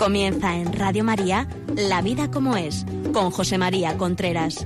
Comienza 0.00 0.56
en 0.56 0.72
Radio 0.72 1.04
María 1.04 1.46
La 1.76 2.00
vida 2.00 2.30
como 2.30 2.56
es, 2.56 2.86
con 3.12 3.30
José 3.30 3.58
María 3.58 3.98
Contreras. 3.98 4.64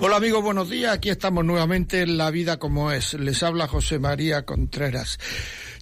Hola 0.00 0.16
amigos, 0.16 0.42
buenos 0.42 0.68
días. 0.68 0.92
Aquí 0.92 1.08
estamos 1.08 1.44
nuevamente 1.44 2.02
en 2.02 2.18
La 2.18 2.32
Vida 2.32 2.58
como 2.58 2.90
es. 2.90 3.14
Les 3.14 3.44
habla 3.44 3.68
José 3.68 4.00
María 4.00 4.44
Contreras. 4.44 5.20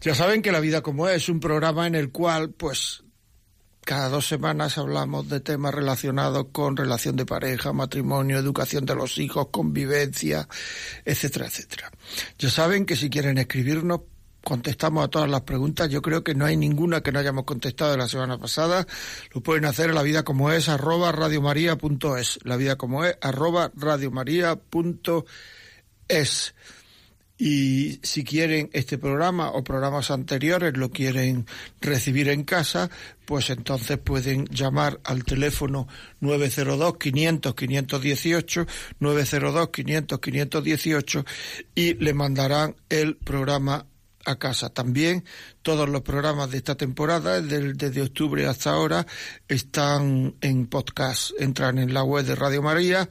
Ya 0.00 0.14
saben 0.14 0.40
que 0.40 0.52
La 0.52 0.60
Vida 0.60 0.82
como 0.82 1.08
es 1.08 1.22
es 1.22 1.28
un 1.28 1.40
programa 1.40 1.86
en 1.86 1.94
el 1.94 2.10
cual, 2.10 2.50
pues, 2.50 3.02
cada 3.84 4.08
dos 4.08 4.26
semanas 4.26 4.78
hablamos 4.78 5.28
de 5.28 5.40
temas 5.40 5.74
relacionados 5.74 6.46
con 6.52 6.76
relación 6.76 7.16
de 7.16 7.26
pareja, 7.26 7.72
matrimonio, 7.72 8.38
educación 8.38 8.86
de 8.86 8.94
los 8.94 9.18
hijos, 9.18 9.48
convivencia, 9.50 10.48
etcétera, 11.04 11.46
etcétera. 11.46 11.90
Ya 12.38 12.50
saben 12.50 12.86
que 12.86 12.96
si 12.96 13.10
quieren 13.10 13.38
escribirnos, 13.38 14.02
contestamos 14.42 15.04
a 15.04 15.08
todas 15.08 15.28
las 15.28 15.42
preguntas. 15.42 15.90
Yo 15.90 16.02
creo 16.02 16.24
que 16.24 16.34
no 16.34 16.46
hay 16.46 16.56
ninguna 16.56 17.02
que 17.02 17.12
no 17.12 17.18
hayamos 17.18 17.44
contestado 17.44 17.92
de 17.92 17.98
la 17.98 18.08
semana 18.08 18.38
pasada. 18.38 18.86
Lo 19.34 19.42
pueden 19.42 19.64
hacer 19.64 19.90
en 19.90 19.96
la 19.96 20.02
vida 20.02 20.22
como 20.22 20.50
es, 20.50 20.68
arroba 20.68 21.12
radiomaria.es. 21.12 22.38
La 22.44 22.56
vida 22.56 22.76
como 22.76 23.04
es, 23.04 23.16
arroba 23.20 23.70
radiomaria.es. 23.74 26.54
Y 27.42 27.98
si 28.02 28.22
quieren 28.22 28.68
este 28.74 28.98
programa 28.98 29.52
o 29.52 29.64
programas 29.64 30.10
anteriores 30.10 30.76
lo 30.76 30.90
quieren 30.90 31.46
recibir 31.80 32.28
en 32.28 32.44
casa, 32.44 32.90
pues 33.24 33.48
entonces 33.48 33.96
pueden 33.96 34.44
llamar 34.48 35.00
al 35.04 35.24
teléfono 35.24 35.88
902 36.20 36.98
500 36.98 37.54
518 37.54 38.66
902 38.98 39.68
500 39.70 40.20
518 40.20 41.24
y 41.74 41.94
le 41.94 42.12
mandarán 42.12 42.76
el 42.90 43.16
programa 43.16 43.86
a 44.26 44.36
casa. 44.36 44.68
También 44.68 45.24
todos 45.62 45.88
los 45.88 46.02
programas 46.02 46.50
de 46.50 46.58
esta 46.58 46.74
temporada, 46.74 47.40
desde 47.40 48.02
octubre 48.02 48.46
hasta 48.48 48.72
ahora, 48.72 49.06
están 49.48 50.34
en 50.42 50.66
podcast. 50.66 51.30
Entran 51.38 51.78
en 51.78 51.94
la 51.94 52.04
web 52.04 52.26
de 52.26 52.34
Radio 52.34 52.60
María 52.60 53.08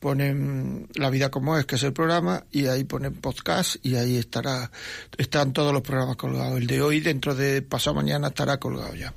ponen 0.00 0.88
La 0.94 1.10
vida 1.10 1.30
como 1.30 1.56
es, 1.58 1.66
que 1.66 1.76
es 1.76 1.82
el 1.82 1.92
programa, 1.92 2.44
y 2.50 2.66
ahí 2.66 2.84
ponen 2.84 3.14
podcast 3.14 3.76
y 3.84 3.96
ahí 3.96 4.16
estará, 4.16 4.70
están 5.18 5.52
todos 5.52 5.72
los 5.72 5.82
programas 5.82 6.16
colgados. 6.16 6.58
El 6.58 6.66
de 6.66 6.80
hoy, 6.80 7.00
dentro 7.00 7.34
de 7.34 7.62
pasado 7.62 7.94
mañana, 7.94 8.28
estará 8.28 8.58
colgado 8.58 8.94
ya. 8.94 9.14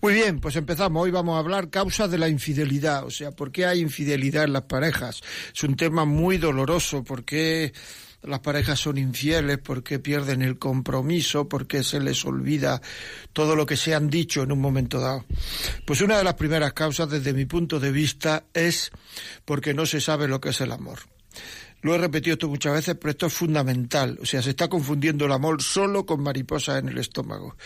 Muy 0.00 0.14
bien, 0.14 0.40
pues 0.40 0.56
empezamos. 0.56 1.02
Hoy 1.02 1.10
vamos 1.10 1.36
a 1.36 1.38
hablar 1.38 1.68
causas 1.68 2.10
de 2.10 2.18
la 2.18 2.28
infidelidad, 2.28 3.04
o 3.04 3.10
sea, 3.10 3.30
¿por 3.30 3.52
qué 3.52 3.66
hay 3.66 3.80
infidelidad 3.80 4.44
en 4.44 4.54
las 4.54 4.62
parejas? 4.62 5.20
Es 5.54 5.62
un 5.62 5.76
tema 5.76 6.04
muy 6.06 6.38
doloroso, 6.38 7.04
porque 7.04 7.72
las 8.22 8.40
parejas 8.40 8.78
son 8.78 8.98
infieles 8.98 9.58
porque 9.58 9.98
pierden 9.98 10.42
el 10.42 10.58
compromiso, 10.58 11.48
porque 11.48 11.82
se 11.82 12.00
les 12.00 12.24
olvida 12.24 12.80
todo 13.32 13.56
lo 13.56 13.66
que 13.66 13.76
se 13.76 13.94
han 13.94 14.10
dicho 14.10 14.42
en 14.42 14.52
un 14.52 14.60
momento 14.60 15.00
dado. 15.00 15.24
Pues 15.84 16.00
una 16.00 16.18
de 16.18 16.24
las 16.24 16.34
primeras 16.34 16.72
causas, 16.72 17.10
desde 17.10 17.32
mi 17.32 17.46
punto 17.46 17.80
de 17.80 17.90
vista, 17.90 18.44
es 18.54 18.92
porque 19.44 19.74
no 19.74 19.86
se 19.86 20.00
sabe 20.00 20.28
lo 20.28 20.40
que 20.40 20.50
es 20.50 20.60
el 20.60 20.72
amor. 20.72 21.00
Lo 21.80 21.96
he 21.96 21.98
repetido 21.98 22.34
esto 22.34 22.48
muchas 22.48 22.74
veces, 22.74 22.94
pero 22.94 23.10
esto 23.10 23.26
es 23.26 23.32
fundamental. 23.32 24.16
O 24.22 24.26
sea, 24.26 24.40
se 24.40 24.50
está 24.50 24.68
confundiendo 24.68 25.26
el 25.26 25.32
amor 25.32 25.60
solo 25.60 26.06
con 26.06 26.22
mariposas 26.22 26.78
en 26.78 26.88
el 26.88 26.98
estómago 26.98 27.56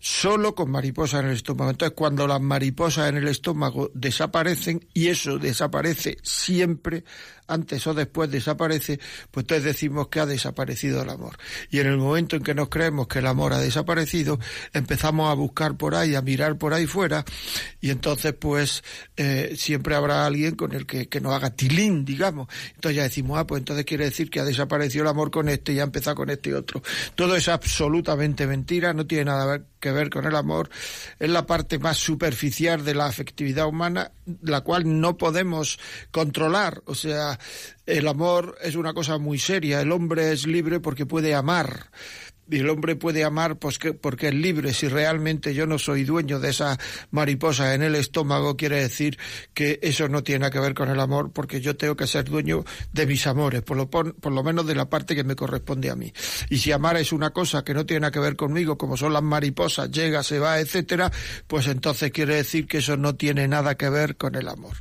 solo 0.00 0.54
con 0.54 0.70
mariposas 0.70 1.20
en 1.20 1.30
el 1.30 1.36
estómago. 1.36 1.70
Entonces, 1.70 1.96
cuando 1.96 2.26
las 2.26 2.40
mariposas 2.40 3.08
en 3.08 3.16
el 3.16 3.28
estómago 3.28 3.90
desaparecen, 3.94 4.86
y 4.94 5.08
eso 5.08 5.38
desaparece 5.38 6.18
siempre, 6.22 7.04
antes 7.48 7.86
o 7.86 7.94
después 7.94 8.30
desaparece, 8.30 9.00
pues 9.30 9.44
entonces 9.44 9.64
decimos 9.64 10.08
que 10.08 10.20
ha 10.20 10.26
desaparecido 10.26 11.02
el 11.02 11.10
amor. 11.10 11.36
Y 11.70 11.80
en 11.80 11.88
el 11.88 11.96
momento 11.96 12.36
en 12.36 12.42
que 12.42 12.54
nos 12.54 12.68
creemos 12.68 13.08
que 13.08 13.18
el 13.18 13.26
amor 13.26 13.52
ha 13.52 13.58
desaparecido, 13.58 14.38
empezamos 14.72 15.30
a 15.30 15.34
buscar 15.34 15.76
por 15.76 15.94
ahí, 15.94 16.14
a 16.14 16.22
mirar 16.22 16.58
por 16.58 16.74
ahí 16.74 16.86
fuera, 16.86 17.24
y 17.80 17.90
entonces 17.90 18.34
pues 18.34 18.84
eh, 19.16 19.54
siempre 19.56 19.94
habrá 19.94 20.26
alguien 20.26 20.54
con 20.54 20.72
el 20.72 20.86
que, 20.86 21.08
que 21.08 21.20
nos 21.20 21.32
haga 21.32 21.50
tilín, 21.50 22.04
digamos. 22.04 22.48
Entonces 22.74 22.96
ya 22.96 23.02
decimos, 23.02 23.38
ah, 23.38 23.46
pues 23.46 23.60
entonces 23.60 23.84
quiere 23.84 24.04
decir 24.04 24.30
que 24.30 24.40
ha 24.40 24.44
desaparecido 24.44 25.02
el 25.04 25.08
amor 25.08 25.30
con 25.30 25.48
este 25.48 25.72
y 25.72 25.80
ha 25.80 25.84
empezado 25.84 26.16
con 26.16 26.30
este 26.30 26.50
y 26.50 26.52
otro. 26.52 26.82
Todo 27.14 27.34
es 27.36 27.48
absolutamente 27.48 28.46
mentira, 28.46 28.92
no 28.92 29.06
tiene 29.06 29.26
nada 29.26 29.62
que 29.80 29.92
ver 29.92 30.10
con 30.10 30.26
el 30.26 30.34
amor, 30.34 30.70
es 31.18 31.30
la 31.30 31.46
parte 31.46 31.78
más 31.78 31.96
superficial 31.96 32.84
de 32.84 32.94
la 32.94 33.06
afectividad 33.06 33.66
humana, 33.66 34.12
la 34.42 34.60
cual 34.62 35.00
no 35.00 35.16
podemos 35.16 35.78
controlar. 36.10 36.82
O 36.86 36.94
sea, 36.94 37.37
el 37.86 38.08
amor 38.08 38.56
es 38.62 38.74
una 38.76 38.94
cosa 38.94 39.18
muy 39.18 39.38
seria, 39.38 39.80
el 39.80 39.92
hombre 39.92 40.32
es 40.32 40.46
libre 40.46 40.80
porque 40.80 41.06
puede 41.06 41.34
amar 41.34 41.90
el 42.50 42.68
hombre 42.68 42.96
puede 42.96 43.24
amar 43.24 43.58
pues 43.58 43.78
porque 44.00 44.28
es 44.28 44.34
libre. 44.34 44.72
Si 44.72 44.88
realmente 44.88 45.54
yo 45.54 45.66
no 45.66 45.78
soy 45.78 46.04
dueño 46.04 46.40
de 46.40 46.50
esa 46.50 46.78
mariposa 47.10 47.74
en 47.74 47.82
el 47.82 47.94
estómago, 47.94 48.56
quiere 48.56 48.80
decir 48.80 49.18
que 49.54 49.78
eso 49.82 50.08
no 50.08 50.22
tiene 50.22 50.50
que 50.50 50.58
ver 50.58 50.74
con 50.74 50.88
el 50.88 51.00
amor, 51.00 51.32
porque 51.32 51.60
yo 51.60 51.76
tengo 51.76 51.96
que 51.96 52.06
ser 52.06 52.24
dueño 52.24 52.64
de 52.92 53.06
mis 53.06 53.26
amores, 53.26 53.62
por 53.62 53.76
lo, 53.76 53.90
por 53.90 54.32
lo 54.32 54.42
menos 54.42 54.66
de 54.66 54.74
la 54.74 54.88
parte 54.88 55.14
que 55.14 55.24
me 55.24 55.36
corresponde 55.36 55.90
a 55.90 55.96
mí. 55.96 56.12
Y 56.50 56.58
si 56.58 56.72
amar 56.72 56.96
es 56.96 57.12
una 57.12 57.30
cosa 57.30 57.62
que 57.64 57.74
no 57.74 57.86
tiene 57.86 58.10
que 58.10 58.18
ver 58.18 58.36
conmigo, 58.36 58.78
como 58.78 58.96
son 58.96 59.12
las 59.12 59.22
mariposas, 59.22 59.90
llega, 59.90 60.22
se 60.22 60.38
va, 60.38 60.60
etcétera, 60.60 61.10
pues 61.46 61.66
entonces 61.66 62.10
quiere 62.10 62.36
decir 62.36 62.66
que 62.66 62.78
eso 62.78 62.96
no 62.96 63.14
tiene 63.14 63.48
nada 63.48 63.76
que 63.76 63.88
ver 63.88 64.16
con 64.16 64.34
el 64.34 64.48
amor. 64.48 64.76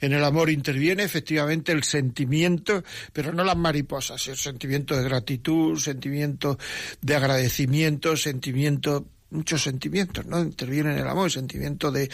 En 0.00 0.12
el 0.12 0.24
amor 0.24 0.50
interviene 0.50 1.02
efectivamente 1.02 1.72
el 1.72 1.84
sentimiento, 1.84 2.82
pero 3.12 3.32
no 3.32 3.44
las 3.44 3.56
mariposas, 3.56 4.26
el 4.28 4.36
sentimiento 4.36 4.96
de 4.96 5.04
gratitud, 5.04 5.78
sentimiento 5.78 6.58
de 7.02 7.14
agradecimiento, 7.14 8.16
sentimiento 8.16 9.06
muchos 9.32 9.62
sentimientos, 9.62 10.26
¿no? 10.26 10.40
Intervienen 10.40 10.98
el 10.98 11.08
amor, 11.08 11.30
sentimiento 11.30 11.90
de, 11.90 12.10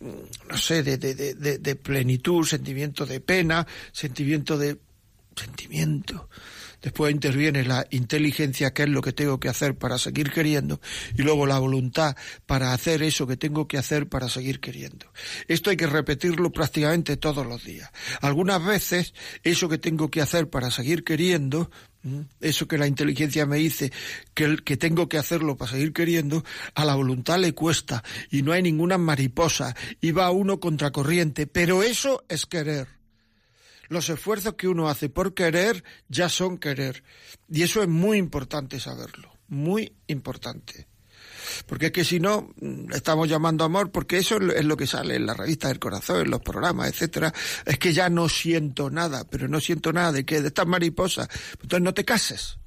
no 0.00 0.56
sé, 0.58 0.82
de, 0.82 0.98
de, 0.98 1.14
de, 1.14 1.58
de 1.58 1.76
plenitud, 1.76 2.46
sentimiento 2.46 3.06
de 3.06 3.20
pena, 3.20 3.66
sentimiento 3.90 4.58
de 4.58 4.76
sentimiento. 5.34 6.28
Después 6.80 7.12
interviene 7.12 7.64
la 7.64 7.86
inteligencia, 7.90 8.72
que 8.72 8.84
es 8.84 8.88
lo 8.88 9.02
que 9.02 9.12
tengo 9.12 9.40
que 9.40 9.48
hacer 9.48 9.76
para 9.76 9.98
seguir 9.98 10.30
queriendo, 10.30 10.80
y 11.16 11.22
luego 11.22 11.44
la 11.44 11.58
voluntad 11.58 12.16
para 12.46 12.72
hacer 12.72 13.02
eso 13.02 13.26
que 13.26 13.36
tengo 13.36 13.66
que 13.66 13.78
hacer 13.78 14.08
para 14.08 14.28
seguir 14.28 14.60
queriendo. 14.60 15.10
Esto 15.48 15.70
hay 15.70 15.76
que 15.76 15.88
repetirlo 15.88 16.52
prácticamente 16.52 17.16
todos 17.16 17.44
los 17.44 17.64
días. 17.64 17.90
Algunas 18.20 18.64
veces 18.64 19.12
eso 19.42 19.68
que 19.68 19.78
tengo 19.78 20.08
que 20.08 20.20
hacer 20.20 20.50
para 20.50 20.70
seguir 20.70 21.02
queriendo 21.02 21.68
eso 22.40 22.68
que 22.68 22.78
la 22.78 22.86
inteligencia 22.86 23.46
me 23.46 23.56
dice 23.56 23.92
que, 24.34 24.56
que 24.58 24.76
tengo 24.76 25.08
que 25.08 25.18
hacerlo 25.18 25.56
para 25.56 25.72
seguir 25.72 25.92
queriendo, 25.92 26.44
a 26.74 26.84
la 26.84 26.94
voluntad 26.94 27.38
le 27.38 27.54
cuesta 27.54 28.02
y 28.30 28.42
no 28.42 28.52
hay 28.52 28.62
ninguna 28.62 28.98
mariposa 28.98 29.74
y 30.00 30.12
va 30.12 30.30
uno 30.30 30.60
contracorriente, 30.60 31.46
pero 31.46 31.82
eso 31.82 32.24
es 32.28 32.46
querer. 32.46 32.88
Los 33.88 34.10
esfuerzos 34.10 34.54
que 34.54 34.68
uno 34.68 34.88
hace 34.88 35.08
por 35.08 35.34
querer 35.34 35.82
ya 36.08 36.28
son 36.28 36.58
querer. 36.58 37.02
Y 37.48 37.62
eso 37.62 37.82
es 37.82 37.88
muy 37.88 38.18
importante 38.18 38.78
saberlo, 38.78 39.32
muy 39.48 39.92
importante. 40.06 40.86
Porque 41.66 41.86
es 41.86 41.92
que 41.92 42.04
si 42.04 42.20
no, 42.20 42.50
mm, 42.60 42.92
estamos 42.92 43.28
llamando 43.28 43.64
amor, 43.64 43.90
porque 43.90 44.18
eso 44.18 44.36
es 44.36 44.64
lo 44.64 44.76
que 44.76 44.86
sale 44.86 45.16
en 45.16 45.26
la 45.26 45.34
revista 45.34 45.68
del 45.68 45.78
corazón, 45.78 46.22
en 46.22 46.30
los 46.30 46.40
programas, 46.40 46.88
etcétera. 46.88 47.32
Es 47.64 47.78
que 47.78 47.92
ya 47.92 48.08
no 48.08 48.28
siento 48.28 48.90
nada, 48.90 49.24
pero 49.28 49.48
no 49.48 49.60
siento 49.60 49.92
nada 49.92 50.12
de 50.12 50.24
que 50.24 50.40
de 50.40 50.48
estas 50.48 50.66
mariposas. 50.66 51.28
Entonces 51.60 51.82
no 51.82 51.94
te 51.94 52.04
cases. 52.04 52.58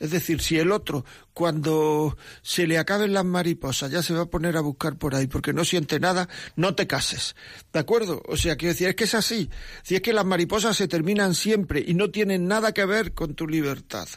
Es 0.00 0.10
decir, 0.10 0.40
si 0.40 0.58
el 0.58 0.72
otro, 0.72 1.04
cuando 1.34 2.16
se 2.40 2.66
le 2.66 2.78
acaben 2.78 3.12
las 3.12 3.26
mariposas, 3.26 3.90
ya 3.90 4.02
se 4.02 4.14
va 4.14 4.22
a 4.22 4.30
poner 4.30 4.56
a 4.56 4.62
buscar 4.62 4.96
por 4.96 5.14
ahí 5.14 5.26
porque 5.26 5.52
no 5.52 5.62
siente 5.62 6.00
nada, 6.00 6.26
no 6.56 6.74
te 6.74 6.86
cases. 6.86 7.36
¿De 7.70 7.80
acuerdo? 7.80 8.22
O 8.26 8.38
sea, 8.38 8.56
quiero 8.56 8.72
decir, 8.72 8.88
es 8.88 8.94
que 8.94 9.04
es 9.04 9.14
así. 9.14 9.50
Si 9.82 9.94
es 9.94 10.00
que 10.00 10.14
las 10.14 10.24
mariposas 10.24 10.78
se 10.78 10.88
terminan 10.88 11.34
siempre 11.34 11.84
y 11.86 11.92
no 11.92 12.10
tienen 12.10 12.48
nada 12.48 12.72
que 12.72 12.86
ver 12.86 13.12
con 13.12 13.34
tu 13.34 13.46
libertad. 13.46 14.08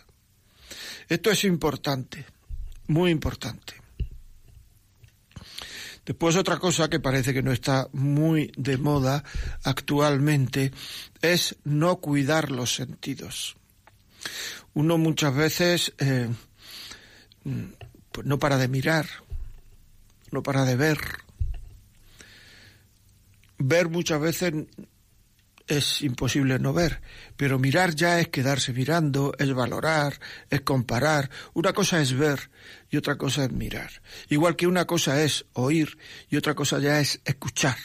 Esto 1.10 1.32
es 1.32 1.44
importante 1.44 2.26
muy 2.88 3.12
importante. 3.12 3.74
Después 6.06 6.36
otra 6.36 6.60
cosa 6.60 6.90
que 6.90 7.00
parece 7.00 7.34
que 7.34 7.44
no 7.44 7.54
está 7.54 7.88
muy 7.94 8.52
de 8.58 8.78
moda 8.78 9.24
actualmente 9.64 10.72
es 11.22 11.56
no 11.64 11.98
cuidar 11.98 12.52
los 12.52 12.76
sentidos. 12.76 13.56
Uno 14.74 14.98
muchas 14.98 15.34
veces 15.34 15.94
eh, 16.00 16.30
pues 18.12 18.28
no 18.28 18.38
para 18.38 18.58
de 18.58 18.68
mirar, 18.68 19.08
no 20.32 20.44
para 20.44 20.66
de 20.66 20.76
ver. 20.76 21.00
Ver 23.58 23.90
muchas 23.90 24.20
veces 24.20 24.54
es 25.68 26.02
imposible 26.02 26.60
no 26.60 26.74
ver, 26.74 27.02
pero 27.38 27.58
mirar 27.58 27.96
ya 27.96 28.20
es 28.20 28.28
quedarse 28.28 28.74
mirando, 28.74 29.34
es 29.38 29.54
valorar, 29.54 30.20
es 30.50 30.62
comparar. 30.62 31.30
Una 31.54 31.74
cosa 31.74 32.02
es 32.02 32.14
ver 32.14 32.52
y 32.90 32.98
otra 32.98 33.18
cosa 33.18 33.46
es 33.46 33.52
mirar. 33.52 34.02
Igual 34.30 34.56
que 34.56 34.68
una 34.68 34.86
cosa 34.86 35.22
es 35.24 35.46
oír 35.54 35.98
y 36.30 36.36
otra 36.36 36.54
cosa 36.54 36.80
ya 36.80 37.00
es 37.00 37.22
escuchar. 37.26 37.78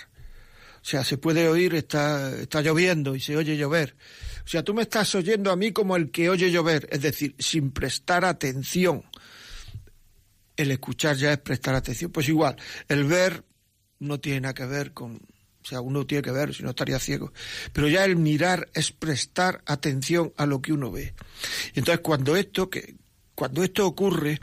O 0.80 0.84
sea, 0.84 1.04
se 1.04 1.18
puede 1.18 1.48
oír, 1.48 1.74
está, 1.74 2.34
está 2.36 2.62
lloviendo 2.62 3.14
y 3.14 3.20
se 3.20 3.36
oye 3.36 3.56
llover. 3.56 3.96
O 4.44 4.48
sea, 4.48 4.62
tú 4.62 4.74
me 4.74 4.82
estás 4.82 5.14
oyendo 5.14 5.50
a 5.50 5.56
mí 5.56 5.72
como 5.72 5.96
el 5.96 6.10
que 6.10 6.30
oye 6.30 6.50
llover, 6.50 6.88
es 6.90 7.02
decir, 7.02 7.34
sin 7.38 7.70
prestar 7.70 8.24
atención. 8.24 9.04
El 10.56 10.70
escuchar 10.70 11.16
ya 11.16 11.32
es 11.32 11.38
prestar 11.38 11.74
atención. 11.74 12.10
Pues 12.10 12.28
igual, 12.28 12.56
el 12.88 13.04
ver 13.04 13.44
no 13.98 14.18
tiene 14.18 14.40
nada 14.40 14.54
que 14.54 14.66
ver 14.66 14.92
con, 14.92 15.20
o 15.62 15.66
sea, 15.66 15.80
uno 15.80 16.06
tiene 16.06 16.22
que 16.22 16.30
ver, 16.30 16.54
si 16.54 16.62
no 16.62 16.70
estaría 16.70 16.98
ciego. 16.98 17.32
Pero 17.72 17.88
ya 17.88 18.04
el 18.04 18.16
mirar 18.16 18.68
es 18.74 18.92
prestar 18.92 19.62
atención 19.66 20.32
a 20.36 20.46
lo 20.46 20.62
que 20.62 20.72
uno 20.72 20.90
ve. 20.90 21.14
Entonces 21.74 22.00
cuando 22.00 22.36
esto, 22.36 22.70
que, 22.70 22.94
cuando 23.34 23.62
esto 23.62 23.86
ocurre, 23.86 24.40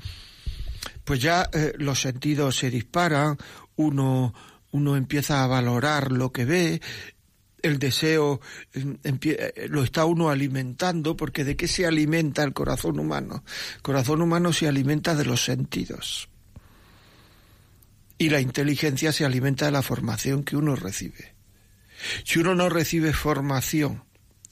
pues 1.03 1.21
ya 1.21 1.49
eh, 1.53 1.73
los 1.77 2.01
sentidos 2.01 2.57
se 2.57 2.69
disparan, 2.69 3.37
uno, 3.75 4.33
uno 4.71 4.95
empieza 4.95 5.43
a 5.43 5.47
valorar 5.47 6.11
lo 6.11 6.31
que 6.31 6.45
ve, 6.45 6.81
el 7.61 7.79
deseo 7.79 8.41
em, 8.73 8.97
eh, 9.03 9.67
lo 9.69 9.83
está 9.83 10.05
uno 10.05 10.29
alimentando, 10.29 11.17
porque 11.17 11.43
¿de 11.43 11.55
qué 11.55 11.67
se 11.67 11.85
alimenta 11.85 12.43
el 12.43 12.53
corazón 12.53 12.99
humano? 12.99 13.43
El 13.77 13.81
corazón 13.81 14.21
humano 14.21 14.53
se 14.53 14.67
alimenta 14.67 15.15
de 15.15 15.25
los 15.25 15.43
sentidos. 15.43 16.29
Y 18.17 18.29
la 18.29 18.39
inteligencia 18.39 19.11
se 19.11 19.25
alimenta 19.25 19.65
de 19.65 19.71
la 19.71 19.81
formación 19.81 20.43
que 20.43 20.55
uno 20.55 20.75
recibe. 20.75 21.35
Si 22.23 22.39
uno 22.39 22.55
no 22.55 22.69
recibe 22.69 23.13
formación, 23.13 24.03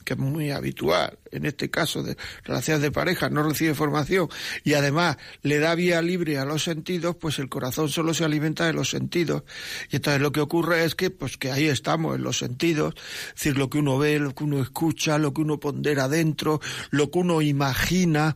que 0.04 0.14
es 0.14 0.20
muy 0.20 0.52
habitual 0.52 1.18
en 1.32 1.46
este 1.46 1.70
caso 1.70 2.04
de 2.04 2.18
relaciones 2.44 2.82
de 2.82 2.92
pareja, 2.92 3.30
no 3.30 3.44
recibe 3.44 3.74
formación 3.74 4.30
y 4.64 4.74
además 4.74 5.18
le 5.42 5.60
da 5.60 5.76
vía 5.76 6.02
libre 6.02 6.38
a 6.38 6.46
los 6.46 6.64
sentidos, 6.64 7.16
pues 7.16 7.40
el 7.40 7.50
corazón 7.50 7.90
solo 7.90 8.14
se 8.14 8.24
alimenta 8.24 8.66
de 8.66 8.74
los 8.74 8.90
sentidos. 8.90 9.44
Y 9.90 9.98
entonces 9.98 10.22
lo 10.22 10.32
que 10.32 10.42
ocurre 10.42 10.86
es 10.86 10.96
que, 10.96 11.10
pues 11.10 11.38
que 11.38 11.52
ahí 11.52 11.66
estamos 11.66 12.16
en 12.16 12.24
los 12.24 12.38
sentidos, 12.38 12.94
es 13.30 13.34
decir, 13.36 13.58
lo 13.58 13.70
que 13.70 13.80
uno 13.80 13.98
ve, 13.98 14.20
lo 14.20 14.36
que 14.36 14.44
uno 14.44 14.62
escucha, 14.62 15.18
lo 15.18 15.34
que 15.34 15.42
uno 15.42 15.60
pondera 15.60 16.08
dentro, 16.08 16.60
lo 16.92 17.10
que 17.10 17.20
uno 17.20 17.42
imagina, 17.42 18.36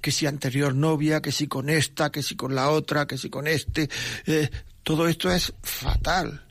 que 0.00 0.10
si 0.10 0.26
anterior 0.26 0.74
novia, 0.74 1.20
que 1.20 1.32
si 1.32 1.48
con 1.48 1.68
esta, 1.68 2.10
que 2.10 2.22
si 2.22 2.36
con 2.36 2.54
la 2.54 2.70
otra, 2.70 3.06
que 3.06 3.18
si 3.18 3.28
con 3.28 3.46
este, 3.46 3.90
eh, 4.26 4.48
todo 4.88 5.06
esto 5.06 5.30
es 5.30 5.52
fatal. 5.62 6.46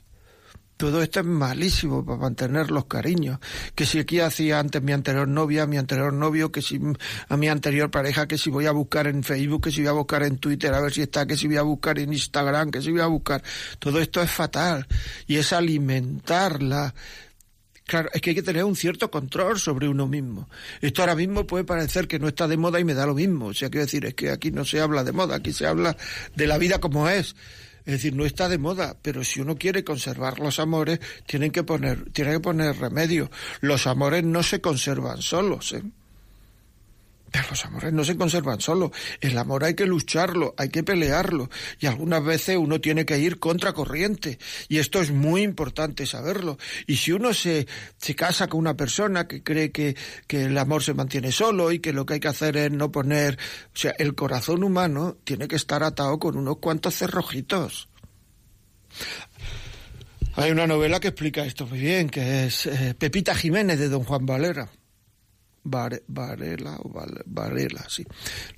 Todo 0.76 1.02
esto 1.02 1.18
es 1.18 1.26
malísimo 1.26 2.06
para 2.06 2.18
mantener 2.18 2.70
los 2.70 2.84
cariños. 2.84 3.40
Que 3.74 3.84
si 3.84 3.98
aquí 3.98 4.20
hacía 4.20 4.60
antes 4.60 4.80
mi 4.80 4.92
anterior 4.92 5.26
novia, 5.26 5.66
mi 5.66 5.76
anterior 5.76 6.12
novio, 6.12 6.52
que 6.52 6.62
si 6.62 6.80
a 7.28 7.36
mi 7.36 7.48
anterior 7.48 7.90
pareja, 7.90 8.28
que 8.28 8.38
si 8.38 8.48
voy 8.48 8.66
a 8.66 8.70
buscar 8.70 9.08
en 9.08 9.24
Facebook, 9.24 9.64
que 9.64 9.72
si 9.72 9.80
voy 9.80 9.88
a 9.88 9.92
buscar 9.92 10.22
en 10.22 10.38
Twitter 10.38 10.72
a 10.72 10.80
ver 10.80 10.92
si 10.92 11.02
está, 11.02 11.26
que 11.26 11.36
si 11.36 11.48
voy 11.48 11.56
a 11.56 11.62
buscar 11.62 11.98
en 11.98 12.12
Instagram, 12.12 12.70
que 12.70 12.80
si 12.80 12.92
voy 12.92 13.00
a 13.00 13.08
buscar. 13.08 13.42
Todo 13.80 13.98
esto 13.98 14.22
es 14.22 14.30
fatal. 14.30 14.86
Y 15.26 15.34
es 15.34 15.52
alimentarla. 15.52 16.94
Claro, 17.86 18.08
es 18.12 18.20
que 18.20 18.30
hay 18.30 18.36
que 18.36 18.42
tener 18.44 18.62
un 18.62 18.76
cierto 18.76 19.10
control 19.10 19.58
sobre 19.58 19.88
uno 19.88 20.06
mismo. 20.06 20.48
Esto 20.80 21.02
ahora 21.02 21.16
mismo 21.16 21.44
puede 21.44 21.64
parecer 21.64 22.06
que 22.06 22.20
no 22.20 22.28
está 22.28 22.46
de 22.46 22.56
moda 22.56 22.78
y 22.78 22.84
me 22.84 22.94
da 22.94 23.04
lo 23.04 23.14
mismo. 23.14 23.46
O 23.46 23.54
sea, 23.54 23.68
quiero 23.68 23.84
decir, 23.84 24.06
es 24.06 24.14
que 24.14 24.30
aquí 24.30 24.52
no 24.52 24.64
se 24.64 24.80
habla 24.80 25.02
de 25.02 25.10
moda, 25.10 25.34
aquí 25.34 25.52
se 25.52 25.66
habla 25.66 25.96
de 26.36 26.46
la 26.46 26.56
vida 26.56 26.78
como 26.78 27.08
es. 27.08 27.34
Es 27.88 27.92
decir, 27.92 28.14
no 28.14 28.26
está 28.26 28.50
de 28.50 28.58
moda, 28.58 28.98
pero 29.00 29.24
si 29.24 29.40
uno 29.40 29.56
quiere 29.56 29.82
conservar 29.82 30.40
los 30.40 30.58
amores, 30.60 31.00
tienen 31.24 31.50
que 31.50 31.62
poner, 31.62 32.12
tiene 32.12 32.32
que 32.32 32.40
poner 32.40 32.76
remedio. 32.76 33.30
Los 33.62 33.86
amores 33.86 34.24
no 34.24 34.42
se 34.42 34.60
conservan 34.60 35.22
solos, 35.22 35.72
¿eh? 35.72 35.82
Los 37.50 37.64
amores 37.64 37.92
no 37.92 38.04
se 38.04 38.16
conservan 38.16 38.60
solos. 38.60 38.90
El 39.20 39.36
amor 39.38 39.64
hay 39.64 39.74
que 39.74 39.86
lucharlo, 39.86 40.54
hay 40.56 40.68
que 40.70 40.82
pelearlo. 40.82 41.50
Y 41.80 41.86
algunas 41.86 42.24
veces 42.24 42.56
uno 42.56 42.80
tiene 42.80 43.04
que 43.04 43.18
ir 43.18 43.38
contra 43.38 43.72
corriente. 43.72 44.38
Y 44.68 44.78
esto 44.78 45.00
es 45.00 45.10
muy 45.10 45.42
importante 45.42 46.06
saberlo. 46.06 46.58
Y 46.86 46.96
si 46.96 47.12
uno 47.12 47.34
se, 47.34 47.66
se 47.96 48.14
casa 48.14 48.48
con 48.48 48.60
una 48.60 48.76
persona 48.76 49.26
que 49.28 49.42
cree 49.42 49.70
que, 49.70 49.96
que 50.26 50.44
el 50.44 50.58
amor 50.58 50.82
se 50.82 50.94
mantiene 50.94 51.32
solo 51.32 51.72
y 51.72 51.80
que 51.80 51.92
lo 51.92 52.06
que 52.06 52.14
hay 52.14 52.20
que 52.20 52.28
hacer 52.28 52.56
es 52.56 52.70
no 52.70 52.90
poner. 52.90 53.38
O 53.74 53.78
sea, 53.78 53.94
el 53.98 54.14
corazón 54.14 54.64
humano 54.64 55.16
tiene 55.24 55.48
que 55.48 55.56
estar 55.56 55.82
atado 55.82 56.18
con 56.18 56.36
unos 56.36 56.58
cuantos 56.58 56.96
cerrojitos. 56.96 57.88
Hay 60.34 60.52
una 60.52 60.66
novela 60.66 61.00
que 61.00 61.08
explica 61.08 61.44
esto 61.44 61.66
muy 61.66 61.80
bien, 61.80 62.08
que 62.08 62.46
es 62.46 62.66
eh, 62.66 62.94
Pepita 62.96 63.34
Jiménez 63.34 63.78
de 63.78 63.88
Don 63.88 64.04
Juan 64.04 64.24
Valera. 64.24 64.70
Varela 65.70 66.78
o 66.78 66.90
Varela, 67.26 67.84
sí. 67.88 68.04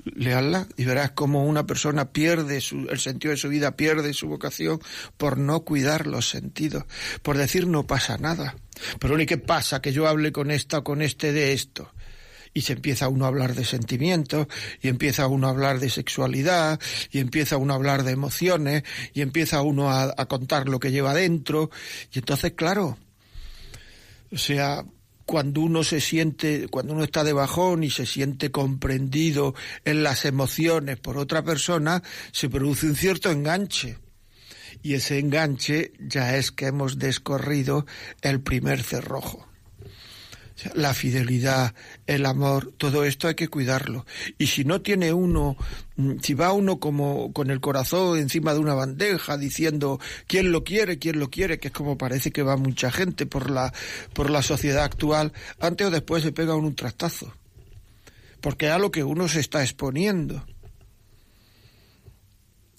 Lealla 0.05 0.67
y 0.77 0.85
verás 0.85 1.13
cómo 1.13 1.45
una 1.45 1.67
persona 1.67 2.13
pierde 2.13 2.61
su, 2.61 2.89
el 2.89 2.99
sentido 2.99 3.33
de 3.33 3.37
su 3.37 3.49
vida, 3.49 3.77
pierde 3.77 4.13
su 4.13 4.29
vocación 4.29 4.81
por 5.17 5.39
no 5.39 5.61
cuidar 5.61 6.07
los 6.07 6.29
sentidos, 6.29 6.85
por 7.23 7.37
decir 7.37 7.67
no 7.67 7.87
pasa 7.87 8.19
nada. 8.19 8.57
Pero 8.99 9.17
ni 9.17 9.27
qué 9.27 9.39
pasa 9.39 9.83
que 9.83 9.93
yo 9.93 10.07
hable 10.07 10.33
con 10.33 10.51
esta 10.51 10.79
o 10.79 10.85
con 10.85 11.03
este 11.03 11.33
de 11.33 11.53
esto 11.53 11.93
y 12.53 12.63
se 12.63 12.73
empieza 12.73 13.09
uno 13.09 13.25
a 13.25 13.29
hablar 13.29 13.55
de 13.55 13.65
sentimientos, 13.65 14.49
y 14.83 14.89
empieza 14.89 15.29
uno 15.29 15.47
a 15.47 15.51
hablar 15.51 15.79
de 15.79 15.89
sexualidad, 15.89 16.81
y 17.11 17.21
empieza 17.21 17.57
uno 17.57 17.73
a 17.73 17.77
hablar 17.77 18.03
de 18.03 18.11
emociones, 18.13 18.83
y 19.13 19.21
empieza 19.21 19.63
uno 19.63 19.91
a, 19.91 20.13
a 20.17 20.27
contar 20.27 20.69
lo 20.69 20.81
que 20.81 20.91
lleva 20.91 21.15
dentro, 21.15 21.71
y 22.13 22.19
entonces, 22.19 22.55
claro, 22.57 22.99
o 24.33 24.39
sea, 24.39 24.85
cuando 25.31 25.61
uno 25.61 25.85
se 25.85 26.01
siente, 26.01 26.67
cuando 26.67 26.93
uno 26.93 27.05
está 27.05 27.23
de 27.23 27.33
bajón 27.33 27.85
y 27.85 27.91
se 27.91 28.05
siente 28.05 28.51
comprendido 28.51 29.55
en 29.85 30.03
las 30.03 30.25
emociones 30.25 30.99
por 30.99 31.19
otra 31.19 31.45
persona, 31.45 32.03
se 32.33 32.49
produce 32.49 32.87
un 32.87 32.97
cierto 32.97 33.31
enganche. 33.31 33.99
Y 34.83 34.95
ese 34.95 35.21
enganche 35.21 35.93
ya 36.01 36.37
es 36.37 36.51
que 36.51 36.67
hemos 36.67 36.99
descorrido 36.99 37.87
el 38.23 38.41
primer 38.41 38.83
cerrojo 38.83 39.50
la 40.75 40.95
fidelidad, 40.95 41.75
el 42.07 42.27
amor, 42.27 42.73
todo 42.77 43.05
esto 43.05 43.29
hay 43.29 43.35
que 43.35 43.49
cuidarlo. 43.49 44.07
Y 44.39 44.47
si 44.47 44.65
no 44.65 44.81
tiene 44.81 45.13
uno, 45.13 45.57
mm, 45.97 46.19
si 46.23 46.35
va 46.35 46.53
uno 46.53 46.79
como 46.79 47.33
con 47.33 47.51
el 47.51 47.61
corazón 47.61 48.19
encima 48.19 48.53
de 48.53 48.61
una 48.61 48.75
bandeja 48.75 49.37
diciendo 49.37 50.01
quién 50.27 50.53
lo 50.53 50.65
quiere, 50.65 50.99
quién 50.99 51.19
lo 51.19 51.31
quiere, 51.31 51.59
que 51.59 51.69
es 51.69 51.75
como 51.75 51.99
parece 51.99 52.31
que 52.31 52.43
va 52.43 52.57
mucha 52.57 52.91
gente 52.91 53.27
por 53.27 53.51
la, 53.51 53.73
por 54.13 54.31
la 54.31 54.43
sociedad 54.43 54.85
actual, 54.85 55.33
antes 55.61 55.87
o 55.87 55.91
después 55.91 56.23
se 56.23 56.33
pega 56.33 56.55
uno 56.55 56.69
un 56.69 56.75
trastazo. 56.75 57.33
Porque 58.41 58.67
es 58.67 58.73
a 58.73 58.79
lo 58.79 58.91
que 58.91 59.05
uno 59.05 59.29
se 59.29 59.41
está 59.41 59.63
exponiendo. 59.63 60.45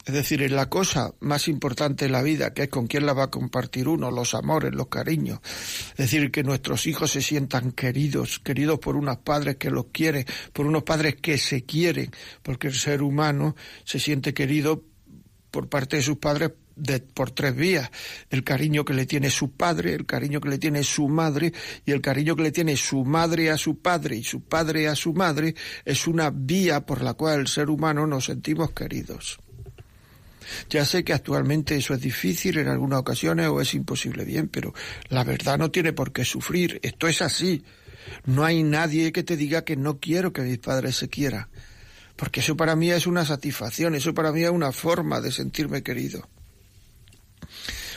Es 0.05 0.13
decir, 0.13 0.41
en 0.41 0.55
la 0.55 0.67
cosa 0.67 1.13
más 1.19 1.47
importante 1.47 2.05
de 2.05 2.11
la 2.11 2.23
vida, 2.23 2.53
que 2.53 2.63
es 2.63 2.69
con 2.69 2.87
quién 2.87 3.05
la 3.05 3.13
va 3.13 3.25
a 3.25 3.31
compartir 3.31 3.87
uno, 3.87 4.09
los 4.09 4.33
amores, 4.33 4.73
los 4.73 4.87
cariños. 4.87 5.39
Es 5.91 5.97
decir, 5.97 6.31
que 6.31 6.43
nuestros 6.43 6.87
hijos 6.87 7.11
se 7.11 7.21
sientan 7.21 7.71
queridos, 7.71 8.39
queridos 8.39 8.79
por 8.79 8.95
unos 8.95 9.17
padres 9.17 9.57
que 9.57 9.69
los 9.69 9.87
quieren, 9.91 10.25
por 10.53 10.65
unos 10.65 10.83
padres 10.83 11.15
que 11.21 11.37
se 11.37 11.63
quieren, 11.65 12.11
porque 12.41 12.67
el 12.67 12.73
ser 12.73 13.03
humano 13.03 13.55
se 13.83 13.99
siente 13.99 14.33
querido 14.33 14.83
por 15.51 15.69
parte 15.69 15.97
de 15.97 16.01
sus 16.01 16.17
padres 16.17 16.51
por 17.13 17.31
tres 17.31 17.55
vías. 17.55 17.91
El 18.29 18.43
cariño 18.43 18.83
que 18.85 18.93
le 18.93 19.05
tiene 19.05 19.29
su 19.29 19.51
padre, 19.51 19.93
el 19.93 20.05
cariño 20.05 20.41
que 20.41 20.49
le 20.49 20.57
tiene 20.57 20.83
su 20.83 21.07
madre 21.07 21.53
y 21.85 21.91
el 21.91 22.01
cariño 22.01 22.35
que 22.35 22.43
le 22.43 22.51
tiene 22.51 22.75
su 22.75 23.03
madre 23.05 23.51
a 23.51 23.57
su 23.57 23.79
padre 23.79 24.15
y 24.15 24.23
su 24.23 24.41
padre 24.41 24.87
a 24.87 24.95
su 24.95 25.13
madre 25.13 25.53
es 25.85 26.07
una 26.07 26.31
vía 26.31 26.85
por 26.85 27.01
la 27.03 27.13
cual 27.13 27.41
el 27.41 27.47
ser 27.47 27.69
humano 27.69 28.07
nos 28.07 28.25
sentimos 28.25 28.71
queridos. 28.71 29.39
Ya 30.69 30.85
sé 30.85 31.03
que 31.03 31.13
actualmente 31.13 31.75
eso 31.75 31.93
es 31.93 32.01
difícil 32.01 32.57
en 32.57 32.67
algunas 32.67 32.99
ocasiones 32.99 33.47
o 33.47 33.61
es 33.61 33.73
imposible 33.73 34.25
bien, 34.25 34.47
pero 34.47 34.73
la 35.09 35.23
verdad 35.23 35.57
no 35.57 35.71
tiene 35.71 35.93
por 35.93 36.11
qué 36.11 36.25
sufrir. 36.25 36.79
Esto 36.83 37.07
es 37.07 37.21
así. 37.21 37.63
No 38.25 38.43
hay 38.43 38.63
nadie 38.63 39.11
que 39.11 39.23
te 39.23 39.37
diga 39.37 39.63
que 39.63 39.75
no 39.75 39.99
quiero 39.99 40.33
que 40.33 40.41
mis 40.41 40.57
padres 40.57 40.95
se 40.95 41.09
quieran. 41.09 41.47
Porque 42.15 42.41
eso 42.41 42.55
para 42.55 42.75
mí 42.75 42.91
es 42.91 43.07
una 43.07 43.25
satisfacción, 43.25 43.95
eso 43.95 44.13
para 44.13 44.31
mí 44.31 44.43
es 44.43 44.49
una 44.49 44.71
forma 44.71 45.21
de 45.21 45.31
sentirme 45.31 45.81
querido. 45.81 46.27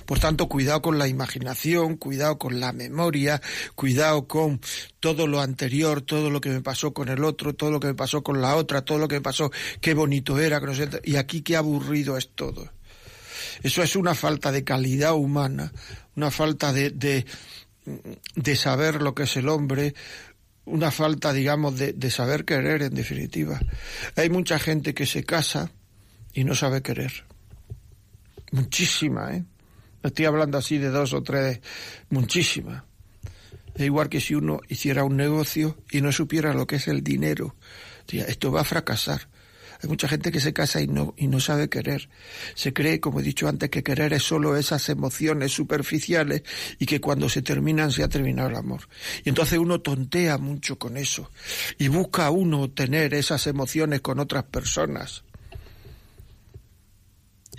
Por 0.06 0.18
tanto, 0.18 0.48
cuidado 0.48 0.82
con 0.82 0.98
la 0.98 1.08
imaginación, 1.08 1.96
cuidado 1.96 2.38
con 2.38 2.60
la 2.60 2.72
memoria, 2.72 3.40
cuidado 3.74 4.26
con 4.26 4.60
todo 5.00 5.26
lo 5.26 5.40
anterior, 5.40 6.02
todo 6.02 6.30
lo 6.30 6.40
que 6.40 6.50
me 6.50 6.60
pasó 6.60 6.92
con 6.92 7.08
el 7.08 7.24
otro, 7.24 7.54
todo 7.54 7.70
lo 7.70 7.80
que 7.80 7.88
me 7.88 7.94
pasó 7.94 8.22
con 8.22 8.40
la 8.40 8.56
otra, 8.56 8.82
todo 8.82 8.98
lo 8.98 9.08
que 9.08 9.16
me 9.16 9.22
pasó, 9.22 9.50
qué 9.80 9.94
bonito 9.94 10.38
era, 10.38 10.60
que 10.60 10.66
no 10.66 10.72
y 11.04 11.16
aquí 11.16 11.42
qué 11.42 11.56
aburrido 11.56 12.18
es 12.18 12.30
todo. 12.34 12.70
Eso 13.62 13.82
es 13.82 13.96
una 13.96 14.14
falta 14.14 14.52
de 14.52 14.64
calidad 14.64 15.14
humana, 15.14 15.72
una 16.16 16.30
falta 16.30 16.72
de, 16.72 16.90
de, 16.90 17.24
de 18.34 18.56
saber 18.56 19.00
lo 19.00 19.14
que 19.14 19.22
es 19.22 19.36
el 19.36 19.48
hombre, 19.48 19.94
una 20.66 20.90
falta, 20.90 21.32
digamos, 21.32 21.78
de, 21.78 21.92
de 21.92 22.10
saber 22.10 22.44
querer, 22.44 22.82
en 22.82 22.94
definitiva. 22.94 23.60
Hay 24.16 24.30
mucha 24.30 24.58
gente 24.58 24.94
que 24.94 25.06
se 25.06 25.24
casa 25.24 25.70
y 26.32 26.44
no 26.44 26.54
sabe 26.54 26.82
querer. 26.82 27.24
Muchísima, 28.50 29.34
¿eh? 29.34 29.44
Estoy 30.04 30.26
hablando 30.26 30.58
así 30.58 30.76
de 30.76 30.90
dos 30.90 31.14
o 31.14 31.22
tres, 31.22 31.60
muchísimas. 32.10 32.84
Es 33.74 33.86
igual 33.86 34.10
que 34.10 34.20
si 34.20 34.34
uno 34.34 34.60
hiciera 34.68 35.02
un 35.02 35.16
negocio 35.16 35.78
y 35.90 36.02
no 36.02 36.12
supiera 36.12 36.52
lo 36.52 36.66
que 36.66 36.76
es 36.76 36.88
el 36.88 37.02
dinero. 37.02 37.56
Esto 38.06 38.52
va 38.52 38.60
a 38.60 38.64
fracasar. 38.64 39.28
Hay 39.82 39.88
mucha 39.88 40.06
gente 40.06 40.30
que 40.30 40.40
se 40.40 40.52
casa 40.52 40.82
y 40.82 40.86
no, 40.86 41.14
y 41.16 41.26
no 41.26 41.40
sabe 41.40 41.70
querer. 41.70 42.10
Se 42.54 42.74
cree, 42.74 43.00
como 43.00 43.20
he 43.20 43.22
dicho 43.22 43.48
antes, 43.48 43.70
que 43.70 43.82
querer 43.82 44.12
es 44.12 44.22
solo 44.22 44.56
esas 44.56 44.90
emociones 44.90 45.52
superficiales 45.52 46.42
y 46.78 46.84
que 46.84 47.00
cuando 47.00 47.30
se 47.30 47.40
terminan 47.40 47.90
se 47.90 48.02
ha 48.02 48.08
terminado 48.08 48.50
el 48.50 48.56
amor. 48.56 48.88
Y 49.24 49.30
entonces 49.30 49.58
uno 49.58 49.80
tontea 49.80 50.36
mucho 50.36 50.78
con 50.78 50.98
eso 50.98 51.30
y 51.78 51.88
busca 51.88 52.30
uno 52.30 52.70
tener 52.70 53.14
esas 53.14 53.46
emociones 53.46 54.02
con 54.02 54.20
otras 54.20 54.44
personas 54.44 55.24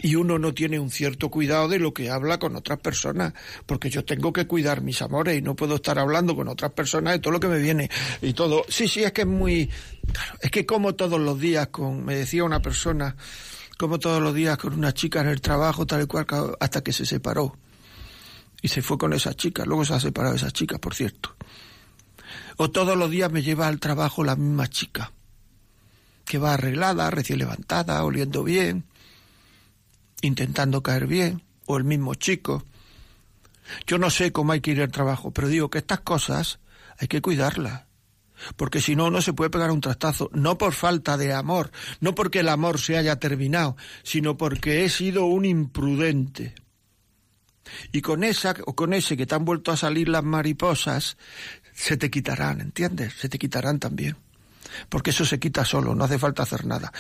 y 0.06 0.14
uno 0.18 0.38
no 0.38 0.54
tiene 0.54 0.78
un 0.78 0.92
cierto 0.92 1.32
cuidado 1.32 1.68
de 1.68 1.80
lo 1.80 1.92
que 1.92 2.12
habla 2.12 2.38
con 2.38 2.56
otras 2.56 2.78
personas, 2.78 3.34
porque 3.66 3.90
yo 3.90 4.06
tengo 4.06 4.32
que 4.32 4.46
cuidar 4.46 4.82
mis 4.82 5.02
amores 5.02 5.36
y 5.36 5.42
no 5.42 5.56
puedo 5.56 5.78
estar 5.78 5.98
hablando 5.98 6.36
con 6.36 6.48
otras 6.48 6.74
personas 6.74 7.14
de 7.14 7.20
todo 7.20 7.34
lo 7.34 7.40
que 7.40 7.48
me 7.48 7.58
viene 7.58 7.90
y 8.22 8.34
todo. 8.34 8.66
Sí, 8.70 8.88
sí, 8.88 9.02
es 9.02 9.14
que 9.14 9.22
es 9.22 9.28
muy, 9.28 9.68
claro, 10.14 10.34
es 10.42 10.52
que 10.52 10.64
como 10.64 10.94
todos 10.94 11.20
los 11.20 11.40
días 11.40 11.70
con, 11.70 12.06
me 12.06 12.14
decía 12.14 12.44
una 12.44 12.62
persona, 12.62 13.16
como 13.80 13.98
todos 13.98 14.22
los 14.22 14.36
días 14.36 14.60
con 14.60 14.76
una 14.76 14.94
chica 14.94 15.22
en 15.22 15.28
el 15.30 15.42
trabajo, 15.42 15.88
tal 15.88 16.04
y 16.04 16.06
cual, 16.06 16.28
hasta 16.60 16.84
que 16.84 16.94
se 16.94 17.08
separó. 17.08 17.58
Y 18.62 18.68
se 18.68 18.84
fue 18.84 19.00
con 19.00 19.12
esa 19.12 19.34
chica, 19.34 19.66
luego 19.66 19.86
se 19.86 19.96
ha 19.96 20.00
separado 20.00 20.36
esa 20.36 20.52
chica, 20.52 20.78
por 20.78 20.94
cierto. 20.94 21.36
O 22.58 22.70
todos 22.70 22.96
los 22.96 23.10
días 23.10 23.32
me 23.32 23.42
lleva 23.42 23.68
al 23.68 23.80
trabajo 23.80 24.24
la 24.24 24.36
misma 24.36 24.68
chica, 24.68 25.14
que 26.26 26.38
va 26.38 26.54
arreglada, 26.54 27.10
recién 27.10 27.40
levantada, 27.40 28.04
oliendo 28.04 28.44
bien, 28.44 28.86
intentando 30.22 30.82
caer 30.84 31.08
bien, 31.08 31.44
o 31.66 31.78
el 31.78 31.84
mismo 31.84 32.16
chico. 32.16 32.64
Yo 33.88 33.98
no 33.98 34.10
sé 34.10 34.32
cómo 34.32 34.52
hay 34.52 34.62
que 34.62 34.72
ir 34.72 34.82
al 34.82 34.92
trabajo, 34.92 35.32
pero 35.32 35.48
digo 35.48 35.70
que 35.70 35.80
estas 35.80 36.02
cosas 36.02 36.60
hay 36.98 37.08
que 37.08 37.22
cuidarlas. 37.22 37.84
Porque 38.58 38.82
si 38.82 38.96
no, 38.96 39.10
no 39.10 39.22
se 39.22 39.34
puede 39.34 39.50
pegar 39.50 39.72
un 39.72 39.82
trastazo, 39.82 40.30
no 40.34 40.58
por 40.58 40.74
falta 40.74 41.18
de 41.18 41.34
amor, 41.34 41.72
no 42.02 42.16
porque 42.16 42.40
el 42.40 42.50
amor 42.50 42.80
se 42.80 42.98
haya 42.98 43.18
terminado, 43.18 43.78
sino 44.04 44.38
porque 44.38 44.84
he 44.84 44.90
sido 44.90 45.26
un 45.26 45.46
imprudente. 45.46 46.54
Y 47.92 48.02
con 48.02 48.24
esa 48.24 48.54
o 48.66 48.76
con 48.76 48.94
ese 48.94 49.18
que 49.18 49.26
te 49.26 49.36
han 49.36 49.46
vuelto 49.46 49.72
a 49.72 49.78
salir 49.78 50.10
las 50.10 50.24
mariposas, 50.24 51.18
se 51.74 51.98
te 51.98 52.12
quitarán, 52.12 52.62
¿entiendes? 52.62 53.14
Se 53.14 53.30
te 53.30 53.40
quitarán 53.40 53.80
también 53.80 54.18
porque 54.90 55.12
eso 55.12 55.26
se 55.26 55.40
quita 55.40 55.66
solo, 55.66 55.96
no 55.96 56.04
hace 56.04 56.20
falta 56.20 56.44
hacer 56.44 56.66
nada. 56.66 56.92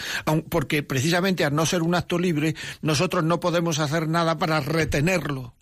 Porque 0.50 0.84
precisamente 0.84 1.46
al 1.46 1.55
no 1.55 1.65
ser 1.65 1.82
un 1.82 1.96
acto 1.96 2.20
libre, 2.20 2.55
nosotros 2.82 3.24
no 3.24 3.39
podemos 3.39 3.79
hacer 3.79 4.08
nada 4.08 4.38
para 4.38 4.60
retenerlo. 4.60 5.55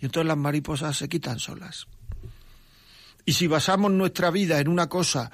Y 0.00 0.06
entonces 0.06 0.28
las 0.28 0.36
mariposas 0.36 0.96
se 0.96 1.08
quitan 1.08 1.38
solas. 1.38 1.86
Y 3.24 3.34
si 3.34 3.46
basamos 3.46 3.90
nuestra 3.90 4.30
vida 4.30 4.58
en 4.60 4.68
una 4.68 4.88
cosa 4.88 5.30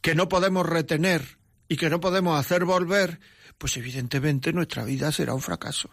que 0.00 0.14
no 0.14 0.28
podemos 0.28 0.66
retener 0.66 1.38
y 1.68 1.76
que 1.76 1.90
no 1.90 2.00
podemos 2.00 2.38
hacer 2.38 2.64
volver, 2.64 3.20
pues 3.58 3.76
evidentemente 3.76 4.52
nuestra 4.52 4.84
vida 4.84 5.10
será 5.12 5.34
un 5.34 5.42
fracaso. 5.42 5.90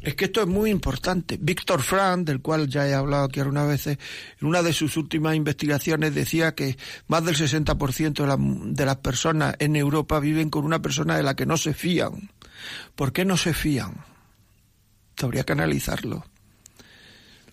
Es 0.00 0.14
que 0.14 0.26
esto 0.26 0.40
es 0.40 0.46
muy 0.46 0.70
importante. 0.70 1.38
Víctor 1.38 1.82
Frank, 1.82 2.26
del 2.26 2.40
cual 2.40 2.68
ya 2.68 2.88
he 2.88 2.94
hablado 2.94 3.24
aquí 3.24 3.40
algunas 3.40 3.68
veces, 3.68 3.98
en 4.40 4.48
una 4.48 4.62
de 4.62 4.72
sus 4.72 4.96
últimas 4.96 5.36
investigaciones 5.36 6.14
decía 6.14 6.54
que 6.54 6.78
más 7.06 7.22
del 7.24 7.36
60% 7.36 8.24
de, 8.24 8.74
de 8.74 8.86
las 8.86 8.96
personas 8.96 9.56
en 9.58 9.76
Europa 9.76 10.18
viven 10.18 10.48
con 10.48 10.64
una 10.64 10.80
persona 10.80 11.16
de 11.16 11.22
la 11.22 11.36
que 11.36 11.44
no 11.44 11.58
se 11.58 11.74
fían. 11.74 12.30
¿Por 12.94 13.12
qué 13.12 13.26
no 13.26 13.36
se 13.36 13.52
fían? 13.52 14.04
Habría 15.22 15.44
que 15.44 15.52
analizarlo. 15.52 16.24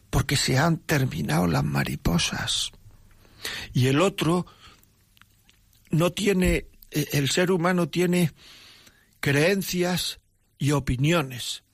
Porque 0.10 0.38
se 0.38 0.58
han 0.58 0.78
terminado 0.78 1.48
las 1.48 1.66
mariposas. 1.66 2.72
Y 3.74 3.88
el 3.88 4.00
otro 4.00 4.46
no 5.90 6.14
tiene, 6.14 6.68
eh, 6.92 7.08
el 7.12 7.30
ser 7.30 7.52
humano 7.52 7.90
tiene 7.90 8.32
creencias 9.20 10.22
y 10.58 10.72
opiniones 10.72 11.67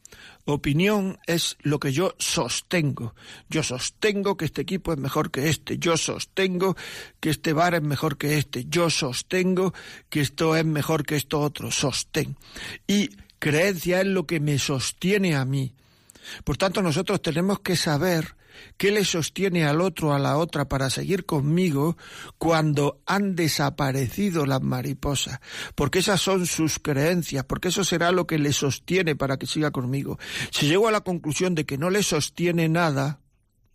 Opinión 0.45 1.19
es 1.25 1.57
lo 1.61 1.79
que 1.79 1.93
yo 1.93 2.15
sostengo. 2.19 3.15
Yo 3.49 3.63
sostengo 3.63 4.35
que 4.35 4.45
este 4.45 4.61
equipo 4.61 4.91
es 4.91 4.99
mejor 4.99 5.31
que 5.31 5.49
este. 5.49 5.77
Yo 5.77 5.95
sostengo 5.95 6.75
que 7.21 7.29
este 7.29 7.53
bar 7.53 7.75
es 7.75 7.81
mejor 7.81 8.17
que 8.17 8.37
este. 8.37 8.65
Yo 8.65 8.89
sostengo 8.89 9.73
que 10.09 10.19
esto 10.19 10.57
es 10.57 10.65
mejor 10.65 11.05
que 11.05 11.15
esto 11.15 11.39
otro. 11.39 11.71
Sostén. 11.71 12.37
Y 12.87 13.09
creencia 13.39 14.01
es 14.01 14.07
lo 14.07 14.27
que 14.27 14.41
me 14.41 14.59
sostiene 14.59 15.35
a 15.35 15.45
mí. 15.45 15.73
Por 16.43 16.57
tanto, 16.57 16.81
nosotros 16.81 17.21
tenemos 17.21 17.59
que 17.61 17.77
saber 17.77 18.35
¿Qué 18.77 18.91
le 18.91 19.05
sostiene 19.05 19.65
al 19.65 19.81
otro 19.81 20.13
a 20.13 20.19
la 20.19 20.37
otra 20.37 20.65
para 20.65 20.89
seguir 20.89 21.25
conmigo 21.25 21.97
cuando 22.37 23.01
han 23.05 23.35
desaparecido 23.35 24.45
las 24.45 24.61
mariposas? 24.61 25.39
Porque 25.75 25.99
esas 25.99 26.21
son 26.21 26.45
sus 26.45 26.79
creencias, 26.79 27.45
porque 27.45 27.69
eso 27.69 27.83
será 27.83 28.11
lo 28.11 28.27
que 28.27 28.37
le 28.37 28.53
sostiene 28.53 29.15
para 29.15 29.37
que 29.37 29.47
siga 29.47 29.71
conmigo. 29.71 30.19
Si 30.51 30.67
llego 30.67 30.87
a 30.87 30.91
la 30.91 31.01
conclusión 31.01 31.55
de 31.55 31.65
que 31.65 31.77
no 31.77 31.89
le 31.89 32.03
sostiene 32.03 32.69
nada, 32.69 33.19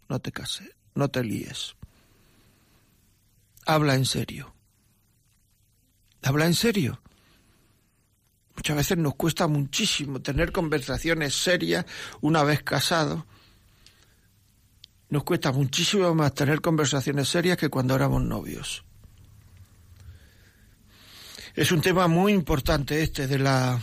no 0.09 0.21
te 0.21 0.33
cases, 0.33 0.71
no 0.95 1.09
te 1.09 1.23
líes. 1.25 1.77
Habla 3.67 3.95
en 3.95 4.07
serio. 4.07 4.55
Habla 6.23 6.47
en 6.47 6.55
serio. 6.55 7.01
Muchas 8.57 8.77
veces 8.77 8.99
nos 8.99 9.15
cuesta 9.15 9.47
muchísimo 9.47 10.21
tener 10.21 10.51
conversaciones 10.51 11.35
serias 11.35 11.87
una 12.21 12.43
vez 12.43 12.63
casados 12.63 13.25
nos 15.11 15.25
cuesta 15.25 15.53
muchísimo 15.53 16.15
más 16.15 16.35
tener 16.35 16.61
conversaciones 16.61 17.29
serias 17.29 17.57
que 17.57 17.69
cuando 17.69 17.95
éramos 17.95 18.23
novios. 18.23 18.85
Es 21.55 21.73
un 21.73 21.81
tema 21.81 22.07
muy 22.09 22.33
importante 22.33 23.03
este 23.03 23.27
de 23.27 23.39
la 23.39 23.81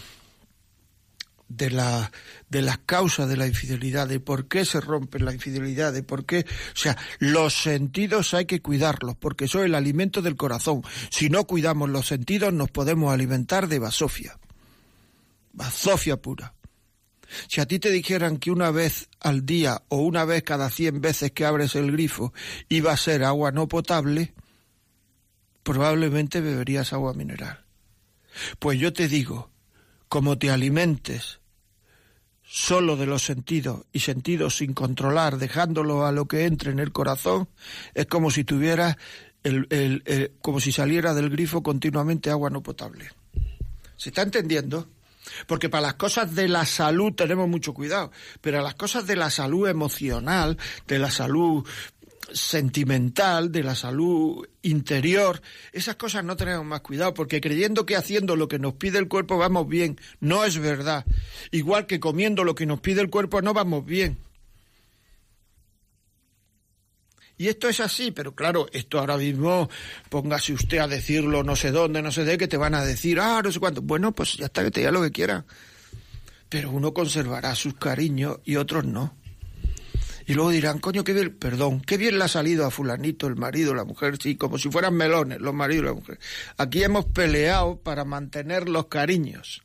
de 1.47 1.69
la 1.69 2.11
de 2.49 2.61
las 2.61 2.77
causas 2.79 3.27
de 3.27 3.37
la 3.37 3.47
infidelidad, 3.47 4.07
de 4.07 4.19
por 4.19 4.47
qué 4.47 4.65
se 4.65 4.79
rompe 4.79 5.19
la 5.19 5.33
infidelidad, 5.33 5.91
de 5.93 6.03
por 6.03 6.25
qué, 6.25 6.45
o 6.73 6.77
sea, 6.77 6.97
los 7.19 7.53
sentidos 7.53 8.33
hay 8.33 8.45
que 8.45 8.61
cuidarlos, 8.61 9.15
porque 9.17 9.47
son 9.47 9.63
el 9.63 9.75
alimento 9.75 10.21
del 10.21 10.37
corazón. 10.37 10.83
Si 11.09 11.29
no 11.29 11.45
cuidamos 11.45 11.89
los 11.89 12.07
sentidos 12.07 12.53
nos 12.53 12.71
podemos 12.71 13.13
alimentar 13.13 13.67
de 13.67 13.79
basofia. 13.79 14.37
Basofia 15.53 16.17
pura. 16.17 16.53
Si 17.47 17.61
a 17.61 17.65
ti 17.65 17.79
te 17.79 17.91
dijeran 17.91 18.37
que 18.37 18.51
una 18.51 18.71
vez 18.71 19.09
al 19.19 19.45
día 19.45 19.83
o 19.89 19.97
una 19.97 20.25
vez 20.25 20.43
cada 20.43 20.69
cien 20.69 21.01
veces 21.01 21.31
que 21.31 21.45
abres 21.45 21.75
el 21.75 21.91
grifo 21.91 22.33
iba 22.69 22.91
a 22.91 22.97
ser 22.97 23.23
agua 23.23 23.51
no 23.51 23.67
potable, 23.67 24.33
probablemente 25.63 26.41
beberías 26.41 26.93
agua 26.93 27.13
mineral. 27.13 27.65
Pues 28.59 28.79
yo 28.79 28.93
te 28.93 29.07
digo, 29.07 29.51
como 30.07 30.37
te 30.37 30.51
alimentes 30.51 31.39
solo 32.43 32.95
de 32.95 33.07
los 33.07 33.23
sentidos 33.23 33.85
y 33.91 33.99
sentidos 33.99 34.57
sin 34.57 34.73
controlar, 34.73 35.37
dejándolo 35.37 36.05
a 36.05 36.11
lo 36.11 36.27
que 36.27 36.45
entre 36.45 36.71
en 36.71 36.79
el 36.79 36.91
corazón, 36.91 37.49
es 37.93 38.05
como 38.05 38.29
si 38.29 38.43
tuvieras 38.43 38.97
el, 39.43 40.33
como 40.41 40.59
si 40.59 40.71
saliera 40.71 41.13
del 41.13 41.29
grifo 41.29 41.63
continuamente 41.63 42.29
agua 42.29 42.49
no 42.49 42.61
potable. 42.61 43.09
¿Se 43.95 44.09
está 44.09 44.21
entendiendo? 44.21 44.87
Porque 45.47 45.69
para 45.69 45.87
las 45.87 45.93
cosas 45.95 46.35
de 46.35 46.47
la 46.47 46.65
salud 46.65 47.13
tenemos 47.13 47.47
mucho 47.47 47.73
cuidado, 47.73 48.11
pero 48.41 48.61
las 48.61 48.75
cosas 48.75 49.07
de 49.07 49.15
la 49.15 49.29
salud 49.29 49.67
emocional, 49.67 50.57
de 50.87 50.99
la 50.99 51.11
salud 51.11 51.65
sentimental, 52.31 53.51
de 53.51 53.63
la 53.63 53.75
salud 53.75 54.47
interior, 54.63 55.41
esas 55.71 55.95
cosas 55.95 56.23
no 56.23 56.35
tenemos 56.35 56.65
más 56.65 56.81
cuidado, 56.81 57.13
porque 57.13 57.41
creyendo 57.41 57.85
que 57.85 57.95
haciendo 57.95 58.35
lo 58.35 58.47
que 58.47 58.59
nos 58.59 58.73
pide 58.73 58.97
el 58.97 59.07
cuerpo 59.07 59.37
vamos 59.37 59.67
bien, 59.67 59.99
no 60.19 60.43
es 60.43 60.57
verdad. 60.57 61.05
Igual 61.51 61.85
que 61.85 61.99
comiendo 61.99 62.43
lo 62.43 62.55
que 62.55 62.65
nos 62.65 62.79
pide 62.81 63.01
el 63.01 63.09
cuerpo 63.09 63.41
no 63.41 63.53
vamos 63.53 63.85
bien. 63.85 64.17
Y 67.37 67.49
esto 67.49 67.67
es 67.67 67.81
así, 67.81 68.11
pero 68.11 68.33
claro, 68.33 68.67
esto 68.71 68.99
ahora 68.99 69.17
mismo, 69.17 69.69
póngase 70.09 70.53
usted 70.53 70.77
a 70.77 70.87
decirlo 70.87 71.43
no 71.43 71.55
sé 71.55 71.71
dónde, 71.71 72.01
no 72.01 72.11
sé 72.11 72.23
de 72.23 72.37
qué, 72.37 72.47
te 72.47 72.55
van 72.55 72.75
a 72.75 72.85
decir, 72.85 73.19
ah, 73.19 73.41
no 73.43 73.51
sé 73.51 73.59
cuánto. 73.59 73.81
Bueno, 73.81 74.13
pues 74.13 74.37
ya 74.37 74.45
está, 74.45 74.63
que 74.63 74.71
te 74.71 74.79
diga 74.79 74.91
lo 74.91 75.01
que 75.01 75.11
quiera. 75.11 75.45
Pero 76.47 76.71
uno 76.71 76.93
conservará 76.93 77.53
sus 77.55 77.75
cariños 77.75 78.39
y 78.45 78.55
otros 78.55 78.85
no. 78.85 79.17
Y 80.27 80.33
luego 80.33 80.49
dirán, 80.49 80.79
coño, 80.79 81.03
qué 81.03 81.13
bien, 81.13 81.35
perdón, 81.37 81.81
qué 81.81 81.97
bien 81.97 82.17
le 82.17 82.23
ha 82.23 82.27
salido 82.29 82.65
a 82.65 82.71
fulanito, 82.71 83.27
el 83.27 83.35
marido, 83.35 83.75
la 83.75 83.83
mujer, 83.83 84.17
sí, 84.19 84.37
como 84.37 84.57
si 84.57 84.71
fueran 84.71 84.95
melones, 84.95 85.39
los 85.39 85.53
maridos 85.53 85.83
y 85.83 85.87
la 85.87 85.93
mujer. 85.93 86.19
Aquí 86.57 86.83
hemos 86.83 87.05
peleado 87.05 87.77
para 87.81 88.05
mantener 88.05 88.69
los 88.69 88.87
cariños. 88.87 89.61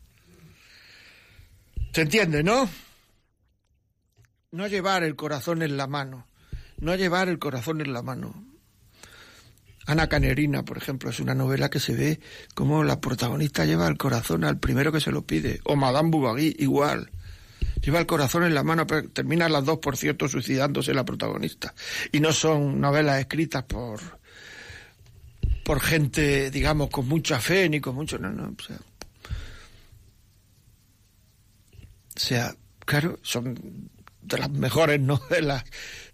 ¿Se 1.93 2.03
entiende, 2.03 2.43
no? 2.43 2.69
No 4.51 4.67
llevar 4.67 5.05
el 5.05 5.15
corazón 5.17 5.63
en 5.63 5.77
la 5.77 5.87
mano 5.87 6.30
no 6.81 6.95
llevar 6.97 7.29
el 7.29 7.39
corazón 7.39 7.81
en 7.81 7.93
la 7.93 8.03
mano. 8.03 8.45
Ana 9.87 10.09
Canerina, 10.09 10.65
por 10.65 10.77
ejemplo, 10.77 11.11
es 11.11 11.21
una 11.21 11.35
novela 11.35 11.71
que 11.71 11.81
se 11.81 11.95
ve 11.95 12.21
como 12.55 12.85
la 12.85 13.01
protagonista 13.01 13.65
lleva 13.65 13.89
el 13.89 13.97
corazón 13.97 14.45
al 14.45 14.59
primero 14.59 14.93
que 14.93 15.01
se 15.01 15.11
lo 15.11 15.27
pide. 15.27 15.61
O 15.65 15.77
Madame 15.77 16.11
Bovary, 16.11 16.57
igual. 16.59 17.11
Lleva 17.83 17.99
el 17.99 18.07
corazón 18.07 18.45
en 18.45 18.55
la 18.55 18.63
mano, 18.63 18.87
pero 18.87 19.09
termina 19.09 19.49
las 19.49 19.65
dos, 19.65 19.79
por 19.79 19.97
cierto, 19.97 20.29
suicidándose 20.29 20.93
la 20.93 21.05
protagonista. 21.05 21.75
Y 22.13 22.21
no 22.21 22.33
son 22.33 22.81
novelas 22.81 23.21
escritas 23.21 23.65
por 23.65 24.21
por 25.65 25.81
gente, 25.81 26.51
digamos, 26.51 26.91
con 26.91 27.07
mucha 27.07 27.39
fe 27.41 27.69
ni 27.69 27.81
con 27.81 27.95
mucho... 27.95 28.19
No, 28.19 28.31
no, 28.31 28.57
o 28.59 28.63
sea, 28.63 28.77
o 32.17 32.19
sea 32.19 32.55
claro, 32.85 33.21
son 33.23 33.89
de 34.23 34.39
las 34.39 34.51
mejores 34.51 35.01
novelas 35.01 35.65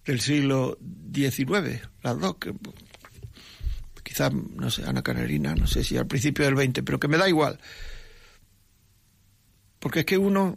del 0.06 0.20
siglo 0.20 0.78
XIX, 1.12 1.82
las 2.02 2.18
dos, 2.18 2.36
que 2.36 2.54
quizás, 4.02 4.32
no 4.32 4.70
sé, 4.70 4.84
Ana 4.84 5.02
Canarina, 5.02 5.54
no 5.54 5.66
sé 5.66 5.82
si 5.82 5.96
al 5.96 6.06
principio 6.06 6.44
del 6.44 6.56
XX, 6.56 6.82
pero 6.84 7.00
que 7.00 7.08
me 7.08 7.18
da 7.18 7.28
igual. 7.28 7.58
Porque 9.80 10.00
es 10.00 10.06
que 10.06 10.16
uno, 10.16 10.56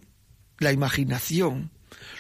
la 0.60 0.72
imaginación, 0.72 1.72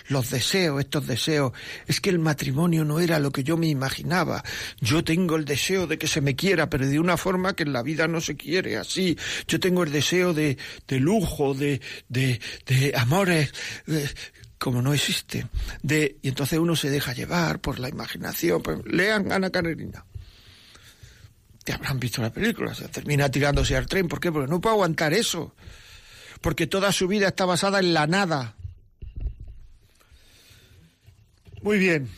los 0.07 0.31
deseos, 0.31 0.79
estos 0.79 1.05
deseos, 1.05 1.53
es 1.85 2.01
que 2.01 2.09
el 2.09 2.17
matrimonio 2.17 2.83
no 2.83 2.99
era 2.99 3.19
lo 3.19 3.31
que 3.31 3.43
yo 3.43 3.57
me 3.57 3.67
imaginaba. 3.67 4.43
Yo 4.81 5.03
tengo 5.03 5.35
el 5.35 5.45
deseo 5.45 5.85
de 5.85 5.99
que 5.99 6.07
se 6.07 6.21
me 6.21 6.35
quiera, 6.35 6.69
pero 6.69 6.87
de 6.87 6.99
una 6.99 7.15
forma 7.15 7.55
que 7.55 7.63
en 7.63 7.73
la 7.73 7.83
vida 7.83 8.07
no 8.07 8.19
se 8.21 8.35
quiere 8.35 8.77
así. 8.77 9.17
Yo 9.47 9.59
tengo 9.59 9.83
el 9.83 9.91
deseo 9.91 10.33
de, 10.33 10.57
de 10.87 10.99
lujo, 10.99 11.53
de, 11.53 11.79
de, 12.07 12.41
de 12.65 12.93
amores, 12.95 13.53
como 14.59 14.81
no 14.81 14.93
existe. 14.93 15.47
De, 15.81 16.17
y 16.21 16.27
entonces 16.27 16.59
uno 16.59 16.75
se 16.75 16.89
deja 16.89 17.13
llevar 17.13 17.59
por 17.59 17.79
la 17.79 17.89
imaginación. 17.89 18.61
Pues, 18.61 18.85
lean 18.85 19.31
Ana 19.31 19.49
Carolina. 19.49 20.05
Te 21.63 21.73
habrán 21.73 21.99
visto 21.99 22.21
la 22.21 22.31
película, 22.31 22.73
se 22.73 22.87
termina 22.89 23.29
tirándose 23.29 23.75
al 23.75 23.87
tren. 23.87 24.07
¿Por 24.07 24.19
qué? 24.19 24.31
Porque 24.31 24.49
no 24.49 24.59
puedo 24.59 24.75
aguantar 24.75 25.13
eso. 25.13 25.55
Porque 26.41 26.67
toda 26.67 26.91
su 26.91 27.07
vida 27.07 27.29
está 27.29 27.45
basada 27.45 27.79
en 27.79 27.93
la 27.93 28.05
nada. 28.05 28.55
Muy 31.61 31.77
bien, 31.77 32.09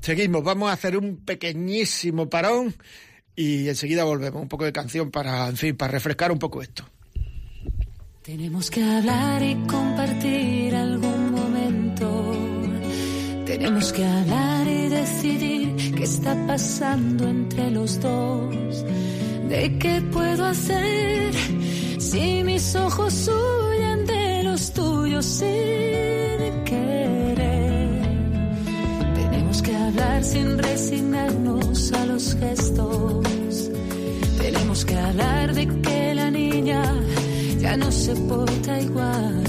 seguimos. 0.00 0.42
Vamos 0.42 0.70
a 0.70 0.74
hacer 0.74 0.96
un 0.96 1.24
pequeñísimo 1.24 2.28
parón 2.28 2.74
y 3.34 3.68
enseguida 3.68 4.04
volvemos. 4.04 4.42
Un 4.42 4.48
poco 4.48 4.64
de 4.64 4.72
canción 4.72 5.10
para, 5.10 5.48
en 5.48 5.56
fin, 5.56 5.76
para 5.76 5.92
refrescar 5.92 6.30
un 6.32 6.38
poco 6.38 6.62
esto. 6.62 6.88
Tenemos 8.22 8.70
que 8.70 8.82
hablar 8.82 9.42
y 9.42 9.54
compartir 9.66 10.74
momento. 10.74 11.17
Tenemos 13.58 13.92
que 13.92 14.04
hablar 14.04 14.68
y 14.68 14.88
decidir 14.88 15.92
qué 15.96 16.04
está 16.04 16.32
pasando 16.46 17.26
entre 17.28 17.72
los 17.72 18.00
dos. 18.00 18.84
¿De 19.48 19.76
qué 19.78 20.00
puedo 20.12 20.44
hacer 20.46 21.34
si 21.98 22.44
mis 22.44 22.76
ojos 22.76 23.28
huyen 23.28 24.06
de 24.06 24.44
los 24.44 24.72
tuyos 24.72 25.26
sin 25.26 26.64
querer? 26.64 28.00
Tenemos 29.16 29.60
que 29.60 29.74
hablar 29.74 30.22
sin 30.22 30.56
resignarnos 30.56 31.92
a 31.94 32.06
los 32.06 32.36
gestos. 32.36 33.70
Tenemos 34.40 34.84
que 34.84 34.96
hablar 34.96 35.52
de 35.52 35.66
que 35.66 36.14
la 36.14 36.30
niña 36.30 36.84
ya 37.58 37.76
no 37.76 37.90
se 37.90 38.14
porta 38.14 38.80
igual, 38.80 39.42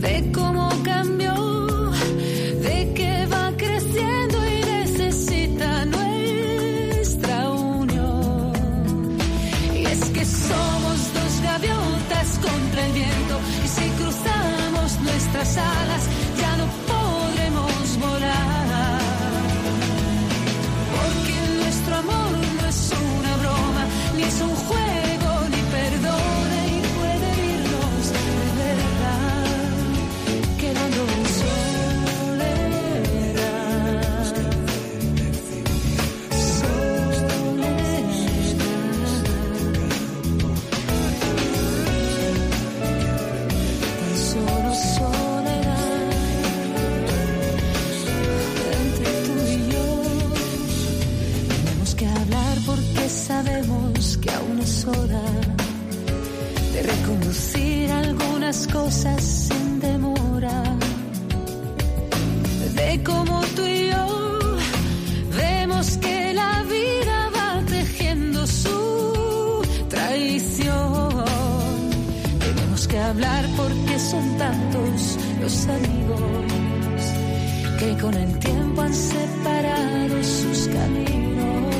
de 0.00 0.32
cómo 0.32 0.49
amigos 75.70 77.02
que 77.78 77.96
con 78.02 78.14
el 78.14 78.38
tiempo 78.38 78.82
han 78.82 78.94
separado 78.94 80.22
sus 80.22 80.68
caminos, 80.68 81.74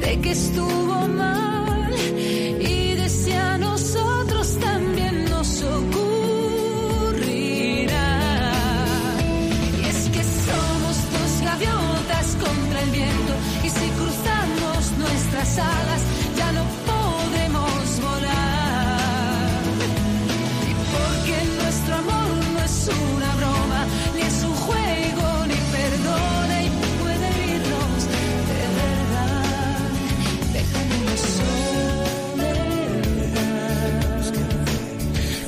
de 0.00 0.20
que 0.22 0.30
estuvo 0.30 1.08
mal 1.08 1.92
y 2.60 2.94
de 2.94 3.08
si 3.08 3.32
a 3.32 3.58
nosotros 3.58 4.56
también 4.58 5.24
nos 5.28 5.62
ocurrirá. 5.62 5.96
Y 13.64 13.68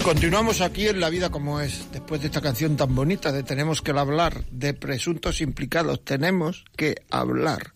Continuamos 0.08 0.62
aquí 0.62 0.88
en 0.88 1.00
La 1.00 1.10
Vida 1.10 1.28
como 1.28 1.60
es, 1.60 1.92
después 1.92 2.22
de 2.22 2.28
esta 2.28 2.40
canción 2.40 2.78
tan 2.78 2.94
bonita 2.94 3.30
de 3.30 3.42
Tenemos 3.42 3.82
que 3.82 3.90
hablar, 3.90 4.42
de 4.50 4.72
presuntos 4.72 5.42
implicados, 5.42 6.02
tenemos 6.02 6.64
que 6.78 7.02
hablar. 7.10 7.74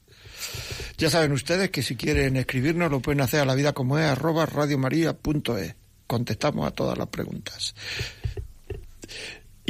Ya 0.97 1.11
saben 1.11 1.33
ustedes 1.33 1.71
que 1.71 1.83
si 1.83 1.95
quieren 1.95 2.39
escribirnos 2.39 2.91
lo 2.91 3.01
pueden 3.01 3.21
hacer 3.21 3.41
a 3.41 3.45
la 3.45 3.55
vida 3.55 3.75
como 3.75 3.99
es 3.99 4.07
arroba 4.07 4.47
radiomaria.es. 4.47 5.75
Contestamos 6.07 6.67
a 6.67 6.71
todas 6.71 6.97
las 6.97 7.09
preguntas. 7.09 7.75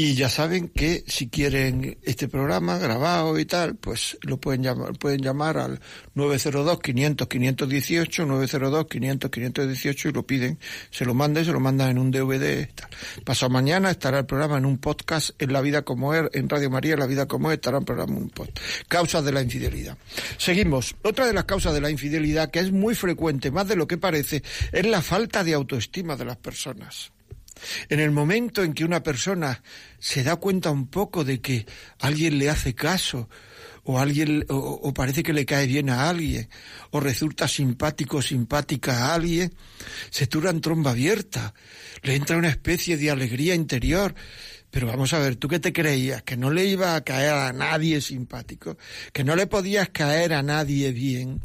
Y 0.05 0.17
ya 0.17 0.29
saben 0.29 0.67
que 0.67 1.05
si 1.07 1.29
quieren 1.29 1.97
este 2.03 2.27
programa 2.27 2.77
grabado 2.77 3.38
y 3.38 3.45
tal, 3.45 3.77
pues 3.77 4.19
lo 4.23 4.37
pueden 4.37 4.65
llamar, 4.65 4.99
pueden 4.99 5.23
llamar 5.23 5.59
al 5.59 5.81
902 6.15 6.81
500 6.81 7.29
518, 7.29 8.27
902 8.27 8.87
500 8.88 9.31
518 9.31 10.09
y 10.09 10.12
lo 10.12 10.27
piden, 10.27 10.59
se 10.91 11.05
lo 11.05 11.15
mandan, 11.15 11.45
se 11.45 11.53
lo 11.53 11.61
mandan 11.61 11.91
en 11.91 11.99
un 11.99 12.11
DVD. 12.11 12.62
y 12.62 12.73
Tal. 12.75 12.91
Pasado 13.25 13.51
mañana 13.51 13.93
estará 13.93 14.19
el 14.19 14.27
programa 14.27 14.59
en 14.59 14.67
un 14.67 14.79
podcast 14.79 15.41
en 15.41 15.53
La 15.53 15.61
Vida 15.61 15.83
como 15.83 16.12
es, 16.15 16.29
en 16.33 16.49
Radio 16.49 16.69
María, 16.69 16.95
en 16.95 16.99
La 16.99 17.07
Vida 17.07 17.27
como 17.27 17.53
es, 17.53 17.59
estará 17.59 17.79
el 17.79 17.85
programa 17.85 18.17
en 18.17 18.23
un 18.25 18.31
podcast. 18.31 18.59
Causas 18.88 19.25
de 19.25 19.31
la 19.31 19.41
infidelidad. 19.41 19.97
Seguimos. 20.37 20.97
Otra 21.03 21.29
de 21.29 21.33
las 21.33 21.45
causas 21.45 21.75
de 21.75 21.81
la 21.81 21.91
infidelidad, 21.91 22.51
que 22.51 22.59
es 22.59 22.73
muy 22.73 22.97
frecuente, 22.97 23.53
más 23.53 23.69
de 23.69 23.77
lo 23.77 23.87
que 23.87 23.99
parece, 23.99 24.43
es 24.73 24.85
la 24.85 25.01
falta 25.01 25.45
de 25.45 25.55
autoestima 25.55 26.17
de 26.17 26.25
las 26.25 26.38
personas. 26.38 27.12
En 27.88 28.01
el 28.01 28.11
momento 28.11 28.62
en 28.62 28.72
que 28.72 28.85
una 28.85 29.03
persona 29.03 29.62
se 29.98 30.22
da 30.22 30.37
cuenta 30.37 30.70
un 30.70 30.88
poco 30.88 31.25
de 31.25 31.40
que 31.40 31.66
alguien 31.98 32.38
le 32.38 32.51
hace 32.51 32.75
caso, 32.75 33.29
o 33.85 33.98
alguien, 33.98 34.44
o, 34.48 34.94
parece 34.94 35.22
que 35.22 35.33
le 35.33 35.44
cae 35.44 35.66
bien 35.66 35.90
a 35.90 36.09
alguien, 36.09 36.48
o 36.90 37.01
resulta 37.01 37.48
simpático 37.48 38.18
o 38.18 38.22
simpática 38.22 39.07
a 39.07 39.14
alguien, 39.14 39.53
se 40.11 40.27
tura 40.27 40.51
en 40.51 40.61
tromba 40.61 40.92
abierta, 40.92 41.55
le 42.03 42.14
entra 42.14 42.37
una 42.37 42.48
especie 42.48 42.96
de 42.96 43.11
alegría 43.11 43.55
interior. 43.55 44.14
Pero 44.70 44.87
vamos 44.87 45.12
a 45.12 45.18
ver, 45.18 45.37
¿tú 45.37 45.48
qué 45.48 45.59
te 45.59 45.72
creías? 45.72 46.22
¿Que 46.22 46.37
no 46.37 46.51
le 46.51 46.64
iba 46.64 46.96
a 46.96 47.05
caer 47.05 47.35
a 47.35 47.53
nadie 47.53 48.01
simpático? 48.01 48.79
¿Que 49.12 49.22
no 49.22 49.37
le 49.37 49.46
podías 49.46 49.90
caer 49.90 50.33
a 50.33 50.42
nadie 50.42 50.92
bien? 50.92 51.42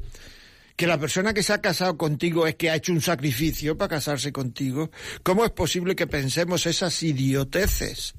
Que 0.77 0.87
la 0.87 0.99
persona 0.99 1.33
que 1.33 1.41
se 1.41 1.53
ha 1.53 1.59
casado 1.59 1.97
contigo 1.97 2.45
es 2.45 2.55
que 2.55 2.69
ha 2.69 2.75
hecho 2.75 2.93
un 2.93 3.01
sacrificio 3.01 3.75
para 3.75 3.89
casarse 3.89 4.31
contigo. 4.31 4.91
¿Cómo 5.23 5.43
es 5.43 5.49
posible 5.49 5.95
que 5.95 6.05
pensemos 6.05 6.67
esas 6.67 7.01
idioteces? 7.01 8.13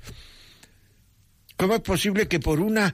¿Cómo 1.56 1.76
es 1.76 1.80
posible 1.80 2.26
que 2.26 2.40
por 2.40 2.58
una, 2.58 2.92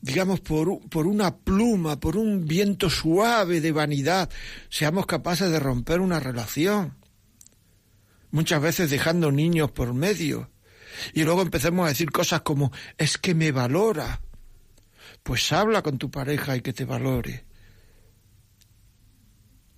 digamos, 0.00 0.40
por, 0.40 0.80
por 0.88 1.06
una 1.06 1.36
pluma, 1.36 2.00
por 2.00 2.16
un 2.16 2.46
viento 2.46 2.88
suave 2.88 3.60
de 3.60 3.70
vanidad, 3.70 4.30
seamos 4.70 5.04
capaces 5.04 5.50
de 5.50 5.60
romper 5.60 6.00
una 6.00 6.18
relación? 6.18 6.96
Muchas 8.30 8.62
veces 8.62 8.90
dejando 8.90 9.30
niños 9.30 9.70
por 9.72 9.92
medio. 9.92 10.50
Y 11.12 11.24
luego 11.24 11.42
empecemos 11.42 11.84
a 11.84 11.90
decir 11.90 12.10
cosas 12.10 12.40
como, 12.40 12.72
es 12.96 13.18
que 13.18 13.34
me 13.34 13.52
valora. 13.52 14.22
Pues 15.22 15.52
habla 15.52 15.82
con 15.82 15.98
tu 15.98 16.10
pareja 16.10 16.56
y 16.56 16.62
que 16.62 16.72
te 16.72 16.86
valore. 16.86 17.51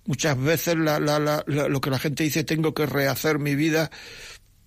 Muchas 0.05 0.39
veces 0.39 0.75
lo 0.75 1.81
que 1.81 1.89
la 1.89 1.99
gente 1.99 2.23
dice, 2.23 2.43
tengo 2.43 2.73
que 2.73 2.85
rehacer 2.85 3.39
mi 3.39 3.55
vida, 3.55 3.89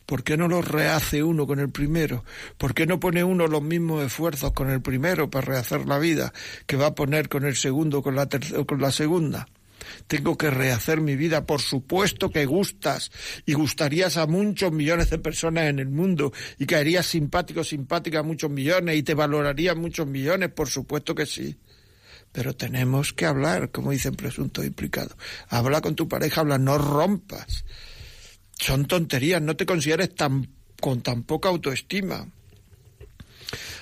¿por 0.05 0.24
qué 0.24 0.37
no 0.37 0.48
lo 0.48 0.62
rehace 0.62 1.22
uno 1.22 1.46
con 1.46 1.61
el 1.61 1.70
primero? 1.70 2.24
¿Por 2.57 2.74
qué 2.74 2.87
no 2.87 2.98
pone 2.98 3.22
uno 3.22 3.46
los 3.46 3.62
mismos 3.62 4.05
esfuerzos 4.05 4.53
con 4.53 4.70
el 4.70 4.83
primero 4.83 5.31
para 5.31 5.46
rehacer 5.46 5.87
la 5.87 5.98
vida 5.98 6.33
que 6.66 6.77
va 6.77 6.87
a 6.87 6.94
poner 6.94 7.29
con 7.29 7.44
el 7.44 7.55
segundo 7.55 8.03
con 8.03 8.16
la, 8.16 8.29
con 8.66 8.81
la 8.81 8.90
segunda? 8.90 9.46
Tengo 10.07 10.37
que 10.37 10.51
rehacer 10.51 11.01
mi 11.01 11.16
vida. 11.16 11.46
Por 11.46 11.61
supuesto 11.61 12.31
que 12.31 12.46
gustas 12.46 13.11
y 13.46 13.53
gustarías 13.53 14.16
a 14.16 14.27
muchos 14.27 14.72
millones 14.72 15.11
de 15.11 15.18
personas 15.18 15.64
en 15.64 15.79
el 15.79 15.88
mundo 15.88 16.33
y 16.59 16.66
caerías 16.66 17.07
simpático, 17.07 17.62
simpática 17.64 18.20
a 18.20 18.22
muchos 18.22 18.51
millones 18.51 18.96
y 18.96 19.03
te 19.03 19.14
valorarían 19.14 19.79
muchos 19.79 20.07
millones. 20.07 20.51
Por 20.51 20.68
supuesto 20.68 21.14
que 21.14 21.27
sí. 21.27 21.57
Pero 22.33 22.55
tenemos 22.55 23.12
que 23.12 23.27
hablar, 23.27 23.71
como 23.71 23.91
dicen 23.91 24.14
presuntos 24.14 24.64
implicados. 24.64 25.17
Habla 25.49 25.81
con 25.81 25.95
tu 25.95 26.09
pareja, 26.09 26.43
habla, 26.43 26.59
no 26.59 26.79
rompas. 26.79 27.64
Son 28.53 28.87
tonterías, 28.87 29.41
no 29.41 29.57
te 29.57 29.67
consideres 29.67 30.14
tan, 30.14 30.49
con 30.81 31.03
tan 31.03 31.23
poca 31.23 31.49
autoestima. 31.49 32.29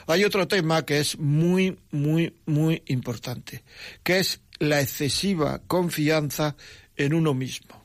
Hay 0.06 0.24
otro 0.24 0.46
tema 0.46 0.85
que 0.85 1.00
es 1.00 1.18
muy, 1.18 1.78
muy, 1.90 2.35
muy 2.46 2.82
importante, 2.87 3.64
que 4.04 4.20
es 4.20 4.40
la 4.59 4.80
excesiva 4.80 5.61
confianza 5.66 6.56
en 6.96 7.14
uno 7.14 7.35
mismo. 7.35 7.85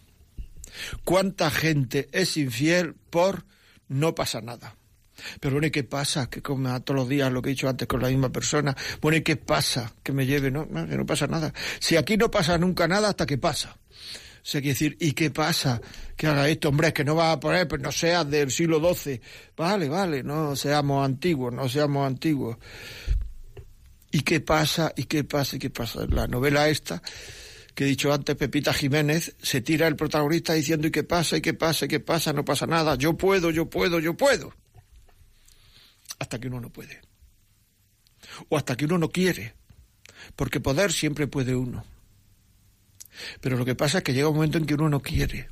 ¿Cuánta 1.04 1.50
gente 1.50 2.08
es 2.12 2.38
infiel 2.38 2.94
por 3.10 3.46
no 3.88 4.16
pasa 4.16 4.42
nada? 4.42 4.76
Pero 5.40 5.56
bueno, 5.56 5.68
¿y 5.68 5.72
qué 5.72 5.84
pasa? 5.84 6.30
Que 6.30 6.42
come 6.42 6.70
todos 6.82 7.00
los 7.00 7.10
días 7.10 7.32
lo 7.32 7.42
que 7.42 7.50
he 7.50 7.54
dicho 7.54 7.70
antes 7.70 7.88
con 7.88 8.02
la 8.02 8.10
misma 8.10 8.32
persona. 8.32 8.76
Bueno, 9.02 9.18
¿y 9.18 9.22
qué 9.22 9.36
pasa? 9.36 9.94
Que 10.04 10.12
me 10.12 10.26
lleve, 10.26 10.52
no, 10.52 10.68
que 10.68 10.98
no 10.98 11.06
pasa 11.06 11.28
nada. 11.28 11.54
Si 11.80 11.96
aquí 11.96 12.18
no 12.18 12.30
pasa 12.30 12.58
nunca 12.58 12.88
nada 12.88 13.10
hasta 13.10 13.26
que 13.26 13.38
pasa. 13.38 13.78
O 14.42 14.44
sea, 14.44 14.60
quiere 14.60 14.74
decir, 14.74 14.98
¿y 15.00 15.12
qué 15.12 15.30
pasa? 15.30 15.80
Que 16.18 16.26
haga 16.26 16.50
esto, 16.50 16.70
hombre, 16.70 16.88
es 16.88 16.94
que 16.96 17.04
no 17.04 17.16
va 17.16 17.32
a 17.32 17.40
poner, 17.40 17.68
pues 17.68 17.80
no 17.80 17.92
seas 17.92 18.28
del 18.28 18.50
siglo 18.50 18.82
XII. 18.82 19.22
Vale, 19.56 19.88
vale, 19.88 20.24
no 20.24 20.56
seamos 20.56 21.06
antiguos, 21.06 21.54
no 21.54 21.70
seamos 21.70 22.08
antiguos. 22.08 22.58
¿Y 24.12 24.22
qué 24.22 24.42
pasa? 24.42 24.94
¿Y 24.96 25.04
qué 25.04 25.24
pasa? 25.24 25.58
¿Y 25.58 25.60
qué 25.60 25.70
pasa? 25.70 26.08
La 26.10 26.28
novela 26.28 26.68
esta, 26.70 27.04
que 27.76 27.84
he 27.84 27.88
dicho 27.88 28.12
antes, 28.12 28.36
Pepita 28.36 28.74
Jiménez, 28.74 29.36
se 29.42 29.62
tira 29.62 29.88
el 29.88 29.96
protagonista 29.96 30.54
diciendo 30.54 30.88
¿y 30.88 30.92
qué 30.92 31.04
pasa? 31.04 31.38
¿Y 31.38 31.42
qué 31.42 31.54
pasa? 31.54 31.86
¿Y 31.86 31.88
qué 31.88 32.00
pasa? 32.00 32.34
No 32.34 32.44
pasa 32.44 32.66
nada. 32.66 32.96
Yo 32.96 33.16
puedo, 33.16 33.52
yo 33.52 33.70
puedo, 33.70 34.00
yo 34.00 34.18
puedo. 34.18 34.54
Hasta 36.22 36.40
que 36.40 36.50
uno 36.50 36.62
no 36.62 36.72
puede. 36.72 37.02
O 38.50 38.56
hasta 38.56 38.76
que 38.78 38.86
uno 38.86 39.00
no 39.00 39.10
quiere. 39.10 39.56
Porque 40.36 40.60
poder 40.60 40.92
siempre 40.92 41.26
puede 41.26 41.56
uno. 41.56 41.84
Pero 43.42 43.58
lo 43.58 43.66
que 43.66 43.74
pasa 43.74 43.98
es 43.98 44.04
que 44.04 44.14
llega 44.14 44.30
un 44.30 44.36
momento 44.36 44.60
en 44.60 44.68
que 44.68 44.76
uno 44.76 44.88
no 44.88 45.02
quiere. 45.02 45.50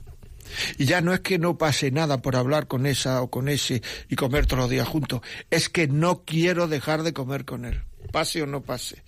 Y 0.78 0.86
ya 0.86 1.02
no 1.02 1.12
es 1.12 1.22
que 1.22 1.40
no 1.40 1.58
pase 1.58 1.90
nada 1.90 2.22
por 2.22 2.36
hablar 2.36 2.68
con 2.68 2.86
esa 2.86 3.24
o 3.24 3.32
con 3.32 3.50
ese 3.50 3.82
y 4.10 4.16
comer 4.16 4.46
todos 4.46 4.62
los 4.62 4.70
días 4.70 4.88
juntos, 4.88 5.22
es 5.50 5.70
que 5.70 5.88
no 5.88 6.24
quiero 6.24 6.68
dejar 6.68 7.02
de 7.02 7.14
comer 7.14 7.46
con 7.46 7.66
él 7.66 7.82
pase 8.12 8.42
o 8.42 8.48
no 8.48 8.62
pase. 8.62 9.04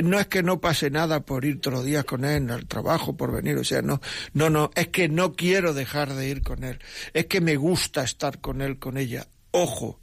No 0.00 0.20
es 0.20 0.28
que 0.28 0.42
no 0.42 0.60
pase 0.60 0.90
nada 0.90 1.24
por 1.24 1.44
ir 1.44 1.60
todos 1.60 1.78
los 1.78 1.84
días 1.84 2.04
con 2.04 2.24
él 2.24 2.50
al 2.50 2.66
trabajo, 2.66 3.16
por 3.16 3.32
venir, 3.32 3.56
o 3.56 3.64
sea, 3.64 3.82
no, 3.82 4.00
no, 4.32 4.48
no, 4.50 4.70
es 4.76 4.88
que 4.88 5.08
no 5.08 5.32
quiero 5.32 5.74
dejar 5.74 6.14
de 6.14 6.28
ir 6.28 6.42
con 6.42 6.62
él, 6.62 6.78
es 7.14 7.26
que 7.26 7.40
me 7.40 7.56
gusta 7.56 8.04
estar 8.04 8.40
con 8.40 8.62
él, 8.62 8.78
con 8.78 8.96
ella. 8.96 9.26
Ojo, 9.50 10.00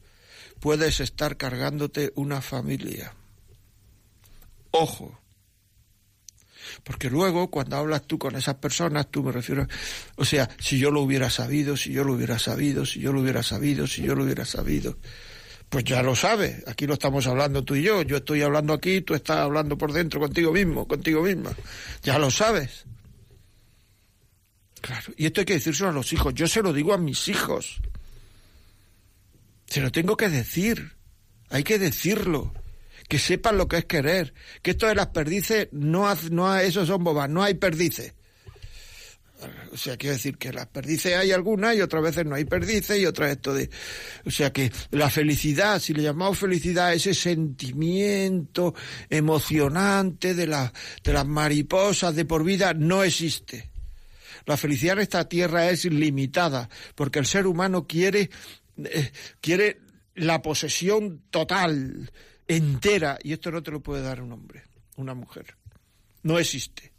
puedes 0.62 1.02
estar 1.02 1.36
cargándote 1.36 2.13
una 2.15 2.39
familia. 2.39 3.13
Ojo. 4.69 5.19
Porque 6.84 7.10
luego, 7.10 7.50
cuando 7.50 7.76
hablas 7.76 8.08
tú 8.08 8.17
con 8.17 8.36
esas 8.36 8.56
personas, 8.56 9.10
tú 9.12 9.24
me 9.24 9.32
refiero, 9.32 9.67
o 10.15 10.24
sea, 10.24 10.50
si 10.60 10.80
yo 10.80 10.91
lo 10.91 11.02
hubiera 11.02 11.30
sabido, 11.30 11.76
si 11.76 11.91
yo 11.91 12.04
lo 12.04 12.13
hubiera 12.13 12.39
sabido, 12.39 12.86
si 12.86 13.02
yo 13.02 13.12
lo 13.12 13.21
hubiera 13.21 13.43
sabido, 13.43 13.88
si 13.88 14.04
yo 14.04 14.15
lo 14.15 14.24
hubiera 14.24 14.45
sabido. 14.45 14.97
Pues 15.67 15.84
ya 15.84 16.04
lo 16.04 16.15
sabes, 16.15 16.63
aquí 16.67 16.86
lo 16.86 16.93
estamos 16.93 17.26
hablando 17.28 17.63
tú 17.63 17.76
y 17.76 17.84
yo, 17.84 18.04
yo 18.04 18.17
estoy 18.17 18.41
hablando 18.41 18.74
aquí, 18.74 19.02
tú 19.02 19.15
estás 19.15 19.38
hablando 19.38 19.78
por 19.78 19.91
dentro 19.91 20.19
contigo 20.19 20.52
mismo, 20.52 20.88
contigo 20.88 21.24
misma, 21.24 21.52
ya 22.04 22.19
lo 22.19 22.30
sabes. 22.30 22.86
Claro, 24.80 25.13
y 25.17 25.26
esto 25.26 25.41
hay 25.41 25.45
que 25.45 25.54
decírselo 25.54 25.89
a 25.89 25.93
los 25.93 26.13
hijos, 26.13 26.34
yo 26.34 26.47
se 26.47 26.62
lo 26.62 26.71
digo 26.71 26.93
a 26.93 26.97
mis 26.97 27.28
hijos, 27.28 27.82
se 29.72 29.80
lo 29.80 29.90
tengo 29.90 30.18
que 30.18 30.28
decir, 30.28 30.98
hay 31.48 31.64
que 31.64 31.80
decirlo, 31.80 32.54
que 33.08 33.18
sepan 33.18 33.58
lo 33.58 33.70
que 33.70 33.78
es 33.78 33.86
querer, 33.86 34.34
que 34.62 34.72
esto 34.72 34.86
de 34.86 34.96
las 34.96 35.08
perdices, 35.08 35.70
no, 35.72 36.14
no 36.30 36.58
eso 36.58 36.86
son 36.86 37.06
bobas, 37.06 37.30
no 37.30 37.42
hay 37.42 37.54
perdices. 37.54 38.14
O 39.72 39.78
sea, 39.78 39.96
quiero 39.96 40.16
decir 40.16 40.38
que 40.38 40.52
las 40.52 40.68
perdices 40.68 41.16
hay 41.16 41.32
algunas 41.32 41.74
y 41.78 41.80
otras 41.80 42.04
veces 42.04 42.26
no 42.26 42.36
hay 42.36 42.44
perdices 42.44 43.00
y 43.00 43.06
otras 43.06 43.32
esto 43.32 43.54
de... 43.54 43.70
O 44.26 44.30
sea 44.30 44.52
que 44.52 44.74
la 44.90 45.10
felicidad, 45.10 45.80
si 45.80 45.94
le 45.94 46.04
llamamos 46.04 46.38
felicidad, 46.38 46.94
ese 46.94 47.14
sentimiento 47.14 48.76
emocionante 49.10 50.36
de, 50.36 50.48
la, 50.48 50.74
de 51.02 51.14
las 51.14 51.26
mariposas 51.26 52.14
de 52.14 52.26
por 52.26 52.44
vida, 52.44 52.74
no 52.74 53.06
existe. 53.06 53.72
La 54.46 54.58
felicidad 54.58 54.98
en 54.98 55.04
esta 55.04 55.30
tierra 55.30 55.70
es 55.70 55.86
limitada, 55.86 56.70
porque 56.96 57.20
el 57.20 57.26
ser 57.26 57.48
humano 57.48 57.88
quiere, 57.88 58.30
eh, 58.78 59.12
quiere 59.40 59.80
la 60.16 60.42
posesión 60.42 61.24
total, 61.30 62.12
entera, 62.48 63.18
y 63.24 63.34
esto 63.34 63.52
no 63.52 63.64
te 63.64 63.72
lo 63.72 63.82
puede 63.82 64.02
dar 64.02 64.22
un 64.22 64.32
hombre, 64.32 64.64
una 64.98 65.14
mujer. 65.14 65.56
No 66.24 66.40
existe. 66.40 66.92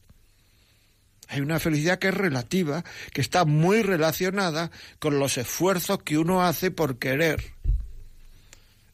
Hay 1.29 1.41
una 1.41 1.59
felicidad 1.59 1.99
que 1.99 2.09
es 2.09 2.15
relativa, 2.15 2.85
que 3.13 3.21
está 3.21 3.45
muy 3.45 3.83
relacionada 3.83 4.71
con 4.99 5.19
los 5.19 5.39
esfuerzos 5.39 6.03
que 6.03 6.19
uno 6.19 6.43
hace 6.43 6.71
por 6.71 6.99
querer. 6.99 7.55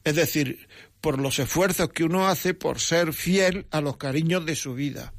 Es 0.05 0.15
decir, 0.15 0.69
por 1.01 1.19
los 1.19 1.39
esfuerzos 1.39 1.91
que 1.91 2.05
uno 2.05 2.29
hace 2.29 2.55
por 2.55 2.81
ser 2.81 3.13
fiel 3.13 3.67
a 3.71 3.81
los 3.81 3.97
cariños 3.97 4.47
de 4.47 4.57
su 4.57 4.75
vida. 4.75 5.13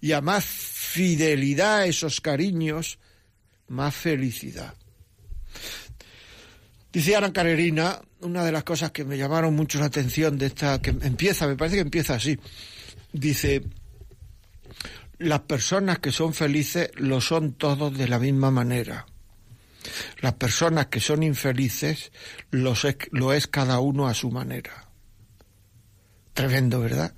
Y 0.00 0.12
a 0.12 0.20
más 0.20 0.44
fidelidad 0.44 1.78
a 1.78 1.86
esos 1.86 2.20
cariños, 2.20 2.98
más 3.68 3.94
felicidad. 3.94 4.74
Dice 6.94 7.16
Ana 7.16 7.32
Carerina, 7.32 8.00
una 8.20 8.44
de 8.44 8.52
las 8.52 8.62
cosas 8.62 8.92
que 8.92 9.04
me 9.04 9.18
llamaron 9.18 9.52
mucho 9.56 9.80
la 9.80 9.86
atención 9.86 10.38
de 10.38 10.46
esta, 10.46 10.80
que 10.80 10.90
empieza, 10.90 11.48
me 11.48 11.56
parece 11.56 11.74
que 11.74 11.82
empieza 11.82 12.14
así. 12.14 12.38
Dice, 13.12 13.64
las 15.18 15.40
personas 15.40 15.98
que 15.98 16.12
son 16.12 16.32
felices 16.34 16.92
lo 16.94 17.20
son 17.20 17.54
todos 17.54 17.98
de 17.98 18.06
la 18.06 18.20
misma 18.20 18.52
manera. 18.52 19.06
Las 20.20 20.34
personas 20.34 20.86
que 20.86 21.00
son 21.00 21.24
infelices 21.24 22.12
lo 22.52 23.32
es 23.32 23.46
cada 23.48 23.80
uno 23.80 24.06
a 24.06 24.14
su 24.14 24.30
manera. 24.30 24.88
Tremendo, 26.32 26.78
¿verdad? 26.78 27.12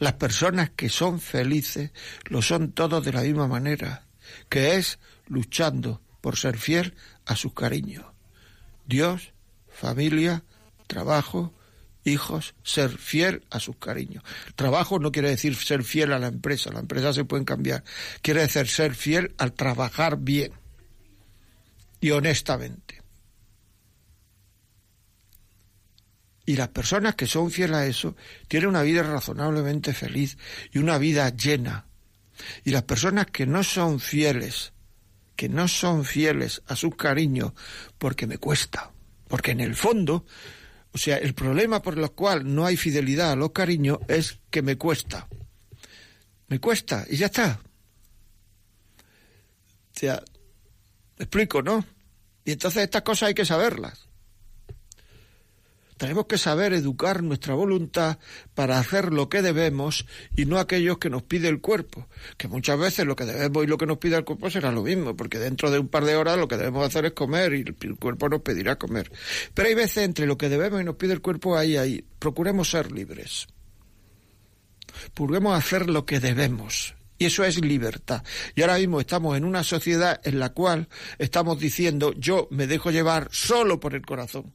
Las 0.00 0.14
personas 0.14 0.70
que 0.70 0.88
son 0.88 1.20
felices 1.20 1.92
lo 2.24 2.42
son 2.42 2.72
todos 2.72 3.04
de 3.04 3.12
la 3.12 3.22
misma 3.22 3.46
manera, 3.46 4.04
que 4.48 4.74
es 4.74 4.98
luchando 5.28 6.02
por 6.20 6.36
ser 6.36 6.58
fiel 6.58 6.96
a 7.24 7.36
sus 7.36 7.54
cariños. 7.54 8.11
Dios, 8.92 9.32
familia, 9.70 10.44
trabajo, 10.86 11.54
hijos, 12.04 12.54
ser 12.62 12.90
fiel 12.90 13.42
a 13.48 13.58
sus 13.58 13.76
cariños. 13.76 14.22
Trabajo 14.54 14.98
no 14.98 15.10
quiere 15.10 15.30
decir 15.30 15.56
ser 15.56 15.82
fiel 15.82 16.12
a 16.12 16.18
la 16.18 16.26
empresa, 16.26 16.70
la 16.70 16.80
empresa 16.80 17.14
se 17.14 17.24
puede 17.24 17.46
cambiar. 17.46 17.84
Quiere 18.20 18.42
decir 18.42 18.68
ser 18.68 18.94
fiel 18.94 19.34
al 19.38 19.54
trabajar 19.54 20.18
bien 20.18 20.52
y 22.00 22.10
honestamente. 22.10 23.00
Y 26.44 26.56
las 26.56 26.68
personas 26.68 27.14
que 27.14 27.26
son 27.26 27.50
fieles 27.50 27.76
a 27.76 27.86
eso 27.86 28.14
tienen 28.46 28.68
una 28.68 28.82
vida 28.82 29.02
razonablemente 29.04 29.94
feliz 29.94 30.36
y 30.70 30.80
una 30.80 30.98
vida 30.98 31.30
llena. 31.30 31.86
Y 32.62 32.72
las 32.72 32.82
personas 32.82 33.28
que 33.28 33.46
no 33.46 33.62
son 33.62 34.00
fieles, 34.00 34.74
que 35.36 35.48
no 35.48 35.68
son 35.68 36.04
fieles 36.04 36.62
a 36.66 36.76
sus 36.76 36.96
cariños, 36.96 37.52
porque 37.98 38.26
me 38.26 38.38
cuesta, 38.38 38.92
porque 39.28 39.52
en 39.52 39.60
el 39.60 39.74
fondo 39.74 40.24
o 40.92 40.98
sea, 40.98 41.16
el 41.16 41.34
problema 41.34 41.80
por 41.80 41.98
el 41.98 42.10
cual 42.10 42.54
no 42.54 42.66
hay 42.66 42.76
fidelidad 42.76 43.32
a 43.32 43.36
los 43.36 43.52
cariños 43.52 43.98
es 44.08 44.38
que 44.50 44.60
me 44.60 44.76
cuesta. 44.76 45.26
Me 46.48 46.60
cuesta 46.60 47.06
y 47.08 47.16
ya 47.16 47.26
está. 47.26 47.58
sea, 49.92 50.22
¿me 51.16 51.24
explico, 51.24 51.62
no? 51.62 51.84
Y 52.44 52.52
entonces 52.52 52.82
estas 52.82 53.02
cosas 53.02 53.28
hay 53.28 53.34
que 53.34 53.46
saberlas. 53.46 54.06
Tenemos 56.02 56.26
que 56.26 56.36
saber 56.36 56.72
educar 56.72 57.22
nuestra 57.22 57.54
voluntad 57.54 58.18
para 58.54 58.80
hacer 58.80 59.12
lo 59.12 59.28
que 59.28 59.40
debemos 59.40 60.04
y 60.34 60.46
no 60.46 60.58
aquellos 60.58 60.98
que 60.98 61.08
nos 61.10 61.22
pide 61.22 61.46
el 61.46 61.60
cuerpo, 61.60 62.08
que 62.36 62.48
muchas 62.48 62.76
veces 62.76 63.06
lo 63.06 63.14
que 63.14 63.24
debemos 63.24 63.62
y 63.62 63.68
lo 63.68 63.78
que 63.78 63.86
nos 63.86 63.98
pide 63.98 64.16
el 64.16 64.24
cuerpo 64.24 64.50
será 64.50 64.72
lo 64.72 64.82
mismo, 64.82 65.14
porque 65.14 65.38
dentro 65.38 65.70
de 65.70 65.78
un 65.78 65.86
par 65.86 66.04
de 66.04 66.16
horas 66.16 66.38
lo 66.38 66.48
que 66.48 66.56
debemos 66.56 66.84
hacer 66.84 67.04
es 67.04 67.12
comer 67.12 67.54
y 67.54 67.60
el 67.86 67.96
cuerpo 68.00 68.28
nos 68.28 68.40
pedirá 68.40 68.80
comer. 68.80 69.12
Pero 69.54 69.68
hay 69.68 69.74
veces 69.76 69.98
entre 69.98 70.26
lo 70.26 70.36
que 70.36 70.48
debemos 70.48 70.80
y 70.80 70.84
nos 70.84 70.96
pide 70.96 71.12
el 71.12 71.20
cuerpo 71.20 71.56
ahí, 71.56 71.76
ahí. 71.76 72.04
Procuremos 72.18 72.68
ser 72.68 72.90
libres. 72.90 73.46
Procuremos 75.14 75.56
hacer 75.56 75.88
lo 75.88 76.04
que 76.04 76.18
debemos. 76.18 76.96
Y 77.16 77.26
eso 77.26 77.44
es 77.44 77.60
libertad. 77.60 78.24
Y 78.56 78.62
ahora 78.62 78.78
mismo 78.78 78.98
estamos 78.98 79.36
en 79.36 79.44
una 79.44 79.62
sociedad 79.62 80.20
en 80.24 80.40
la 80.40 80.48
cual 80.52 80.88
estamos 81.20 81.60
diciendo 81.60 82.12
yo 82.16 82.48
me 82.50 82.66
dejo 82.66 82.90
llevar 82.90 83.28
solo 83.30 83.78
por 83.78 83.94
el 83.94 84.04
corazón. 84.04 84.52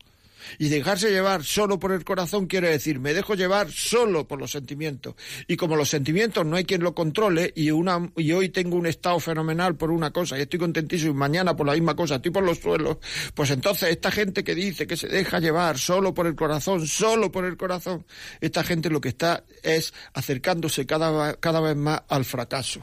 Y 0.57 0.69
dejarse 0.69 1.11
llevar 1.11 1.43
solo 1.43 1.79
por 1.79 1.91
el 1.91 2.03
corazón 2.03 2.47
quiere 2.47 2.69
decir, 2.69 2.99
me 2.99 3.13
dejo 3.13 3.35
llevar 3.35 3.71
solo 3.71 4.27
por 4.27 4.39
los 4.39 4.51
sentimientos. 4.51 5.15
Y 5.47 5.57
como 5.57 5.75
los 5.75 5.89
sentimientos 5.89 6.45
no 6.45 6.55
hay 6.55 6.65
quien 6.65 6.83
lo 6.83 6.93
controle, 6.93 7.53
y, 7.55 7.71
una, 7.71 8.11
y 8.15 8.31
hoy 8.31 8.49
tengo 8.49 8.77
un 8.77 8.87
estado 8.87 9.19
fenomenal 9.19 9.75
por 9.75 9.91
una 9.91 10.11
cosa 10.11 10.37
y 10.37 10.41
estoy 10.41 10.59
contentísimo, 10.59 11.11
y 11.11 11.15
mañana 11.15 11.55
por 11.55 11.67
la 11.67 11.73
misma 11.73 11.95
cosa, 11.95 12.15
estoy 12.15 12.31
por 12.31 12.43
los 12.43 12.59
suelos, 12.59 12.97
pues 13.33 13.51
entonces 13.51 13.89
esta 13.89 14.11
gente 14.11 14.43
que 14.43 14.55
dice 14.55 14.87
que 14.87 14.97
se 14.97 15.07
deja 15.07 15.39
llevar 15.39 15.77
solo 15.77 16.13
por 16.13 16.27
el 16.27 16.35
corazón, 16.35 16.87
solo 16.87 17.31
por 17.31 17.45
el 17.45 17.57
corazón, 17.57 18.05
esta 18.41 18.63
gente 18.63 18.89
lo 18.89 19.01
que 19.01 19.09
está 19.09 19.43
es 19.63 19.93
acercándose 20.13 20.85
cada, 20.85 21.35
cada 21.35 21.59
vez 21.59 21.75
más 21.75 22.01
al 22.07 22.25
fracaso. 22.25 22.81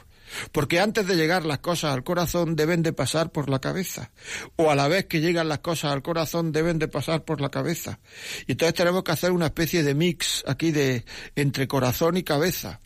Porque 0.52 0.80
antes 0.80 1.06
de 1.06 1.16
llegar 1.16 1.44
las 1.44 1.58
cosas 1.58 1.94
al 1.94 2.04
corazón 2.04 2.56
deben 2.56 2.82
de 2.82 2.92
pasar 2.92 3.30
por 3.30 3.48
la 3.48 3.60
cabeza. 3.60 4.10
O 4.56 4.70
a 4.70 4.74
la 4.74 4.88
vez 4.88 5.06
que 5.06 5.20
llegan 5.20 5.48
las 5.48 5.60
cosas 5.60 5.92
al 5.92 6.02
corazón 6.02 6.52
deben 6.52 6.78
de 6.78 6.88
pasar 6.88 7.24
por 7.24 7.40
la 7.40 7.50
cabeza. 7.50 8.00
Y 8.46 8.52
entonces 8.52 8.74
tenemos 8.74 9.04
que 9.04 9.12
hacer 9.12 9.32
una 9.32 9.46
especie 9.46 9.82
de 9.82 9.94
mix 9.94 10.44
aquí 10.46 10.70
de 10.70 11.04
entre 11.36 11.68
corazón 11.68 12.16
y 12.16 12.22
cabeza. 12.22 12.80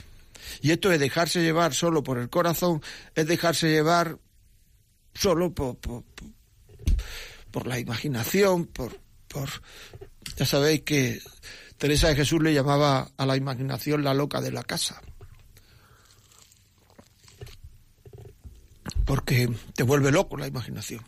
Y 0.61 0.70
esto 0.70 0.88
de 0.88 0.98
dejarse 0.98 1.42
llevar 1.42 1.74
solo 1.74 2.02
por 2.02 2.18
el 2.18 2.30
corazón 2.30 2.82
es 3.14 3.26
dejarse 3.26 3.68
llevar 3.68 4.18
solo 5.14 5.52
por, 5.52 5.76
la 7.66 7.78
imaginación, 7.78 8.66
por, 8.66 8.98
por... 9.28 9.48
Ya 10.37 10.46
sabéis 10.46 10.82
que 10.82 11.20
Teresa 11.76 12.08
de 12.08 12.16
Jesús 12.16 12.42
le 12.42 12.54
llamaba 12.54 13.11
a 13.16 13.26
la 13.26 13.37
imaginación 13.37 14.04
la 14.04 14.14
loca 14.14 14.40
de 14.40 14.52
la 14.52 14.62
casa. 14.62 15.00
Porque 19.09 19.49
te 19.75 19.85
vuelve 19.85 20.12
loco 20.12 20.37
la 20.37 20.47
imaginación. 20.47 21.01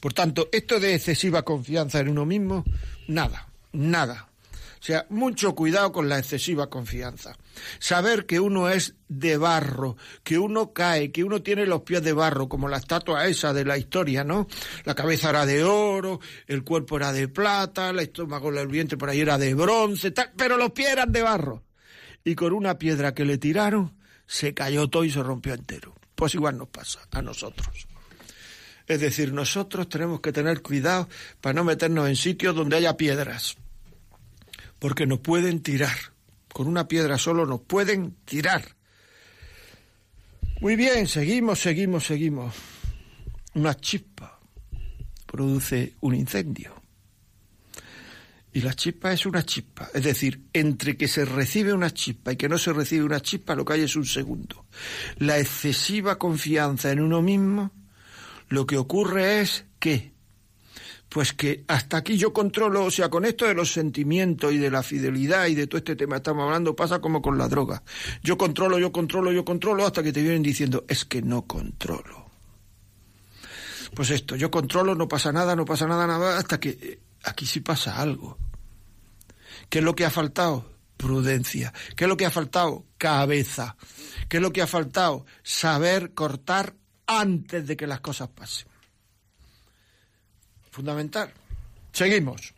Por 0.00 0.14
tanto, 0.14 0.48
esto 0.50 0.80
de 0.80 0.94
excesiva 0.94 1.42
confianza 1.42 2.00
en 2.00 2.08
uno 2.08 2.24
mismo, 2.24 2.64
nada, 3.06 3.46
nada. 3.72 4.30
O 4.80 4.82
sea, 4.82 5.04
mucho 5.10 5.54
cuidado 5.54 5.92
con 5.92 6.08
la 6.08 6.18
excesiva 6.18 6.70
confianza. 6.70 7.36
Saber 7.78 8.24
que 8.24 8.40
uno 8.40 8.70
es 8.70 8.94
de 9.06 9.36
barro, 9.36 9.98
que 10.24 10.38
uno 10.38 10.72
cae, 10.72 11.12
que 11.12 11.24
uno 11.24 11.42
tiene 11.42 11.66
los 11.66 11.82
pies 11.82 12.02
de 12.02 12.14
barro, 12.14 12.48
como 12.48 12.68
la 12.68 12.78
estatua 12.78 13.26
esa 13.26 13.52
de 13.52 13.66
la 13.66 13.76
historia, 13.76 14.24
¿no? 14.24 14.46
La 14.84 14.94
cabeza 14.94 15.28
era 15.28 15.44
de 15.44 15.64
oro, 15.64 16.20
el 16.46 16.64
cuerpo 16.64 16.96
era 16.96 17.12
de 17.12 17.28
plata, 17.28 17.90
el 17.90 17.98
estómago, 17.98 18.48
el 18.48 18.66
vientre 18.66 18.96
por 18.96 19.10
ahí 19.10 19.20
era 19.20 19.36
de 19.36 19.52
bronce, 19.52 20.10
pero 20.34 20.56
los 20.56 20.70
pies 20.70 20.88
eran 20.88 21.12
de 21.12 21.20
barro. 21.20 21.64
Y 22.24 22.34
con 22.34 22.54
una 22.54 22.78
piedra 22.78 23.12
que 23.12 23.26
le 23.26 23.36
tiraron, 23.36 23.94
se 24.26 24.54
cayó 24.54 24.88
todo 24.88 25.04
y 25.04 25.10
se 25.10 25.22
rompió 25.22 25.52
entero. 25.52 25.97
Pues 26.18 26.34
igual 26.34 26.58
nos 26.58 26.66
pasa 26.66 26.98
a 27.12 27.22
nosotros. 27.22 27.86
Es 28.88 29.00
decir, 29.00 29.32
nosotros 29.32 29.88
tenemos 29.88 30.20
que 30.20 30.32
tener 30.32 30.62
cuidado 30.62 31.08
para 31.40 31.52
no 31.52 31.62
meternos 31.62 32.08
en 32.08 32.16
sitios 32.16 32.56
donde 32.56 32.76
haya 32.76 32.96
piedras, 32.96 33.56
porque 34.80 35.06
nos 35.06 35.20
pueden 35.20 35.62
tirar. 35.62 35.96
Con 36.52 36.66
una 36.66 36.88
piedra 36.88 37.18
solo 37.18 37.46
nos 37.46 37.60
pueden 37.60 38.16
tirar. 38.24 38.64
Muy 40.60 40.74
bien, 40.74 41.06
seguimos, 41.06 41.60
seguimos, 41.60 42.04
seguimos. 42.04 42.52
Una 43.54 43.76
chispa 43.76 44.40
produce 45.24 45.94
un 46.00 46.16
incendio. 46.16 46.77
Y 48.58 48.60
la 48.60 48.74
chispa 48.74 49.12
es 49.12 49.24
una 49.24 49.44
chispa. 49.44 49.88
Es 49.94 50.02
decir, 50.02 50.48
entre 50.52 50.96
que 50.96 51.06
se 51.06 51.24
recibe 51.24 51.72
una 51.72 51.92
chispa 51.92 52.32
y 52.32 52.36
que 52.36 52.48
no 52.48 52.58
se 52.58 52.72
recibe 52.72 53.04
una 53.04 53.20
chispa, 53.20 53.54
lo 53.54 53.64
que 53.64 53.74
hay 53.74 53.82
es 53.82 53.94
un 53.94 54.04
segundo. 54.04 54.66
La 55.18 55.38
excesiva 55.38 56.18
confianza 56.18 56.90
en 56.90 57.00
uno 57.00 57.22
mismo, 57.22 57.70
lo 58.48 58.66
que 58.66 58.76
ocurre 58.76 59.42
es 59.42 59.64
que, 59.78 60.10
pues 61.08 61.32
que 61.32 61.64
hasta 61.68 61.98
aquí 61.98 62.18
yo 62.18 62.32
controlo, 62.32 62.84
o 62.84 62.90
sea, 62.90 63.08
con 63.08 63.24
esto 63.24 63.46
de 63.46 63.54
los 63.54 63.72
sentimientos 63.72 64.52
y 64.52 64.58
de 64.58 64.72
la 64.72 64.82
fidelidad 64.82 65.46
y 65.46 65.54
de 65.54 65.68
todo 65.68 65.78
este 65.78 65.94
tema 65.94 66.16
que 66.16 66.22
estamos 66.22 66.42
hablando, 66.42 66.74
pasa 66.74 67.00
como 67.00 67.22
con 67.22 67.38
la 67.38 67.46
droga. 67.46 67.84
Yo 68.24 68.36
controlo, 68.36 68.80
yo 68.80 68.90
controlo, 68.90 69.30
yo 69.30 69.44
controlo, 69.44 69.86
hasta 69.86 70.02
que 70.02 70.12
te 70.12 70.20
vienen 70.20 70.42
diciendo, 70.42 70.84
es 70.88 71.04
que 71.04 71.22
no 71.22 71.42
controlo. 71.42 72.28
Pues 73.94 74.10
esto, 74.10 74.34
yo 74.34 74.50
controlo, 74.50 74.96
no 74.96 75.06
pasa 75.06 75.30
nada, 75.30 75.54
no 75.54 75.64
pasa 75.64 75.86
nada, 75.86 76.08
nada, 76.08 76.38
hasta 76.38 76.58
que 76.58 76.70
eh, 76.70 76.98
aquí 77.22 77.46
sí 77.46 77.60
pasa 77.60 78.02
algo. 78.02 78.36
¿Qué 79.68 79.78
es 79.78 79.84
lo 79.84 79.94
que 79.94 80.04
ha 80.04 80.10
faltado? 80.10 80.70
Prudencia. 80.96 81.72
¿Qué 81.96 82.04
es 82.04 82.08
lo 82.08 82.16
que 82.16 82.26
ha 82.26 82.30
faltado? 82.30 82.84
Cabeza. 82.98 83.76
¿Qué 84.28 84.38
es 84.38 84.42
lo 84.42 84.52
que 84.52 84.62
ha 84.62 84.66
faltado? 84.66 85.26
Saber 85.42 86.12
cortar 86.14 86.74
antes 87.06 87.66
de 87.66 87.76
que 87.76 87.86
las 87.86 88.00
cosas 88.00 88.28
pasen. 88.28 88.68
Fundamental. 90.70 91.32
Seguimos. 91.92 92.54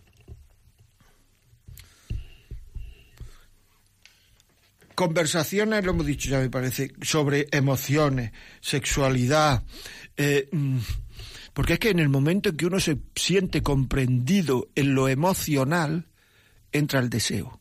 Conversaciones, 4.95 5.83
lo 5.83 5.93
hemos 5.93 6.05
dicho 6.05 6.29
ya 6.29 6.41
me 6.41 6.51
parece, 6.51 6.93
sobre 7.01 7.47
emociones, 7.53 8.33
sexualidad. 8.61 9.63
Eh, 10.15 10.51
mm, 10.53 10.79
porque 11.55 11.75
es 11.75 11.79
que 11.79 11.89
en 11.89 12.01
el 12.01 12.11
momento 12.11 12.51
en 12.51 12.59
que 12.59 12.67
uno 12.67 12.81
se 12.81 12.99
siente 13.15 13.63
comprendido 13.63 14.69
en 14.75 14.95
lo 14.95 15.09
emocional, 15.09 16.10
entra 16.73 17.01
el 17.01 17.11
deseo. 17.11 17.61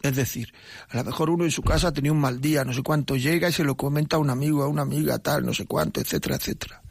Es 0.00 0.14
decir, 0.14 0.52
a 0.90 0.98
lo 0.98 1.04
mejor 1.04 1.30
uno 1.30 1.44
en 1.44 1.50
su 1.50 1.62
casa 1.62 1.92
tenía 1.92 2.12
un 2.12 2.20
mal 2.20 2.40
día, 2.40 2.64
no 2.64 2.72
sé 2.72 2.82
cuánto, 2.82 3.16
llega 3.16 3.48
y 3.48 3.52
se 3.52 3.64
lo 3.64 3.76
comenta 3.76 4.16
a 4.16 4.20
un 4.20 4.30
amigo, 4.30 4.62
a 4.62 4.68
una 4.68 4.82
amiga, 4.82 5.18
tal, 5.18 5.44
no 5.44 5.52
sé 5.52 5.66
cuánto, 5.66 6.00
etcétera, 6.00 6.36
etcétera. 6.36 6.82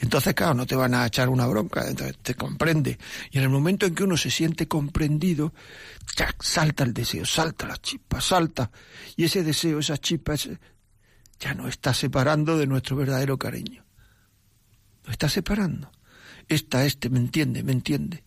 Y 0.00 0.04
entonces, 0.04 0.34
claro, 0.34 0.54
no 0.54 0.66
te 0.66 0.74
van 0.74 0.94
a 0.94 1.06
echar 1.06 1.28
una 1.28 1.46
bronca, 1.46 1.88
entonces 1.88 2.18
te 2.22 2.34
comprende. 2.34 2.98
Y 3.30 3.38
en 3.38 3.44
el 3.44 3.50
momento 3.50 3.86
en 3.86 3.94
que 3.94 4.04
uno 4.04 4.16
se 4.16 4.30
siente 4.30 4.66
comprendido, 4.66 5.52
salta 6.40 6.84
el 6.84 6.92
deseo, 6.92 7.24
salta 7.24 7.66
la 7.66 7.76
chispa, 7.76 8.20
salta. 8.20 8.70
Y 9.16 9.24
ese 9.24 9.42
deseo, 9.42 9.78
esa 9.78 9.98
chispa, 9.98 10.34
ya 11.40 11.54
no 11.54 11.68
está 11.68 11.94
separando 11.94 12.58
de 12.58 12.66
nuestro 12.66 12.96
verdadero 12.96 13.38
cariño. 13.38 13.84
Lo 15.04 15.12
está 15.12 15.28
separando. 15.28 15.90
Esta, 16.48 16.84
este, 16.84 17.10
me 17.10 17.18
entiende, 17.18 17.62
me 17.62 17.72
entiende. 17.72 18.24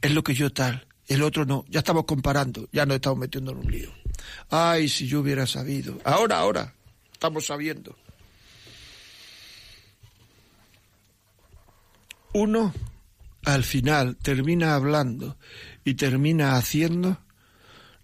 Es 0.00 0.12
lo 0.12 0.22
que 0.22 0.34
yo 0.34 0.50
tal 0.50 0.88
el 1.08 1.22
otro 1.22 1.44
no. 1.44 1.64
Ya 1.68 1.80
estamos 1.80 2.04
comparando, 2.04 2.68
ya 2.72 2.86
nos 2.86 2.96
estamos 2.96 3.18
metiendo 3.18 3.52
en 3.52 3.58
un 3.58 3.70
lío. 3.70 3.92
Ay, 4.50 4.88
si 4.88 5.06
yo 5.06 5.20
hubiera 5.20 5.46
sabido. 5.46 5.98
Ahora, 6.04 6.38
ahora, 6.38 6.74
estamos 7.12 7.46
sabiendo. 7.46 7.96
Uno, 12.34 12.74
al 13.44 13.64
final, 13.64 14.16
termina 14.16 14.74
hablando 14.74 15.38
y 15.84 15.94
termina 15.94 16.56
haciendo 16.56 17.18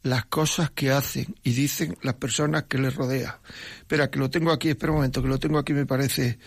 las 0.02 0.24
cosas 0.26 0.70
que 0.70 0.90
hacen 0.90 1.34
y 1.42 1.52
dicen 1.52 1.96
las 2.02 2.14
personas 2.14 2.64
que 2.64 2.78
le 2.78 2.90
rodean. 2.90 3.34
Espera, 3.78 4.10
que 4.10 4.18
lo 4.18 4.30
tengo 4.30 4.50
aquí, 4.50 4.70
espera 4.70 4.92
un 4.92 4.98
momento, 4.98 5.22
que 5.22 5.28
lo 5.28 5.38
tengo 5.38 5.58
aquí, 5.58 5.72
me 5.72 5.86
parece 5.86 6.38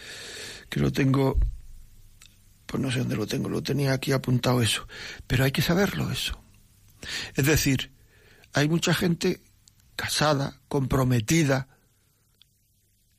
que 0.69 0.79
lo 0.79 0.91
tengo, 0.91 1.39
pues 2.65 2.81
no 2.81 2.91
sé 2.91 2.99
dónde 2.99 3.15
lo 3.15 3.27
tengo, 3.27 3.49
lo 3.49 3.61
tenía 3.63 3.93
aquí 3.93 4.11
apuntado 4.11 4.61
eso, 4.61 4.87
pero 5.25 5.43
hay 5.43 5.51
que 5.51 5.61
saberlo 5.61 6.11
eso. 6.11 6.39
Es 7.35 7.45
decir, 7.45 7.91
hay 8.53 8.67
mucha 8.69 8.93
gente 8.93 9.41
casada, 9.95 10.59
comprometida, 10.67 11.67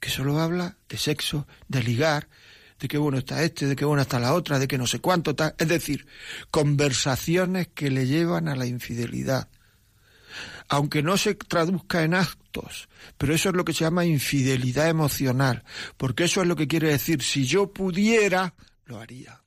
que 0.01 0.11
solo 0.11 0.41
habla 0.41 0.77
de 0.89 0.97
sexo, 0.97 1.47
de 1.69 1.83
ligar, 1.83 2.29
de 2.79 2.89
qué 2.89 2.99
bueno 2.99 3.19
está 3.19 3.43
este, 3.43 3.67
de 3.67 3.77
qué 3.77 3.85
buena 3.85 4.03
está 4.03 4.21
la 4.21 4.35
otra, 4.35 4.59
de 4.59 4.69
que 4.69 4.79
no 4.79 4.87
sé 4.87 5.01
cuánto 5.01 5.33
está. 5.33 5.55
Es 5.59 5.69
decir, 5.69 6.07
conversaciones 6.51 7.69
que 7.69 7.91
le 7.91 8.07
llevan 8.07 8.49
a 8.49 8.57
la 8.57 8.67
infidelidad. 8.67 9.49
Aunque 10.69 11.03
no 11.03 11.17
se 11.17 11.35
traduzca 11.35 12.03
en 12.03 12.15
actos, 12.15 12.89
pero 13.17 13.35
eso 13.35 13.49
es 13.49 13.55
lo 13.55 13.65
que 13.65 13.73
se 13.73 13.85
llama 13.85 14.05
infidelidad 14.05 14.89
emocional, 14.89 15.65
porque 15.97 16.25
eso 16.25 16.43
es 16.43 16.47
lo 16.47 16.57
que 16.57 16.69
quiere 16.69 16.89
decir, 16.89 17.23
si 17.23 17.47
yo 17.47 17.73
pudiera, 17.73 18.55
lo 18.85 19.01
haría. 19.01 19.41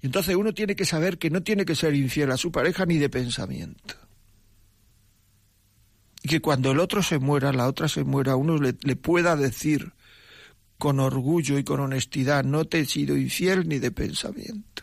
Y 0.00 0.06
entonces 0.06 0.36
uno 0.36 0.52
tiene 0.52 0.76
que 0.76 0.84
saber 0.84 1.18
que 1.18 1.30
no 1.30 1.42
tiene 1.42 1.64
que 1.64 1.74
ser 1.74 1.94
infiel 1.94 2.30
a 2.30 2.36
su 2.36 2.50
pareja 2.52 2.86
ni 2.86 2.98
de 2.98 3.08
pensamiento. 3.08 3.94
Y 6.22 6.28
que 6.28 6.40
cuando 6.40 6.72
el 6.72 6.80
otro 6.80 7.02
se 7.02 7.18
muera, 7.18 7.52
la 7.52 7.68
otra 7.68 7.88
se 7.88 8.04
muera, 8.04 8.36
uno 8.36 8.56
le, 8.58 8.72
pueda 8.96 9.36
decir 9.36 9.92
con 10.76 11.00
orgullo 11.00 11.58
y 11.58 11.64
con 11.64 11.80
honestidad, 11.80 12.44
no 12.44 12.64
te 12.64 12.80
he 12.80 12.84
sido 12.84 13.16
infiel 13.16 13.68
ni 13.68 13.78
de 13.78 13.90
pensamiento. 13.90 14.82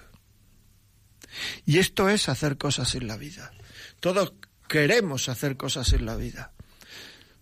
Y 1.66 1.80
esto 1.80 2.10
es 2.10 2.30
hacer 2.30 2.58
cosas 2.58 2.96
en 2.96 3.08
la 3.08 3.18
vida. 3.18 3.52
Todos 4.00 4.34
queremos 4.68 5.28
hacer 5.30 5.58
cosas 5.58 5.92
en 5.94 6.06
la 6.06 6.16
vida, 6.16 6.54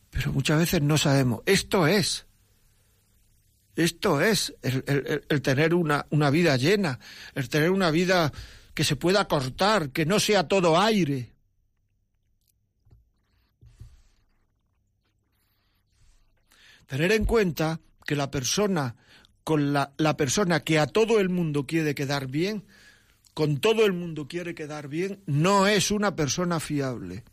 pero 0.09 0.33
muchas 0.33 0.59
veces 0.59 0.81
no 0.81 0.97
sabemos. 0.97 1.41
Esto 1.45 1.87
es. 1.87 2.25
Esto 3.75 4.21
es 4.21 4.53
el, 4.61 5.41
tener 5.41 5.73
una, 5.73 6.05
una 6.11 6.29
vida 6.29 6.57
llena, 6.57 6.99
el 7.33 7.49
tener 7.49 7.71
una 7.71 7.89
vida 7.89 8.31
que 8.73 8.83
se 8.83 8.95
pueda 8.95 9.27
cortar, 9.27 9.89
que 9.89 10.05
no 10.05 10.19
sea 10.19 10.47
todo 10.47 10.79
aire. 10.79 11.33
Tener 16.85 17.11
en 17.11 17.25
cuenta 17.25 17.79
que 18.05 18.15
la 18.15 18.29
persona 18.29 18.95
con 19.43 19.73
la, 19.73 19.93
la 19.97 20.15
persona 20.15 20.63
que 20.63 20.77
a 20.77 20.85
todo 20.85 21.19
el 21.19 21.29
mundo 21.29 21.65
quiere 21.65 21.95
quedar 21.95 22.27
bien, 22.27 22.65
con 23.33 23.59
todo 23.59 23.85
el 23.85 23.93
mundo 23.93 24.27
quiere 24.27 24.53
quedar 24.53 24.87
bien, 24.87 25.23
no 25.25 25.65
es 25.67 25.89
una 25.89 26.15
persona 26.15 26.59
fiable. 26.59 27.23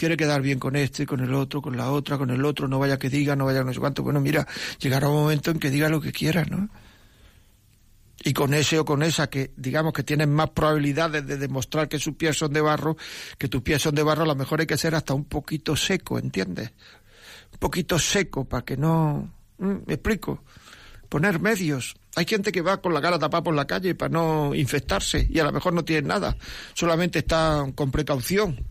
Quiere 0.00 0.16
quedar 0.16 0.40
bien 0.40 0.58
con 0.58 0.76
este, 0.76 1.04
con 1.04 1.20
el 1.20 1.34
otro, 1.34 1.60
con 1.60 1.76
la 1.76 1.90
otra, 1.90 2.16
con 2.16 2.30
el 2.30 2.42
otro, 2.46 2.66
no 2.66 2.78
vaya 2.78 2.98
que 2.98 3.10
diga, 3.10 3.36
no 3.36 3.44
vaya 3.44 3.62
no 3.62 3.70
sé 3.70 3.80
cuánto. 3.80 4.02
Bueno, 4.02 4.18
mira, 4.18 4.48
llegará 4.78 5.10
un 5.10 5.16
momento 5.16 5.50
en 5.50 5.58
que 5.58 5.68
diga 5.68 5.90
lo 5.90 6.00
que 6.00 6.10
quiera, 6.10 6.42
¿no? 6.46 6.70
Y 8.24 8.32
con 8.32 8.54
ese 8.54 8.78
o 8.78 8.86
con 8.86 9.02
esa 9.02 9.28
que, 9.28 9.50
digamos, 9.58 9.92
que 9.92 10.02
tienen 10.02 10.32
más 10.32 10.48
probabilidades 10.52 11.26
de 11.26 11.36
demostrar 11.36 11.86
que 11.86 11.98
sus 11.98 12.14
pies 12.14 12.38
son 12.38 12.50
de 12.54 12.62
barro, 12.62 12.96
que 13.36 13.48
tus 13.48 13.60
pies 13.60 13.82
son 13.82 13.94
de 13.94 14.02
barro, 14.02 14.22
a 14.22 14.28
lo 14.28 14.34
mejor 14.34 14.60
hay 14.60 14.66
que 14.66 14.78
ser 14.78 14.94
hasta 14.94 15.12
un 15.12 15.26
poquito 15.26 15.76
seco, 15.76 16.18
¿entiendes? 16.18 16.72
Un 17.52 17.58
poquito 17.58 17.98
seco 17.98 18.46
para 18.46 18.64
que 18.64 18.78
no... 18.78 19.30
¿Me 19.58 19.82
explico? 19.86 20.44
Poner 21.10 21.40
medios. 21.40 21.94
Hay 22.16 22.24
gente 22.24 22.52
que 22.52 22.62
va 22.62 22.80
con 22.80 22.94
la 22.94 23.02
cara 23.02 23.18
tapada 23.18 23.42
por 23.42 23.54
la 23.54 23.66
calle 23.66 23.94
para 23.94 24.08
no 24.08 24.54
infectarse 24.54 25.28
y 25.30 25.40
a 25.40 25.44
lo 25.44 25.52
mejor 25.52 25.74
no 25.74 25.84
tiene 25.84 26.08
nada, 26.08 26.38
solamente 26.72 27.18
está 27.18 27.66
con 27.74 27.90
precaución. 27.90 28.64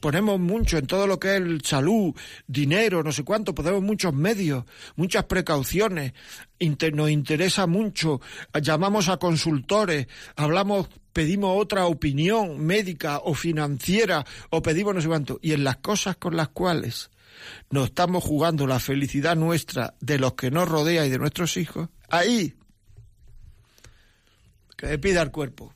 Ponemos 0.00 0.38
mucho 0.38 0.78
en 0.78 0.86
todo 0.86 1.06
lo 1.06 1.18
que 1.18 1.34
es 1.34 1.42
el 1.42 1.62
salud, 1.62 2.14
dinero, 2.46 3.02
no 3.02 3.10
sé 3.10 3.24
cuánto, 3.24 3.54
ponemos 3.54 3.82
muchos 3.82 4.14
medios, 4.14 4.64
muchas 4.94 5.24
precauciones, 5.24 6.12
nos 6.92 7.10
interesa 7.10 7.66
mucho, 7.66 8.20
llamamos 8.62 9.08
a 9.08 9.16
consultores, 9.16 10.06
hablamos, 10.36 10.88
pedimos 11.12 11.60
otra 11.60 11.86
opinión 11.86 12.64
médica 12.64 13.18
o 13.18 13.34
financiera 13.34 14.24
o 14.50 14.62
pedimos 14.62 14.94
no 14.94 15.00
sé 15.00 15.08
cuánto, 15.08 15.40
y 15.42 15.52
en 15.52 15.64
las 15.64 15.78
cosas 15.78 16.16
con 16.16 16.36
las 16.36 16.48
cuales 16.48 17.10
nos 17.70 17.88
estamos 17.88 18.22
jugando 18.22 18.66
la 18.66 18.78
felicidad 18.78 19.36
nuestra 19.36 19.94
de 20.00 20.18
los 20.18 20.34
que 20.34 20.50
nos 20.50 20.68
rodea 20.68 21.06
y 21.06 21.10
de 21.10 21.18
nuestros 21.18 21.56
hijos, 21.56 21.88
ahí, 22.08 22.54
que 24.76 24.96
pida 24.98 25.22
el 25.22 25.32
cuerpo, 25.32 25.74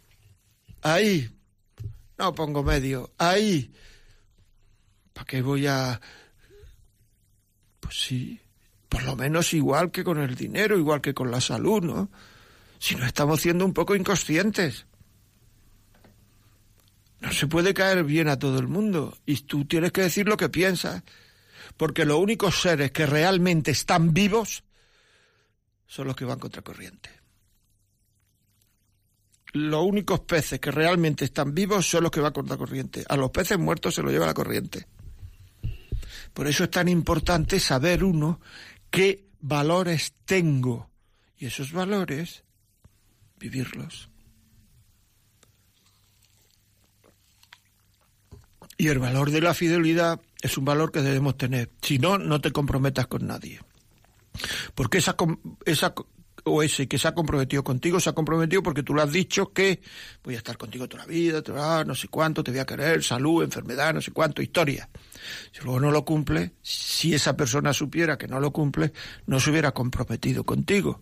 ahí, 0.82 1.28
no 2.18 2.35
pongo 2.35 2.62
medio, 2.62 3.12
ahí, 3.18 3.72
¿para 5.12 5.27
qué 5.27 5.42
voy 5.42 5.66
a...? 5.66 6.01
Pues 7.81 8.01
sí, 8.01 8.40
por 8.88 9.03
lo 9.05 9.16
menos 9.16 9.55
igual 9.55 9.90
que 9.90 10.05
con 10.05 10.18
el 10.18 10.35
dinero, 10.35 10.79
igual 10.79 11.01
que 11.01 11.14
con 11.14 11.31
la 11.31 11.40
salud, 11.40 11.83
¿no? 11.83 12.11
Si 12.79 12.94
no 12.94 13.07
estamos 13.07 13.40
siendo 13.40 13.64
un 13.64 13.72
poco 13.72 13.94
inconscientes. 13.96 14.87
No 17.20 17.33
se 17.33 17.46
puede 17.46 17.72
caer 17.72 18.05
bien 18.05 18.29
a 18.29 18.38
todo 18.38 18.59
el 18.59 18.68
mundo 18.68 19.16
y 19.25 19.37
tú 19.42 19.64
tienes 19.64 19.92
que 19.92 20.03
decir 20.03 20.29
lo 20.29 20.37
que 20.37 20.48
piensas 20.48 21.03
porque 21.77 22.05
los 22.05 22.18
únicos 22.18 22.61
seres 22.61 22.90
que 22.90 23.07
realmente 23.07 23.70
están 23.70 24.12
vivos 24.12 24.64
son 25.87 26.07
los 26.09 26.16
que 26.16 26.25
van 26.25 26.38
contra 26.38 26.62
corriente. 26.62 27.11
Los 29.53 29.85
únicos 29.85 30.20
peces 30.20 30.59
que 30.59 30.70
realmente 30.70 31.25
están 31.25 31.55
vivos 31.55 31.87
son 31.87 32.05
los 32.05 32.11
que 32.11 32.20
van 32.20 32.33
contra 32.33 32.57
corriente. 32.57 33.05
A 33.09 33.16
los 33.16 33.31
peces 33.31 33.59
muertos 33.59 33.94
se 33.94 34.03
los 34.03 34.11
lleva 34.11 34.27
la 34.27 34.35
corriente. 34.35 34.87
Por 36.32 36.46
eso 36.46 36.64
es 36.64 36.70
tan 36.70 36.88
importante 36.88 37.60
saber 37.60 38.04
uno 38.04 38.40
qué 38.90 39.26
valores 39.40 40.14
tengo 40.24 40.90
y 41.36 41.46
esos 41.46 41.72
valores 41.72 42.44
vivirlos. 43.38 44.08
Y 48.78 48.88
el 48.88 48.98
valor 48.98 49.30
de 49.30 49.40
la 49.40 49.54
fidelidad 49.54 50.20
es 50.40 50.56
un 50.58 50.64
valor 50.64 50.90
que 50.90 51.02
debemos 51.02 51.36
tener. 51.36 51.70
Si 51.82 51.98
no, 51.98 52.18
no 52.18 52.40
te 52.40 52.50
comprometas 52.50 53.06
con 53.06 53.26
nadie. 53.26 53.60
Porque 54.74 54.98
esa, 54.98 55.14
esa 55.64 55.94
o 56.44 56.62
ese 56.62 56.88
que 56.88 56.98
se 56.98 57.09
ha 57.09 57.14
comprometido 57.14 57.62
contigo, 57.62 58.00
se 58.00 58.11
ha 58.11 58.12
comprometido 58.12 58.62
porque 58.62 58.83
tú 58.83 58.94
le 58.94 59.02
has 59.02 59.12
dicho 59.12 59.52
que 59.52 59.81
voy 60.22 60.35
a 60.35 60.38
estar 60.38 60.57
contigo 60.57 60.88
toda 60.88 61.05
la 61.05 61.09
vida, 61.09 61.42
no 61.85 61.94
sé 61.94 62.09
cuánto, 62.09 62.42
te 62.42 62.50
voy 62.50 62.61
a 62.61 62.66
querer, 62.66 63.02
salud, 63.02 63.42
enfermedad, 63.42 63.94
no 63.94 64.00
sé 64.00 64.11
cuánto, 64.12 64.42
historia. 64.42 64.88
Si 65.52 65.62
luego 65.62 65.81
no 65.81 65.90
lo 65.90 66.05
cumple, 66.05 66.55
si 66.62 67.14
esa 67.14 67.37
persona 67.37 67.72
supiera 67.72 68.18
que 68.18 68.28
no 68.28 68.40
lo 68.40 68.52
cumple, 68.52 68.92
no 69.26 69.40
se 69.40 69.50
hubiera 69.50 69.72
comprometido 69.72 70.44
contigo. 70.44 71.00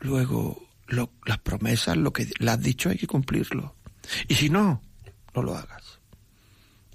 Luego, 0.00 0.62
las 0.86 1.38
promesas, 1.38 1.96
lo 1.96 2.12
que 2.12 2.28
le 2.38 2.50
has 2.50 2.60
dicho, 2.60 2.88
hay 2.88 2.96
que 2.96 3.06
cumplirlo. 3.06 3.74
Y 4.28 4.34
si 4.34 4.48
no, 4.48 4.80
no 5.34 5.42
lo 5.42 5.56
hagas 5.56 5.98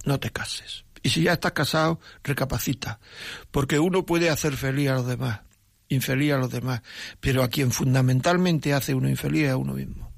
no 0.06 0.20
te 0.20 0.32
cases. 0.32 0.86
Y 1.02 1.10
si 1.10 1.24
ya 1.24 1.34
estás 1.34 1.52
casado, 1.52 2.00
recapacita, 2.24 3.00
porque 3.52 3.80
uno 3.80 4.06
puede 4.06 4.30
hacer 4.30 4.56
feliz 4.56 4.90
a 4.90 4.96
los 4.96 5.08
demás, 5.08 5.42
infeliz 5.94 6.34
a 6.34 6.38
los 6.38 6.52
demás, 6.52 6.82
pero 7.20 7.44
a 7.44 7.48
quien 7.48 7.72
fundamentalmente 7.72 8.74
hace 8.74 8.94
uno 8.94 9.10
infeliz 9.10 9.46
es 9.46 9.52
a 9.52 9.58
uno 9.58 9.74
mismo. 9.74 10.12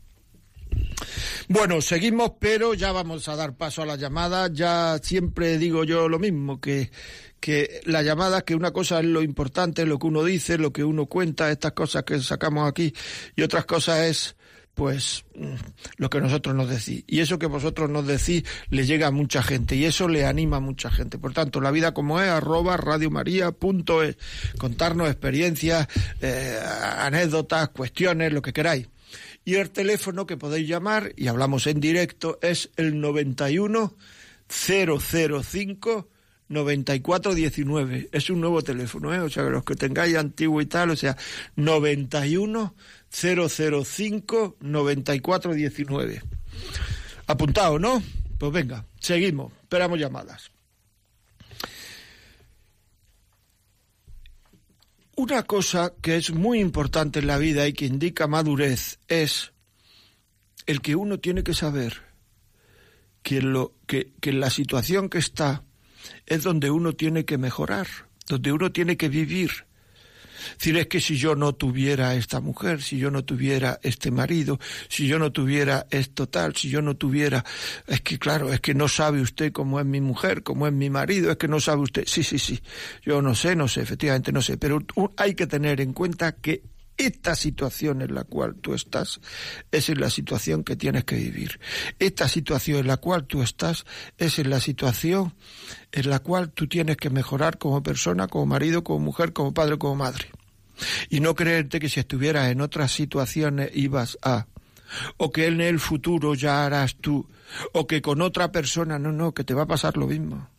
Bueno, 1.48 1.82
seguimos, 1.82 2.34
pero 2.40 2.74
ya 2.74 2.92
vamos 2.92 3.28
a 3.28 3.36
dar 3.36 3.56
paso 3.56 3.84
a 3.84 3.86
la 3.86 3.96
llamada. 3.96 4.50
Ya 4.52 4.98
siempre 5.02 5.58
digo 5.58 5.84
yo 5.84 6.10
lo 6.10 6.20
mismo, 6.20 6.60
que, 6.60 6.92
que 7.40 7.82
la 7.86 8.02
llamada, 8.02 8.42
que 8.42 8.56
una 8.56 8.72
cosa 8.72 9.00
es 9.00 9.06
lo 9.06 9.22
importante, 9.22 9.86
lo 9.86 10.00
que 10.00 10.08
uno 10.08 10.24
dice, 10.24 10.58
lo 10.58 10.74
que 10.74 10.84
uno 10.84 11.06
cuenta, 11.06 11.52
estas 11.52 11.74
cosas 11.74 12.04
que 12.04 12.20
sacamos 12.20 12.68
aquí, 12.68 12.94
y 13.36 13.44
otras 13.44 13.66
cosas 13.66 14.00
es 14.06 14.36
pues 14.76 15.26
mm, 15.36 15.56
lo 15.98 16.10
que 16.10 16.22
nosotros 16.22 16.54
nos 16.54 16.70
decís. 16.70 17.04
Y 17.08 17.22
eso 17.22 17.40
que 17.40 17.48
vosotros 17.48 17.90
nos 17.90 18.06
decís 18.06 18.44
le 18.70 18.86
llega 18.86 19.08
a 19.08 19.12
mucha 19.12 19.42
gente 19.42 19.76
y 19.76 19.86
eso 19.86 20.08
le 20.08 20.26
anima 20.26 20.58
a 20.58 20.60
mucha 20.60 20.92
gente. 20.92 21.18
Por 21.18 21.34
tanto, 21.34 21.62
la 21.62 21.72
vida 21.72 21.94
como 21.94 22.22
es, 22.22 22.30
arroba 22.30 22.78
radiomaria.es. 22.78 24.18
Contarnos 24.58 25.10
experiencias, 25.10 25.88
eh, 26.22 26.60
anécdotas, 26.98 27.70
cuestiones, 27.70 28.32
lo 28.32 28.42
que 28.42 28.54
queráis. 28.54 28.88
Y 29.46 29.56
el 29.56 29.72
teléfono 29.72 30.26
que 30.26 30.38
podéis 30.38 30.68
llamar, 30.68 31.14
y 31.16 31.28
hablamos 31.28 31.68
en 31.68 31.80
directo, 31.80 32.38
es 32.42 32.72
el 32.76 33.00
91 33.00 33.96
005 34.48 36.10
9419. 36.48 38.10
Es 38.12 38.30
un 38.30 38.42
nuevo 38.42 38.62
teléfono, 38.62 39.14
¿eh? 39.14 39.20
O 39.20 39.30
sea, 39.30 39.44
los 39.44 39.64
que 39.64 39.76
tengáis 39.76 40.16
antiguo 40.16 40.62
y 40.62 40.66
tal, 40.66 40.92
o 40.92 40.96
sea, 40.96 41.18
91 41.56 42.76
005 43.10 44.58
9419. 44.60 46.22
Apuntado, 47.28 47.80
¿no? 47.80 48.02
Pues 48.38 48.52
venga, 48.52 48.86
seguimos, 49.00 49.54
esperamos 49.64 50.00
llamadas. 50.00 50.52
Una 55.18 55.44
cosa 55.44 55.94
que 56.02 56.18
es 56.18 56.32
muy 56.32 56.60
importante 56.60 57.20
en 57.20 57.28
la 57.28 57.38
vida 57.38 57.66
y 57.68 57.74
que 57.74 57.86
indica 57.86 58.28
madurez 58.28 59.00
es 59.08 59.54
el 60.66 60.82
que 60.82 60.96
uno 60.96 61.20
tiene 61.20 61.44
que 61.44 61.54
saber 61.54 62.02
que, 63.24 63.42
lo, 63.42 63.74
que, 63.88 64.12
que 64.20 64.34
la 64.34 64.50
situación 64.50 65.10
que 65.10 65.20
está 65.20 65.64
es 66.26 66.44
donde 66.44 66.72
uno 66.72 66.94
tiene 66.94 67.26
que 67.26 67.38
mejorar, 67.38 67.88
donde 68.28 68.52
uno 68.52 68.72
tiene 68.72 68.98
que 68.98 69.10
vivir, 69.10 69.66
decir, 70.54 70.78
es 70.78 70.88
que 70.88 71.02
si 71.02 71.18
yo 71.18 71.36
no 71.36 71.54
tuviera 71.54 72.16
esta 72.16 72.40
mujer, 72.40 72.82
si 72.82 72.98
yo 72.98 73.12
no 73.12 73.24
tuviera 73.24 73.80
este 73.84 74.12
marido, 74.12 74.60
si 74.90 75.08
yo 75.08 75.20
no 75.20 75.32
tuviera 75.32 75.88
esto 75.90 76.28
tal, 76.28 76.56
si 76.56 76.70
yo 76.70 76.82
no 76.82 76.96
tuviera, 76.96 77.44
es 77.88 78.02
que 78.02 78.20
claro, 78.20 78.52
es 78.52 78.62
que 78.62 78.74
no 78.74 78.88
sabe 78.88 79.22
usted 79.22 79.52
cómo 79.52 79.80
es 79.80 79.86
mi 79.86 80.02
mujer, 80.02 80.44
cómo 80.44 80.68
es 80.68 80.74
mi 80.74 80.90
marido, 80.90 81.32
es 81.32 81.38
que 81.38 81.48
no 81.48 81.60
sabe 81.60 81.82
usted, 81.82 82.04
sí, 82.08 82.24
sí, 82.24 82.40
sí, 82.40 82.62
yo 83.04 83.22
no 83.22 83.36
sé, 83.36 83.56
no 83.56 83.68
sé, 83.68 83.82
efectivamente 83.82 84.32
no 84.32 84.42
sé, 84.42 84.58
pero 84.58 84.84
hay 85.18 85.36
que 85.36 85.48
tener 85.48 85.82
en 85.82 85.94
cuenta 85.94 86.34
que 86.34 86.64
esta 86.98 87.36
situación 87.36 88.02
en 88.02 88.16
la 88.16 88.24
cual 88.24 88.56
tú 88.56 88.74
estás 88.74 89.20
es 89.72 89.90
en 89.90 90.00
la 90.00 90.10
situación 90.10 90.64
que 90.64 90.76
tienes 90.76 91.04
que 91.04 91.16
vivir. 91.16 91.60
Esta 92.00 92.28
situación 92.28 92.80
en 92.80 92.88
la 92.88 92.98
cual 92.98 93.26
tú 93.26 93.42
estás 93.42 93.86
es 94.18 94.40
en 94.40 94.50
la 94.50 94.60
situación 94.60 95.34
en 95.92 96.10
la 96.10 96.20
cual 96.20 96.52
tú 96.52 96.68
tienes 96.68 96.98
que 96.98 97.10
mejorar 97.10 97.58
como 97.58 97.82
persona, 97.84 98.28
como 98.28 98.46
marido, 98.46 98.84
como 98.84 99.00
mujer, 99.00 99.34
como 99.34 99.54
padre, 99.54 99.78
como 99.78 99.96
madre. 99.96 100.32
Y 101.10 101.20
no 101.20 101.36
creerte 101.36 101.80
que 101.80 101.90
si 101.90 102.00
estuvieras 102.00 102.52
en 102.52 102.62
otras 102.62 102.92
situaciones 102.92 103.72
ibas 103.74 104.18
a, 104.22 104.48
o 105.18 105.32
que 105.32 105.48
en 105.48 105.62
el 105.62 105.80
futuro 105.80 106.34
ya 106.34 106.66
harás 106.66 106.96
tú, 106.96 107.28
o 107.74 107.88
que 107.88 108.02
con 108.02 108.22
otra 108.22 108.52
persona, 108.52 109.00
no, 109.00 109.12
no, 109.12 109.34
que 109.34 109.44
te 109.44 109.54
va 109.54 109.64
a 109.64 109.68
pasar 109.68 109.98
lo 109.98 110.08
mismo. 110.08 110.50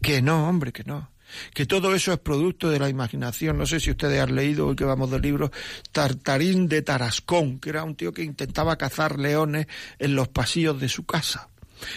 Que 0.00 0.22
no, 0.22 0.48
hombre, 0.48 0.72
que 0.72 0.84
no. 0.84 1.10
Que 1.52 1.66
todo 1.66 1.94
eso 1.94 2.12
es 2.12 2.18
producto 2.18 2.70
de 2.70 2.78
la 2.78 2.88
imaginación. 2.88 3.58
No 3.58 3.66
sé 3.66 3.80
si 3.80 3.90
ustedes 3.90 4.20
han 4.20 4.34
leído 4.34 4.66
hoy 4.66 4.76
que 4.76 4.84
vamos 4.84 5.10
del 5.10 5.22
libro 5.22 5.50
Tartarín 5.92 6.68
de 6.68 6.82
Tarascón, 6.82 7.58
que 7.58 7.70
era 7.70 7.84
un 7.84 7.94
tío 7.94 8.12
que 8.12 8.22
intentaba 8.22 8.76
cazar 8.76 9.18
leones 9.18 9.66
en 9.98 10.14
los 10.14 10.28
pasillos 10.28 10.80
de 10.80 10.88
su 10.88 11.04
casa. 11.04 11.48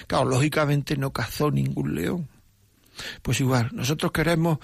Claro, 0.07 0.25
lógicamente 0.25 0.97
no 0.97 1.11
cazó 1.11 1.51
ningún 1.51 1.95
león. 1.95 2.27
Pues 3.21 3.39
igual, 3.39 3.69
nosotros 3.73 4.11
queremos 4.11 4.59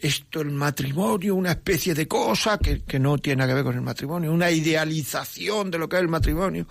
esto, 0.00 0.40
el 0.40 0.50
matrimonio, 0.50 1.34
una 1.34 1.52
especie 1.52 1.94
de 1.94 2.06
cosa 2.06 2.58
que, 2.58 2.82
que 2.82 2.98
no 2.98 3.18
tiene 3.18 3.46
que 3.46 3.54
ver 3.54 3.64
con 3.64 3.74
el 3.74 3.82
matrimonio, 3.82 4.32
una 4.32 4.50
idealización 4.50 5.70
de 5.70 5.78
lo 5.78 5.88
que 5.88 5.96
es 5.96 6.02
el 6.02 6.08
matrimonio, 6.08 6.66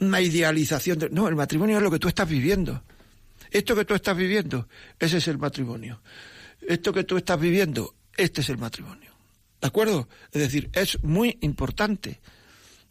una 0.00 0.20
idealización 0.20 0.98
de... 0.98 1.10
No, 1.10 1.28
el 1.28 1.36
matrimonio 1.36 1.78
es 1.78 1.82
lo 1.82 1.90
que 1.90 1.98
tú 1.98 2.08
estás 2.08 2.28
viviendo. 2.28 2.82
Esto 3.50 3.74
que 3.74 3.84
tú 3.84 3.94
estás 3.94 4.16
viviendo, 4.16 4.68
ese 4.98 5.18
es 5.18 5.28
el 5.28 5.38
matrimonio. 5.38 6.00
Esto 6.60 6.92
que 6.92 7.04
tú 7.04 7.16
estás 7.16 7.40
viviendo, 7.40 7.94
este 8.16 8.40
es 8.40 8.48
el 8.50 8.58
matrimonio. 8.58 9.12
¿De 9.60 9.66
acuerdo? 9.66 10.08
Es 10.32 10.42
decir, 10.42 10.70
es 10.72 11.02
muy 11.02 11.38
importante 11.40 12.20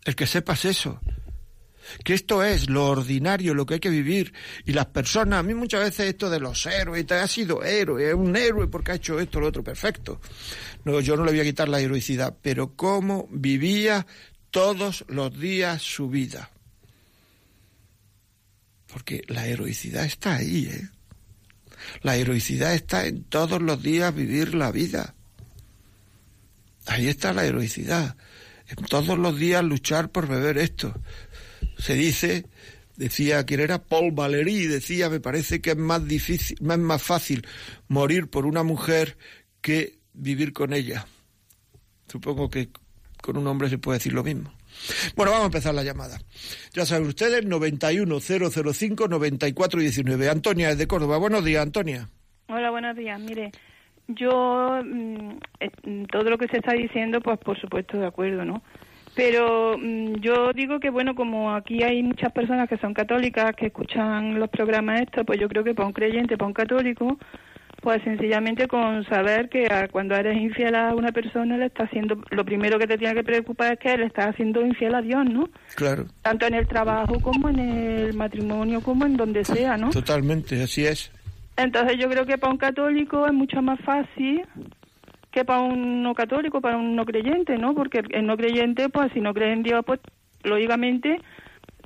el 0.03 0.15
que 0.15 0.27
sepas 0.27 0.65
eso. 0.65 0.99
Que 2.03 2.13
esto 2.13 2.43
es 2.43 2.69
lo 2.69 2.87
ordinario, 2.87 3.53
lo 3.53 3.65
que 3.65 3.75
hay 3.75 3.79
que 3.79 3.89
vivir. 3.89 4.33
Y 4.65 4.73
las 4.73 4.87
personas, 4.87 5.39
a 5.39 5.43
mí 5.43 5.53
muchas 5.53 5.81
veces 5.81 6.07
esto 6.07 6.29
de 6.29 6.39
los 6.39 6.65
héroes, 6.65 7.05
te 7.05 7.15
ha 7.15 7.27
sido 7.27 7.63
héroe, 7.63 8.09
es 8.09 8.13
un 8.13 8.35
héroe 8.35 8.67
porque 8.67 8.91
ha 8.91 8.95
hecho 8.95 9.19
esto, 9.19 9.39
lo 9.39 9.47
otro, 9.47 9.63
perfecto. 9.63 10.19
No, 10.83 10.99
yo 10.99 11.15
no 11.15 11.23
le 11.23 11.31
voy 11.31 11.39
a 11.39 11.45
quitar 11.45 11.69
la 11.69 11.79
heroicidad, 11.79 12.35
pero 12.41 12.75
cómo 12.75 13.27
vivía 13.31 14.05
todos 14.51 15.05
los 15.07 15.37
días 15.39 15.81
su 15.81 16.09
vida. 16.09 16.51
Porque 18.91 19.23
la 19.27 19.47
heroicidad 19.47 20.05
está 20.05 20.37
ahí, 20.37 20.69
¿eh? 20.71 20.89
La 22.01 22.15
heroicidad 22.15 22.73
está 22.73 23.05
en 23.05 23.23
todos 23.23 23.61
los 23.61 23.81
días 23.81 24.13
vivir 24.13 24.55
la 24.55 24.71
vida. 24.71 25.15
Ahí 26.85 27.07
está 27.07 27.33
la 27.33 27.45
heroicidad. 27.45 28.15
En 28.67 28.85
todos 28.85 29.17
los 29.17 29.37
días 29.37 29.63
luchar 29.63 30.09
por 30.09 30.27
beber 30.27 30.57
esto. 30.57 30.93
Se 31.77 31.93
dice, 31.93 32.45
decía 32.95 33.45
quien 33.45 33.59
era 33.59 33.83
Paul 33.83 34.11
Valéry, 34.11 34.67
decía, 34.67 35.09
me 35.09 35.19
parece 35.19 35.61
que 35.61 35.71
es 35.71 35.77
más 35.77 36.05
difícil, 36.05 36.57
es 36.59 36.77
más 36.77 37.01
fácil 37.01 37.45
morir 37.87 38.29
por 38.29 38.45
una 38.45 38.63
mujer 38.63 39.17
que 39.61 39.99
vivir 40.13 40.53
con 40.53 40.73
ella. 40.73 41.07
Supongo 42.07 42.49
que 42.49 42.69
con 43.21 43.37
un 43.37 43.47
hombre 43.47 43.69
se 43.69 43.77
puede 43.77 43.99
decir 43.99 44.13
lo 44.13 44.23
mismo. 44.23 44.56
Bueno, 45.15 45.31
vamos 45.31 45.45
a 45.45 45.47
empezar 45.47 45.73
la 45.73 45.83
llamada. 45.83 46.19
Ya 46.73 46.85
saben 46.85 47.07
ustedes, 47.07 47.43
91005-9419. 47.45 50.29
Antonia, 50.29 50.67
desde 50.69 50.87
Córdoba. 50.87 51.17
Buenos 51.17 51.43
días, 51.43 51.63
Antonia. 51.63 52.07
Hola, 52.47 52.69
buenos 52.71 52.95
días. 52.95 53.19
Mire, 53.19 53.51
yo, 54.07 54.79
mm, 54.83 55.37
eh, 55.59 55.71
todo 56.11 56.29
lo 56.29 56.37
que 56.37 56.47
se 56.47 56.57
está 56.57 56.73
diciendo, 56.73 57.21
pues 57.21 57.39
por 57.39 57.59
supuesto 57.59 57.97
de 57.97 58.07
acuerdo, 58.07 58.45
¿no? 58.45 58.61
Pero 59.15 59.77
mm, 59.77 60.15
yo 60.21 60.53
digo 60.53 60.79
que, 60.79 60.89
bueno, 60.89 61.15
como 61.15 61.53
aquí 61.53 61.83
hay 61.83 62.03
muchas 62.03 62.31
personas 62.31 62.69
que 62.69 62.77
son 62.77 62.93
católicas, 62.93 63.55
que 63.55 63.67
escuchan 63.67 64.39
los 64.39 64.49
programas 64.49 65.01
estos, 65.01 65.25
pues 65.25 65.39
yo 65.39 65.49
creo 65.49 65.63
que 65.63 65.73
para 65.73 65.87
un 65.87 65.93
creyente, 65.93 66.37
para 66.37 66.47
un 66.47 66.53
católico, 66.53 67.17
pues 67.81 68.01
sencillamente 68.03 68.67
con 68.67 69.05
saber 69.05 69.49
que 69.49 69.67
cuando 69.91 70.15
eres 70.15 70.37
infiel 70.37 70.75
a 70.75 70.95
una 70.95 71.11
persona 71.11 71.57
le 71.57 71.67
está 71.67 71.83
haciendo, 71.83 72.21
lo 72.31 72.43
primero 72.43 72.79
que 72.79 72.87
te 72.87 72.97
tiene 72.97 73.13
que 73.13 73.23
preocupar 73.23 73.73
es 73.73 73.79
que 73.79 73.97
le 73.97 74.05
estás 74.05 74.29
haciendo 74.29 74.61
infiel 74.65 74.95
a 74.95 75.01
Dios, 75.01 75.25
¿no? 75.25 75.49
Claro. 75.75 76.05
Tanto 76.21 76.47
en 76.47 76.55
el 76.55 76.67
trabajo 76.67 77.19
como 77.21 77.49
en 77.49 77.59
el 77.59 78.13
matrimonio, 78.13 78.81
como 78.81 79.05
en 79.05 79.15
donde 79.15 79.45
sea, 79.45 79.77
¿no? 79.77 79.89
Totalmente, 79.91 80.61
así 80.61 80.85
es. 80.85 81.11
Entonces 81.55 81.97
yo 81.97 82.09
creo 82.09 82.25
que 82.25 82.37
para 82.37 82.51
un 82.51 82.57
católico 82.57 83.25
es 83.25 83.33
mucho 83.33 83.61
más 83.61 83.79
fácil 83.81 84.43
que 85.31 85.45
para 85.45 85.61
un 85.61 86.01
no 86.03 86.15
católico, 86.15 86.61
para 86.61 86.77
un 86.77 86.95
no 86.95 87.05
creyente, 87.05 87.57
¿no? 87.57 87.75
Porque 87.75 88.01
el 88.09 88.25
no 88.25 88.37
creyente, 88.37 88.89
pues 88.89 89.11
si 89.13 89.21
no 89.21 89.33
cree 89.33 89.53
en 89.53 89.63
Dios, 89.63 89.83
pues 89.85 89.99
lógicamente 90.43 91.19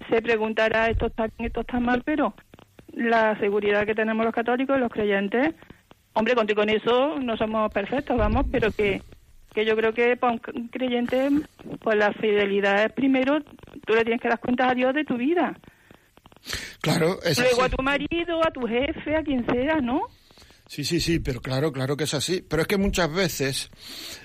se 0.09 0.21
preguntará 0.21 0.89
esto 0.89 1.07
está 1.07 1.27
bien, 1.27 1.47
esto 1.47 1.61
está 1.61 1.79
mal, 1.79 2.01
pero 2.05 2.33
la 2.93 3.37
seguridad 3.39 3.85
que 3.85 3.95
tenemos 3.95 4.25
los 4.25 4.33
católicos, 4.33 4.79
los 4.79 4.91
creyentes, 4.91 5.53
Hombre, 6.13 6.35
contigo 6.35 6.61
con 6.61 6.69
eso 6.69 7.19
no 7.19 7.37
somos 7.37 7.71
perfectos, 7.71 8.17
vamos, 8.17 8.45
pero 8.51 8.71
que, 8.71 9.01
que 9.53 9.65
yo 9.65 9.75
creo 9.75 9.93
que 9.93 10.17
para 10.17 10.33
un 10.33 10.67
creyente, 10.67 11.29
pues 11.79 11.97
la 11.97 12.11
fidelidad 12.13 12.85
es 12.85 12.91
primero, 12.91 13.41
tú 13.85 13.93
le 13.93 14.03
tienes 14.03 14.21
que 14.21 14.27
dar 14.27 14.39
cuenta 14.39 14.69
a 14.69 14.75
Dios 14.75 14.93
de 14.93 15.05
tu 15.05 15.15
vida. 15.15 15.57
Claro, 16.81 17.19
es 17.23 17.37
Luego 17.39 17.63
a 17.63 17.69
tu 17.69 17.81
marido, 17.83 18.45
a 18.45 18.51
tu 18.51 18.67
jefe, 18.67 19.15
a 19.15 19.23
quien 19.23 19.45
sea, 19.45 19.79
¿no? 19.79 20.07
Sí, 20.71 20.85
sí, 20.85 21.01
sí, 21.01 21.19
pero 21.19 21.41
claro, 21.41 21.73
claro 21.73 21.97
que 21.97 22.05
es 22.05 22.13
así. 22.13 22.45
Pero 22.47 22.61
es 22.61 22.67
que 22.69 22.77
muchas 22.77 23.11
veces, 23.11 23.69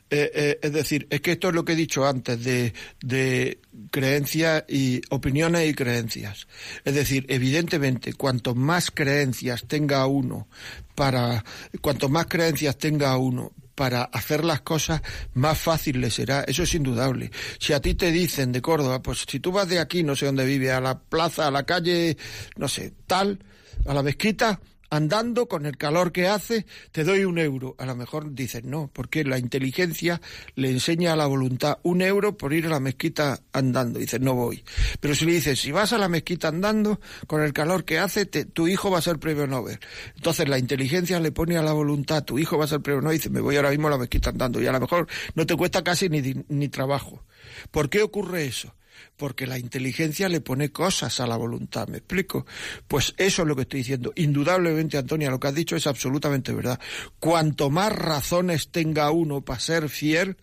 eh, 0.08 0.30
eh, 0.32 0.58
es 0.62 0.72
decir, 0.72 1.08
es 1.10 1.20
que 1.20 1.32
esto 1.32 1.48
es 1.48 1.54
lo 1.56 1.64
que 1.64 1.72
he 1.72 1.74
dicho 1.74 2.06
antes 2.06 2.44
de, 2.44 2.72
de 3.00 3.58
creencias 3.90 4.62
y 4.68 5.00
opiniones 5.10 5.68
y 5.68 5.74
creencias. 5.74 6.46
Es 6.84 6.94
decir, 6.94 7.26
evidentemente, 7.30 8.12
cuanto 8.12 8.54
más 8.54 8.92
creencias 8.92 9.64
tenga 9.66 10.06
uno 10.06 10.46
para, 10.94 11.44
cuanto 11.80 12.08
más 12.08 12.26
creencias 12.26 12.78
tenga 12.78 13.16
uno 13.16 13.50
para 13.74 14.04
hacer 14.04 14.44
las 14.44 14.60
cosas, 14.60 15.02
más 15.34 15.58
fácil 15.58 16.00
le 16.00 16.12
será. 16.12 16.44
Eso 16.44 16.62
es 16.62 16.72
indudable. 16.76 17.32
Si 17.58 17.72
a 17.72 17.80
ti 17.80 17.94
te 17.94 18.12
dicen 18.12 18.52
de 18.52 18.62
Córdoba, 18.62 19.02
pues 19.02 19.24
si 19.28 19.40
tú 19.40 19.50
vas 19.50 19.68
de 19.68 19.80
aquí, 19.80 20.04
no 20.04 20.14
sé 20.14 20.26
dónde 20.26 20.46
vive, 20.46 20.70
a 20.70 20.80
la 20.80 20.96
plaza, 20.96 21.48
a 21.48 21.50
la 21.50 21.64
calle, 21.64 22.16
no 22.54 22.68
sé, 22.68 22.94
tal, 23.08 23.40
a 23.84 23.92
la 23.92 24.04
mezquita, 24.04 24.60
andando 24.90 25.46
con 25.46 25.66
el 25.66 25.76
calor 25.76 26.12
que 26.12 26.28
hace, 26.28 26.66
te 26.92 27.04
doy 27.04 27.24
un 27.24 27.38
euro. 27.38 27.74
A 27.78 27.86
lo 27.86 27.96
mejor 27.96 28.34
dices 28.34 28.64
no, 28.64 28.90
porque 28.92 29.24
la 29.24 29.38
inteligencia 29.38 30.20
le 30.54 30.70
enseña 30.70 31.12
a 31.12 31.16
la 31.16 31.26
voluntad 31.26 31.78
un 31.82 32.02
euro 32.02 32.36
por 32.36 32.52
ir 32.52 32.66
a 32.66 32.70
la 32.70 32.80
mezquita 32.80 33.40
andando. 33.52 33.98
Dices 33.98 34.20
no 34.20 34.34
voy. 34.34 34.64
Pero 35.00 35.14
si 35.14 35.24
le 35.24 35.32
dices, 35.32 35.60
si 35.60 35.72
vas 35.72 35.92
a 35.92 35.98
la 35.98 36.08
mezquita 36.08 36.48
andando, 36.48 37.00
con 37.26 37.42
el 37.42 37.52
calor 37.52 37.84
que 37.84 37.98
hace, 37.98 38.26
tu 38.26 38.68
hijo 38.68 38.90
va 38.90 38.98
a 38.98 39.02
ser 39.02 39.18
premio 39.18 39.46
Nobel. 39.46 39.78
Entonces 40.16 40.48
la 40.48 40.58
inteligencia 40.58 41.20
le 41.20 41.32
pone 41.32 41.56
a 41.56 41.62
la 41.62 41.72
voluntad, 41.72 42.24
tu 42.24 42.38
hijo 42.38 42.58
va 42.58 42.64
a 42.64 42.68
ser 42.68 42.80
premio 42.80 43.00
Nobel, 43.00 43.16
y 43.16 43.18
dice, 43.18 43.30
me 43.30 43.40
voy 43.40 43.56
ahora 43.56 43.70
mismo 43.70 43.88
a 43.88 43.92
la 43.92 43.98
mezquita 43.98 44.30
andando. 44.30 44.60
Y 44.60 44.66
a 44.66 44.72
lo 44.72 44.80
mejor 44.80 45.06
no 45.34 45.46
te 45.46 45.56
cuesta 45.56 45.82
casi 45.82 46.08
ni, 46.08 46.44
ni 46.48 46.68
trabajo. 46.68 47.24
¿Por 47.70 47.88
qué 47.88 48.02
ocurre 48.02 48.44
eso? 48.44 48.74
Porque 49.16 49.46
la 49.46 49.58
inteligencia 49.58 50.28
le 50.28 50.40
pone 50.40 50.70
cosas 50.70 51.20
a 51.20 51.26
la 51.26 51.36
voluntad, 51.36 51.88
¿me 51.88 51.98
explico? 51.98 52.46
Pues 52.86 53.14
eso 53.16 53.42
es 53.42 53.48
lo 53.48 53.56
que 53.56 53.62
estoy 53.62 53.80
diciendo. 53.80 54.12
Indudablemente, 54.16 54.98
Antonia, 54.98 55.30
lo 55.30 55.40
que 55.40 55.48
has 55.48 55.54
dicho 55.54 55.76
es 55.76 55.86
absolutamente 55.86 56.52
verdad. 56.52 56.78
Cuanto 57.18 57.70
más 57.70 57.92
razones 57.92 58.70
tenga 58.70 59.10
uno 59.10 59.40
para 59.42 59.60
ser 59.60 59.88
fiel, 59.88 60.36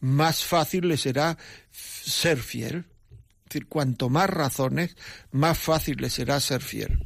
más 0.00 0.44
fácil 0.44 0.88
le 0.88 0.96
será 0.96 1.38
ser 1.70 2.38
fiel. 2.38 2.84
Es 3.44 3.50
decir, 3.50 3.66
cuanto 3.68 4.08
más 4.08 4.30
razones, 4.30 4.96
más 5.32 5.58
fácil 5.58 5.96
le 6.00 6.10
será 6.10 6.40
ser 6.40 6.60
fiel. 6.60 7.04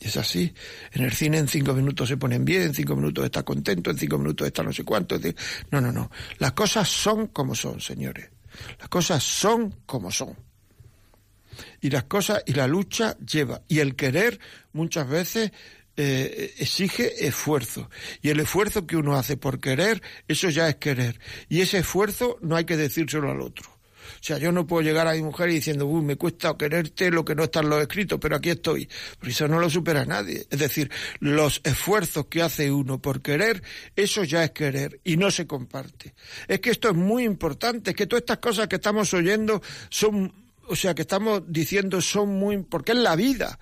Es 0.00 0.18
así. 0.18 0.52
En 0.92 1.02
el 1.02 1.12
cine 1.12 1.38
en 1.38 1.48
cinco 1.48 1.72
minutos 1.72 2.08
se 2.08 2.18
ponen 2.18 2.44
bien, 2.44 2.62
en 2.62 2.74
cinco 2.74 2.94
minutos 2.94 3.24
está 3.24 3.42
contento, 3.42 3.90
en 3.90 3.96
cinco 3.96 4.18
minutos 4.18 4.46
está 4.46 4.62
no 4.62 4.70
sé 4.70 4.84
cuánto. 4.84 5.18
No, 5.70 5.80
no, 5.80 5.92
no. 5.92 6.10
Las 6.38 6.52
cosas 6.52 6.86
son 6.88 7.28
como 7.28 7.54
son, 7.54 7.80
señores. 7.80 8.28
Las 8.78 8.88
cosas 8.90 9.22
son 9.22 9.76
como 9.86 10.10
son. 10.10 10.36
Y 11.80 11.90
las 11.90 12.04
cosas 12.04 12.42
y 12.46 12.52
la 12.52 12.66
lucha 12.66 13.16
lleva. 13.18 13.62
Y 13.68 13.80
el 13.80 13.96
querer 13.96 14.38
muchas 14.72 15.08
veces 15.08 15.52
eh, 15.96 16.54
exige 16.58 17.26
esfuerzo. 17.26 17.88
Y 18.20 18.30
el 18.30 18.40
esfuerzo 18.40 18.86
que 18.86 18.96
uno 18.96 19.16
hace 19.16 19.36
por 19.36 19.60
querer, 19.60 20.02
eso 20.26 20.50
ya 20.50 20.68
es 20.68 20.76
querer. 20.76 21.20
Y 21.48 21.60
ese 21.60 21.78
esfuerzo 21.78 22.36
no 22.40 22.56
hay 22.56 22.64
que 22.64 22.76
decírselo 22.76 23.30
al 23.30 23.40
otro. 23.40 23.74
O 24.04 24.26
sea, 24.26 24.38
yo 24.38 24.52
no 24.52 24.66
puedo 24.66 24.82
llegar 24.82 25.06
a 25.06 25.12
mi 25.12 25.22
mujer 25.22 25.50
diciendo, 25.50 25.86
uy, 25.86 26.02
me 26.02 26.16
cuesta 26.16 26.56
quererte 26.56 27.10
lo 27.10 27.24
que 27.24 27.34
no 27.34 27.44
está 27.44 27.60
en 27.60 27.68
los 27.68 27.80
escritos, 27.80 28.18
pero 28.20 28.36
aquí 28.36 28.50
estoy. 28.50 28.88
Porque 29.18 29.32
eso 29.32 29.48
no 29.48 29.58
lo 29.60 29.70
supera 29.70 30.04
nadie. 30.04 30.46
Es 30.50 30.58
decir, 30.58 30.90
los 31.20 31.60
esfuerzos 31.64 32.26
que 32.26 32.42
hace 32.42 32.70
uno 32.70 33.00
por 33.00 33.22
querer, 33.22 33.62
eso 33.96 34.24
ya 34.24 34.44
es 34.44 34.50
querer 34.50 35.00
y 35.04 35.16
no 35.16 35.30
se 35.30 35.46
comparte. 35.46 36.14
Es 36.48 36.60
que 36.60 36.70
esto 36.70 36.88
es 36.88 36.94
muy 36.94 37.24
importante, 37.24 37.90
es 37.90 37.96
que 37.96 38.06
todas 38.06 38.22
estas 38.22 38.38
cosas 38.38 38.68
que 38.68 38.76
estamos 38.76 39.12
oyendo 39.14 39.62
son, 39.90 40.43
o 40.68 40.76
sea, 40.76 40.94
que 40.94 41.02
estamos 41.02 41.50
diciendo 41.50 42.00
son 42.00 42.30
muy, 42.30 42.62
porque 42.62 42.92
es 42.92 42.98
la 42.98 43.16
vida. 43.16 43.58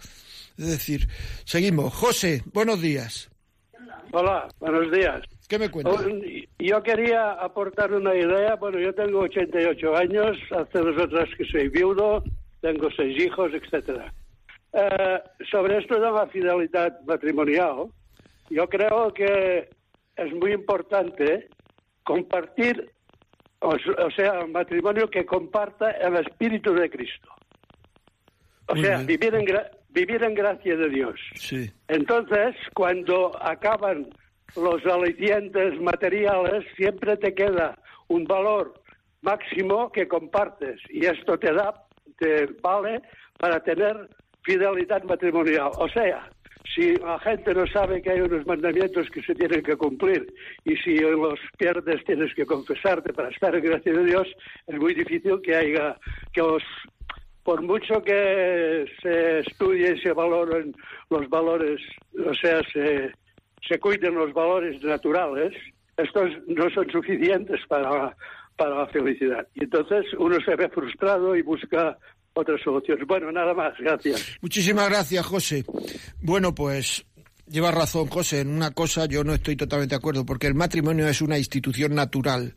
Es 0.59 0.67
decir, 0.67 1.09
seguimos. 1.45 1.93
José, 1.95 2.43
buenos 2.53 2.81
días. 2.81 3.31
Hola, 4.13 4.47
buenos 4.61 4.91
días. 4.93 5.23
¿Qué 5.49 5.59
me 5.59 5.71
cuentas? 5.71 5.95
Oh, 5.99 6.09
yo 6.59 6.83
quería 6.83 7.33
aportar 7.33 7.93
una 7.93 8.15
idea. 8.15 8.57
Bueno, 8.57 8.79
yo 8.79 8.95
tengo 8.95 9.21
88 9.21 9.97
años, 9.97 10.37
hace 10.51 10.79
dos 10.79 11.03
otras 11.03 11.29
que 11.37 11.45
soy 11.47 11.69
viudo, 11.69 12.23
tengo 12.61 12.89
seis 12.97 13.19
hijos, 13.23 13.53
etcétera. 13.55 14.13
Eh, 14.73 15.21
sobre 15.51 15.79
esto 15.79 15.95
de 16.01 16.11
la 16.11 16.27
fidelidad 16.29 17.01
matrimonial, 17.07 17.89
yo 18.51 18.69
creo 18.69 19.13
que 19.13 19.69
es 20.17 20.33
muy 20.35 20.53
importante 20.53 21.49
compartir, 22.05 22.91
o, 23.63 24.11
sea, 24.11 24.41
un 24.41 24.53
matrimonio 24.53 25.09
que 25.09 25.25
comparta 25.25 25.93
el 25.93 26.17
espíritu 26.17 26.75
de 26.75 26.91
Cristo. 26.91 27.29
O 28.67 28.77
sea, 28.77 28.99
vivir 28.99 29.35
en, 29.35 29.45
vivir 29.91 30.23
en 30.23 30.35
gracia 30.35 30.77
de 30.77 30.89
Dios. 30.89 31.21
Sí. 31.35 31.71
Entonces, 31.89 32.57
cuando 32.75 33.33
acaban 33.43 34.09
los 34.57 34.85
alicientes 34.87 35.81
materiales, 35.81 36.65
siempre 36.77 37.17
te 37.17 37.35
queda 37.35 37.79
un 38.09 38.25
valor 38.25 38.75
máximo 39.21 39.91
que 39.93 40.09
compartes 40.09 40.81
y 40.91 41.07
esto 41.07 41.39
te 41.39 41.53
da, 41.53 41.87
te 42.19 42.47
vale 42.61 43.01
para 43.39 43.61
tener 43.61 44.09
fidelidad 44.43 45.03
matrimonial. 45.05 45.71
O 45.79 45.89
sea, 45.89 46.29
si 46.75 46.97
la 46.97 47.19
gente 47.21 47.55
no 47.55 47.67
sabe 47.67 48.03
que 48.03 48.11
hay 48.11 48.21
unos 48.21 48.47
mandamientos 48.47 49.11
que 49.11 49.23
se 49.23 49.35
tienen 49.35 49.63
que 49.63 49.77
cumplir 49.77 50.33
y 50.65 50.77
si 50.77 50.97
los 50.99 51.39
pierdes 51.59 52.05
tienes 52.05 52.35
que 52.35 52.47
confesarte 52.47 53.13
para 53.13 53.31
estar 53.31 53.55
en 53.55 53.65
gracia 53.65 53.93
de 53.93 54.05
Dios, 54.05 54.29
es 54.67 54.79
muy 54.79 54.95
difícil 54.95 55.41
que 55.43 55.57
haya 55.57 55.97
que 56.33 56.41
os 56.43 56.63
por 57.43 57.61
mucho 57.61 58.01
que 58.03 58.87
se 59.03 59.41
estudie 59.41 59.97
y 59.97 60.01
se 60.01 60.13
valoren 60.13 60.73
los 61.11 61.29
valores, 61.29 61.81
o 62.25 62.35
sea, 62.35 62.63
se 62.73 63.13
se 63.67 63.79
cuiden 63.79 64.15
los 64.15 64.33
valores 64.33 64.83
naturales, 64.83 65.53
estos 65.97 66.31
no 66.47 66.69
son 66.71 66.91
suficientes 66.91 67.61
para, 67.69 68.17
para 68.57 68.79
la 68.79 68.87
felicidad. 68.89 69.47
Y 69.55 69.65
entonces 69.65 70.07
uno 70.19 70.37
se 70.45 70.57
ve 70.57 70.69
frustrado 70.69 71.37
y 71.37 71.43
busca 71.43 71.97
otras 72.35 72.61
soluciones. 72.63 73.07
Bueno, 73.07 73.31
nada 73.33 73.55
más, 73.55 73.75
gracias. 73.79 74.39
Muchísimas 74.41 74.89
gracias, 74.89 75.25
José. 75.27 75.65
Bueno, 76.21 76.55
pues 76.55 77.05
Lleva 77.53 77.71
razón, 77.71 78.07
José. 78.07 78.41
En 78.41 78.49
una 78.49 78.71
cosa 78.71 79.05
yo 79.05 79.25
no 79.25 79.35
estoy 79.35 79.57
totalmente 79.57 79.95
de 79.95 79.99
acuerdo, 79.99 80.25
porque 80.25 80.47
el 80.47 80.55
matrimonio 80.55 81.07
es 81.07 81.21
una 81.21 81.37
institución 81.37 81.95
natural. 81.95 82.55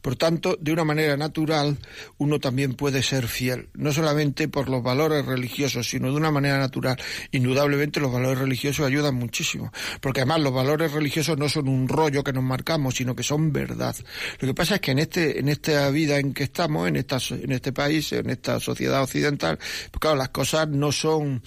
Por 0.00 0.16
tanto, 0.16 0.56
de 0.58 0.72
una 0.72 0.84
manera 0.84 1.18
natural, 1.18 1.76
uno 2.16 2.40
también 2.40 2.72
puede 2.72 3.02
ser 3.02 3.28
fiel. 3.28 3.68
No 3.74 3.92
solamente 3.92 4.48
por 4.48 4.70
los 4.70 4.82
valores 4.82 5.26
religiosos, 5.26 5.90
sino 5.90 6.10
de 6.10 6.16
una 6.16 6.30
manera 6.30 6.56
natural. 6.56 6.96
Indudablemente 7.30 8.00
los 8.00 8.10
valores 8.10 8.38
religiosos 8.38 8.86
ayudan 8.86 9.16
muchísimo. 9.16 9.70
Porque 10.00 10.20
además 10.20 10.40
los 10.40 10.54
valores 10.54 10.92
religiosos 10.92 11.36
no 11.36 11.50
son 11.50 11.68
un 11.68 11.86
rollo 11.86 12.24
que 12.24 12.32
nos 12.32 12.42
marcamos, 12.42 12.94
sino 12.94 13.14
que 13.14 13.24
son 13.24 13.52
verdad. 13.52 13.96
Lo 14.40 14.48
que 14.48 14.54
pasa 14.54 14.76
es 14.76 14.80
que 14.80 14.92
en 14.92 15.00
este, 15.00 15.40
en 15.40 15.50
esta 15.50 15.90
vida 15.90 16.18
en 16.18 16.32
que 16.32 16.44
estamos, 16.44 16.88
en 16.88 16.96
esta, 16.96 17.18
en 17.32 17.52
este 17.52 17.74
país, 17.74 18.14
en 18.14 18.30
esta 18.30 18.60
sociedad 18.60 19.02
occidental, 19.02 19.58
pues 19.58 20.00
claro, 20.00 20.16
las 20.16 20.30
cosas 20.30 20.68
no 20.68 20.90
son, 20.90 21.42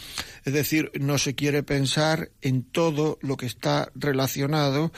es 0.45 0.53
decir, 0.53 0.91
no 0.99 1.17
se 1.17 1.33
quiere 1.33 1.63
pensar 1.63 2.29
en 2.41 2.61
todo 2.61 2.90
todo 2.91 3.17
lo 3.21 3.37
que 3.37 3.45
está 3.45 3.89
relacionado 3.95 4.91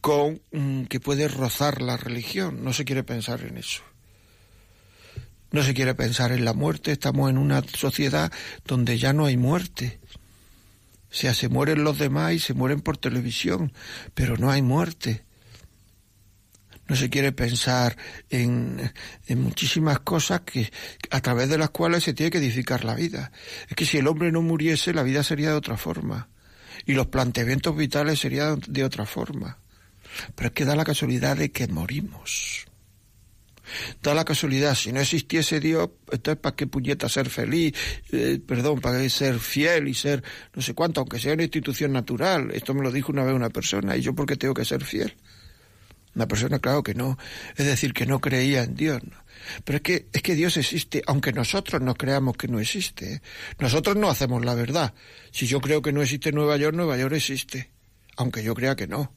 con 0.00 0.40
mm, 0.52 0.84
que 0.84 1.00
puede 1.00 1.28
rozar 1.28 1.82
la 1.82 1.96
religión. 1.96 2.64
No 2.64 2.72
se 2.72 2.84
quiere 2.84 3.02
pensar 3.02 3.42
en 3.42 3.58
eso. 3.58 3.82
No 5.52 5.62
se 5.62 5.74
quiere 5.74 5.94
pensar 5.94 6.32
en 6.32 6.44
la 6.44 6.54
muerte. 6.54 6.92
Estamos 6.92 7.28
en 7.28 7.36
una 7.36 7.62
sociedad 7.62 8.32
donde 8.64 8.98
ya 8.98 9.12
no 9.12 9.26
hay 9.26 9.36
muerte. 9.36 10.00
O 11.10 11.14
sea, 11.14 11.34
se 11.34 11.48
mueren 11.48 11.84
los 11.84 11.98
demás 11.98 12.32
y 12.32 12.38
se 12.38 12.54
mueren 12.54 12.80
por 12.80 12.96
televisión, 12.96 13.72
pero 14.14 14.36
no 14.36 14.50
hay 14.50 14.62
muerte. 14.62 15.24
No 16.88 16.96
se 16.96 17.10
quiere 17.10 17.32
pensar 17.32 17.96
en, 18.30 18.92
en 19.26 19.42
muchísimas 19.42 20.00
cosas 20.00 20.40
que, 20.40 20.72
a 21.10 21.20
través 21.20 21.48
de 21.48 21.58
las 21.58 21.70
cuales 21.70 22.04
se 22.04 22.14
tiene 22.14 22.30
que 22.30 22.38
edificar 22.38 22.84
la 22.84 22.94
vida. 22.94 23.30
Es 23.68 23.76
que 23.76 23.84
si 23.84 23.98
el 23.98 24.06
hombre 24.06 24.32
no 24.32 24.40
muriese, 24.40 24.94
la 24.94 25.02
vida 25.02 25.22
sería 25.22 25.50
de 25.50 25.56
otra 25.56 25.76
forma 25.76 26.28
y 26.86 26.92
los 26.92 27.06
planteamientos 27.06 27.76
vitales 27.76 28.18
serían 28.18 28.60
de 28.66 28.84
otra 28.84 29.06
forma. 29.06 29.58
Pero 30.34 30.48
es 30.48 30.54
que 30.54 30.64
da 30.64 30.74
la 30.74 30.84
casualidad 30.84 31.36
de 31.36 31.52
que 31.52 31.68
morimos. 31.68 32.66
Da 34.02 34.14
la 34.14 34.24
casualidad, 34.24 34.74
si 34.74 34.92
no 34.92 35.00
existiese 35.00 35.60
Dios, 35.60 35.90
entonces 36.10 36.40
¿para 36.40 36.56
qué 36.56 36.66
puñeta 36.66 37.08
ser 37.08 37.28
feliz? 37.28 37.74
Eh, 38.10 38.40
perdón, 38.44 38.80
¿para 38.80 38.98
qué 38.98 39.08
ser 39.10 39.38
fiel 39.38 39.88
y 39.88 39.94
ser 39.94 40.24
no 40.54 40.62
sé 40.62 40.74
cuánto, 40.74 41.00
aunque 41.00 41.20
sea 41.20 41.34
una 41.34 41.44
institución 41.44 41.92
natural? 41.92 42.50
Esto 42.52 42.74
me 42.74 42.82
lo 42.82 42.90
dijo 42.90 43.12
una 43.12 43.24
vez 43.24 43.34
una 43.34 43.50
persona, 43.50 43.96
¿y 43.96 44.02
yo 44.02 44.14
por 44.14 44.26
qué 44.26 44.36
tengo 44.36 44.54
que 44.54 44.64
ser 44.64 44.84
fiel? 44.84 45.14
Una 46.14 46.26
persona, 46.26 46.58
claro 46.58 46.82
que 46.82 46.94
no, 46.94 47.16
es 47.56 47.66
decir, 47.66 47.92
que 47.92 48.06
no 48.06 48.20
creía 48.20 48.64
en 48.64 48.74
Dios. 48.74 49.00
Pero 49.64 49.76
es 49.76 49.82
que, 49.82 50.06
es 50.12 50.22
que 50.22 50.34
Dios 50.34 50.56
existe, 50.56 51.02
aunque 51.06 51.32
nosotros 51.32 51.80
no 51.82 51.94
creamos 51.94 52.36
que 52.36 52.48
no 52.48 52.60
existe. 52.60 53.22
Nosotros 53.58 53.96
no 53.96 54.10
hacemos 54.10 54.44
la 54.44 54.54
verdad. 54.54 54.94
Si 55.30 55.46
yo 55.46 55.60
creo 55.60 55.82
que 55.82 55.92
no 55.92 56.02
existe 56.02 56.32
Nueva 56.32 56.56
York, 56.56 56.76
Nueva 56.76 56.96
York 56.96 57.14
existe, 57.14 57.70
aunque 58.16 58.42
yo 58.42 58.54
crea 58.54 58.76
que 58.76 58.86
no. 58.86 59.12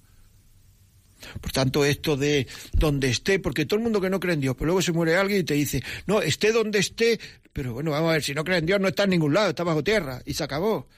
Por 1.40 1.52
tanto, 1.52 1.86
esto 1.86 2.18
de 2.18 2.48
donde 2.74 3.10
esté, 3.10 3.40
porque 3.40 3.66
todo 3.66 3.78
el 3.78 3.84
mundo 3.84 4.02
que 4.02 4.10
no 4.10 4.20
cree 4.20 4.34
en 4.34 4.42
Dios, 4.42 4.56
pero 4.56 4.68
luego 4.68 4.82
se 4.82 4.92
muere 4.92 5.16
alguien 5.16 5.42
y 5.42 5.44
te 5.44 5.54
dice, 5.54 5.82
no, 6.06 6.22
esté 6.22 6.52
donde 6.52 6.80
esté, 6.80 7.20
pero 7.54 7.74
bueno, 7.74 7.92
vamos 7.92 8.10
a 8.10 8.14
ver, 8.14 8.24
si 8.24 8.34
no 8.34 8.44
cree 8.44 8.58
en 8.58 8.66
Dios 8.66 8.82
no 8.82 8.90
está 8.90 9.04
en 9.04 9.12
ningún 9.12 9.34
lado, 9.34 9.50
está 9.50 9.64
bajo 9.64 9.84
tierra, 9.84 10.22
y 10.26 10.34
se 10.34 10.44
acabó. 10.44 10.90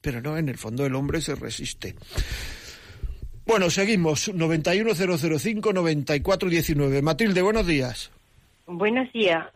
Pero 0.00 0.20
no, 0.20 0.38
en 0.38 0.48
el 0.48 0.56
fondo 0.56 0.86
el 0.86 0.94
hombre 0.94 1.20
se 1.20 1.34
resiste. 1.34 1.96
Bueno, 3.46 3.70
seguimos. 3.70 4.28
91005-9419. 4.28 7.02
Matilde, 7.02 7.42
buenos 7.42 7.66
días. 7.66 8.12
Buenos 8.66 9.12
días. 9.12 9.46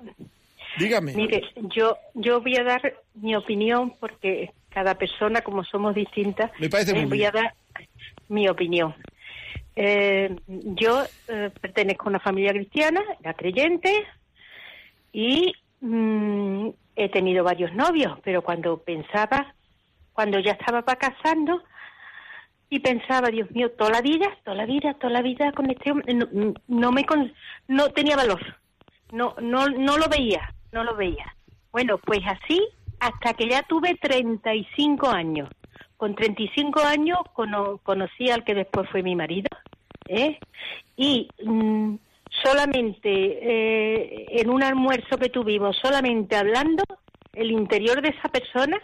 Dígame. 0.78 1.14
Mire, 1.14 1.42
yo, 1.74 1.96
yo 2.14 2.40
voy 2.40 2.56
a 2.56 2.64
dar 2.64 2.94
mi 3.14 3.34
opinión 3.34 3.94
porque 3.98 4.52
cada 4.70 4.94
persona, 4.94 5.42
como 5.42 5.64
somos 5.64 5.94
distintas, 5.94 6.50
Me 6.58 6.68
parece 6.68 6.94
muy 6.94 7.04
voy 7.04 7.24
a 7.24 7.32
dar 7.32 7.54
mi 8.28 8.48
opinión. 8.48 8.94
Eh, 9.74 10.36
yo 10.46 11.02
eh, 11.28 11.50
pertenezco 11.60 12.06
a 12.06 12.10
una 12.10 12.20
familia 12.20 12.52
cristiana, 12.52 13.02
era 13.20 13.34
creyente, 13.34 14.04
y 15.12 15.52
mm, 15.80 16.68
he 16.96 17.08
tenido 17.08 17.44
varios 17.44 17.74
novios, 17.74 18.18
pero 18.22 18.42
cuando 18.42 18.78
pensaba, 18.78 19.54
cuando 20.12 20.38
ya 20.38 20.52
estaba 20.52 20.82
para 20.82 20.98
casarnos, 20.98 21.62
y 22.72 22.78
pensaba, 22.78 23.28
Dios 23.28 23.50
mío, 23.50 23.72
toda 23.72 23.90
la 23.90 24.00
vida, 24.00 24.28
toda 24.44 24.56
la 24.56 24.66
vida, 24.66 24.94
toda 24.94 25.12
la 25.12 25.22
vida 25.22 25.50
con 25.52 25.68
este 25.70 25.90
hombre, 25.90 26.14
no, 26.68 26.92
me 26.92 27.04
no 27.66 27.90
tenía 27.90 28.14
valor, 28.14 28.59
no, 29.12 29.34
no, 29.40 29.68
no 29.68 29.98
lo 29.98 30.08
veía, 30.08 30.52
no 30.72 30.84
lo 30.84 30.96
veía. 30.96 31.34
Bueno, 31.72 31.98
pues 31.98 32.20
así 32.26 32.60
hasta 33.00 33.34
que 33.34 33.48
ya 33.48 33.62
tuve 33.62 33.96
35 33.96 35.08
años. 35.08 35.48
Con 35.96 36.14
35 36.14 36.80
años 36.80 37.18
conocí 37.82 38.30
al 38.30 38.44
que 38.44 38.54
después 38.54 38.88
fue 38.90 39.02
mi 39.02 39.14
marido, 39.16 39.48
¿eh? 40.08 40.38
Y 40.96 41.28
mm, 41.44 41.96
solamente 42.42 43.10
eh, 43.10 44.26
en 44.28 44.50
un 44.50 44.62
almuerzo 44.62 45.18
que 45.18 45.28
tuvimos, 45.28 45.76
solamente 45.76 46.36
hablando, 46.36 46.84
el 47.34 47.50
interior 47.50 48.00
de 48.00 48.10
esa 48.10 48.28
persona 48.28 48.80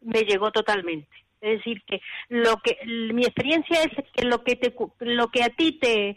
me 0.00 0.22
llegó 0.22 0.50
totalmente. 0.50 1.08
Es 1.40 1.58
decir, 1.58 1.82
que 1.86 2.00
lo 2.28 2.56
que 2.58 2.78
mi 2.86 3.24
experiencia 3.24 3.82
es 3.82 3.92
que 4.12 4.24
lo 4.24 4.44
que 4.44 4.56
te, 4.56 4.74
lo 5.00 5.28
que 5.28 5.42
a 5.42 5.48
ti 5.48 5.72
te, 5.72 6.16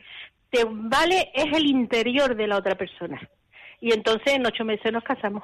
te 0.49 0.63
vale 0.65 1.31
es 1.33 1.53
el 1.53 1.65
interior 1.65 2.35
de 2.35 2.47
la 2.47 2.57
otra 2.57 2.75
persona. 2.75 3.19
Y 3.81 3.93
entonces 3.93 4.33
en 4.33 4.45
ocho 4.45 4.63
meses 4.63 4.91
nos 4.91 5.03
casamos. 5.03 5.43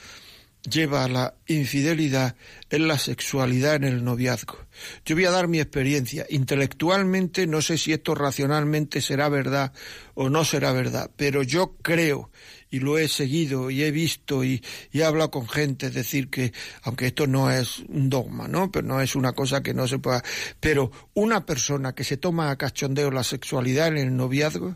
lleva 0.69 1.03
a 1.03 1.07
la 1.07 1.33
infidelidad 1.47 2.35
es 2.69 2.79
la 2.79 2.97
sexualidad 2.97 3.75
en 3.75 3.85
el 3.85 4.03
noviazgo. 4.03 4.57
Yo 5.05 5.15
voy 5.15 5.25
a 5.25 5.31
dar 5.31 5.47
mi 5.47 5.59
experiencia. 5.59 6.25
Intelectualmente 6.29 7.47
no 7.47 7.61
sé 7.61 7.77
si 7.77 7.93
esto 7.93 8.15
racionalmente 8.15 9.01
será 9.01 9.29
verdad 9.29 9.73
o 10.13 10.29
no 10.29 10.43
será 10.43 10.73
verdad, 10.73 11.09
pero 11.15 11.43
yo 11.43 11.75
creo 11.81 12.29
y 12.69 12.79
lo 12.79 12.97
he 12.97 13.07
seguido 13.07 13.69
y 13.69 13.83
he 13.83 13.91
visto 13.91 14.43
y, 14.43 14.63
he 14.91 15.03
hablado 15.03 15.31
con 15.31 15.47
gente, 15.47 15.89
decir, 15.89 16.29
que 16.29 16.53
aunque 16.83 17.07
esto 17.07 17.27
no 17.27 17.49
es 17.51 17.79
un 17.87 18.09
dogma, 18.09 18.47
¿no? 18.47 18.71
Pero 18.71 18.87
no 18.87 19.01
es 19.01 19.15
una 19.15 19.33
cosa 19.33 19.61
que 19.61 19.73
no 19.73 19.87
se 19.87 19.99
pueda. 19.99 20.23
Pero 20.59 20.91
una 21.13 21.45
persona 21.45 21.93
que 21.93 22.03
se 22.03 22.17
toma 22.17 22.51
a 22.51 22.57
cachondeo 22.57 23.11
la 23.11 23.23
sexualidad 23.23 23.87
en 23.87 23.97
el 23.97 24.15
noviazgo, 24.15 24.75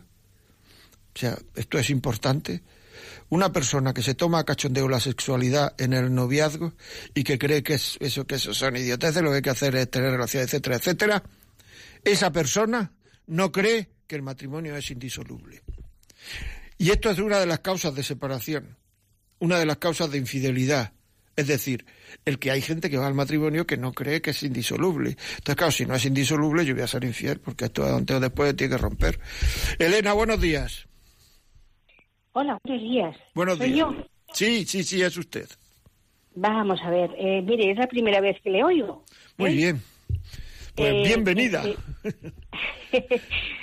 o 1.14 1.18
sea, 1.18 1.38
esto 1.54 1.78
es 1.78 1.90
importante. 1.90 2.62
Una 3.28 3.52
persona 3.52 3.94
que 3.94 4.02
se 4.02 4.14
toma 4.14 4.40
a 4.40 4.44
cachondeo 4.44 4.88
la 4.88 5.00
sexualidad 5.00 5.74
en 5.78 5.92
el 5.92 6.14
noviazgo 6.14 6.74
y 7.14 7.24
que 7.24 7.38
cree 7.38 7.62
que 7.62 7.74
es 7.74 7.96
eso, 8.00 8.26
que 8.26 8.36
eso 8.36 8.52
son 8.52 8.76
idioteces, 8.76 9.22
lo 9.22 9.30
que 9.30 9.36
hay 9.36 9.42
que 9.42 9.50
hacer 9.50 9.74
es 9.76 9.90
tener 9.90 10.10
relaciones, 10.10 10.48
etcétera, 10.48 10.76
etcétera, 10.76 11.22
esa 12.04 12.30
persona 12.30 12.92
no 13.26 13.50
cree 13.50 13.90
que 14.06 14.16
el 14.16 14.22
matrimonio 14.22 14.76
es 14.76 14.90
indisoluble. 14.90 15.62
Y 16.82 16.90
esto 16.90 17.10
es 17.10 17.20
una 17.20 17.38
de 17.38 17.46
las 17.46 17.60
causas 17.60 17.94
de 17.94 18.02
separación, 18.02 18.76
una 19.38 19.56
de 19.56 19.66
las 19.66 19.76
causas 19.76 20.10
de 20.10 20.18
infidelidad. 20.18 20.92
Es 21.36 21.46
decir, 21.46 21.86
el 22.24 22.40
que 22.40 22.50
hay 22.50 22.60
gente 22.60 22.90
que 22.90 22.96
va 22.98 23.06
al 23.06 23.14
matrimonio 23.14 23.68
que 23.68 23.76
no 23.76 23.92
cree 23.92 24.20
que 24.20 24.30
es 24.30 24.42
indisoluble. 24.42 25.10
Entonces, 25.10 25.54
claro, 25.54 25.70
si 25.70 25.86
no 25.86 25.94
es 25.94 26.04
indisoluble, 26.06 26.64
yo 26.64 26.74
voy 26.74 26.82
a 26.82 26.88
ser 26.88 27.04
infiel, 27.04 27.38
porque 27.38 27.66
esto 27.66 27.84
antes 27.84 28.16
o 28.16 28.18
después 28.18 28.56
tiene 28.56 28.74
que 28.74 28.82
romper. 28.82 29.20
Elena, 29.78 30.12
buenos 30.12 30.40
días. 30.40 30.88
Hola, 32.32 32.58
buenos 32.64 32.82
días. 32.82 33.16
Buenos 33.32 33.58
¿Soy 33.58 33.72
días. 33.72 33.78
yo? 33.78 34.06
Sí, 34.34 34.64
sí, 34.66 34.82
sí, 34.82 35.02
es 35.02 35.16
usted. 35.16 35.48
Vamos 36.34 36.80
a 36.82 36.90
ver. 36.90 37.12
eh, 37.16 37.42
mire, 37.42 37.70
es 37.70 37.78
la 37.78 37.86
primera 37.86 38.20
vez 38.20 38.40
que 38.42 38.50
le 38.50 38.64
oigo. 38.64 39.04
Muy 39.36 39.50
¿eh? 39.52 39.54
bien. 39.54 39.82
Pues 40.74 40.92
Eh, 40.92 41.02
bienvenida. 41.06 41.62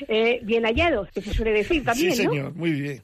eh, 0.07 0.39
bien 0.43 0.63
hallado, 0.63 1.05
que 1.13 1.22
se 1.22 1.34
suele 1.34 1.51
decir 1.51 1.84
también, 1.84 2.15
sí, 2.15 2.24
¿no? 2.24 2.32
señor, 2.32 2.55
muy 2.55 2.72
bien. 2.72 3.03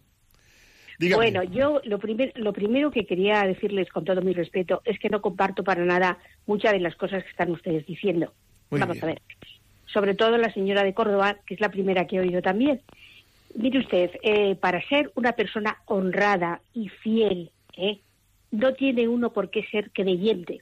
Dígame. 0.99 1.17
Bueno, 1.31 1.43
yo 1.43 1.81
lo, 1.85 1.99
primer- 1.99 2.33
lo 2.35 2.53
primero 2.53 2.91
que 2.91 3.05
quería 3.05 3.43
decirles 3.43 3.89
con 3.89 4.05
todo 4.05 4.21
mi 4.21 4.33
respeto 4.33 4.81
es 4.85 4.97
que 4.99 5.09
no 5.09 5.21
comparto 5.21 5.63
para 5.63 5.83
nada 5.85 6.17
muchas 6.47 6.71
de 6.73 6.79
las 6.79 6.95
cosas 6.95 7.23
que 7.23 7.29
están 7.29 7.51
ustedes 7.51 7.85
diciendo. 7.85 8.33
Muy 8.71 8.79
Vamos 8.79 8.95
bien. 8.95 9.03
a 9.03 9.07
ver. 9.07 9.21
Sobre 9.87 10.13
todo 10.15 10.37
la 10.37 10.51
señora 10.53 10.83
de 10.83 10.93
Córdoba, 10.93 11.37
que 11.45 11.53
es 11.53 11.59
la 11.59 11.69
primera 11.69 12.05
que 12.07 12.17
he 12.17 12.19
oído 12.19 12.41
también. 12.41 12.81
Mire 13.55 13.79
usted, 13.79 14.11
eh, 14.23 14.55
para 14.55 14.81
ser 14.87 15.11
una 15.15 15.31
persona 15.33 15.77
honrada 15.85 16.61
y 16.73 16.89
fiel, 16.89 17.51
¿eh? 17.77 17.99
no 18.51 18.73
tiene 18.73 19.07
uno 19.07 19.31
por 19.31 19.49
qué 19.49 19.63
ser 19.71 19.91
creyente. 19.91 20.61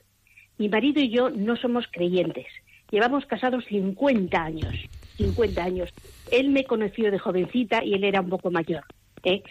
Mi 0.58 0.68
marido 0.68 1.00
y 1.00 1.10
yo 1.10 1.30
no 1.30 1.56
somos 1.56 1.86
creyentes. 1.90 2.46
Llevamos 2.90 3.26
casados 3.26 3.64
50 3.66 4.40
años. 4.40 4.74
50 5.16 5.64
años. 5.64 5.90
Él 6.30 6.50
me 6.50 6.64
conoció 6.64 7.10
de 7.10 7.18
jovencita 7.18 7.82
y 7.84 7.94
él 7.94 8.04
era 8.04 8.20
un 8.20 8.28
poco 8.30 8.50
mayor. 8.52 8.84
¿eh? 9.24 9.42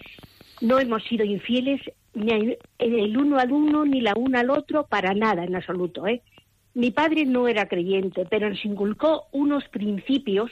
No 0.64 0.80
hemos 0.80 1.04
sido 1.04 1.26
infieles 1.26 1.82
ni 2.14 2.56
el 2.80 3.18
uno 3.18 3.38
al 3.38 3.52
uno 3.52 3.84
ni 3.84 4.00
la 4.00 4.14
una 4.16 4.40
al 4.40 4.50
otro 4.50 4.88
para 4.88 5.14
nada 5.14 5.44
en 5.44 5.58
absoluto. 5.58 6.08
¿eh? 6.08 6.22
Mi 6.74 6.90
padre 6.90 7.26
no 7.26 7.50
era 7.50 7.68
creyente, 7.68 8.26
pero 8.30 8.50
nos 8.50 8.64
inculcó 8.64 9.26
unos 9.34 9.68
principios 9.68 10.50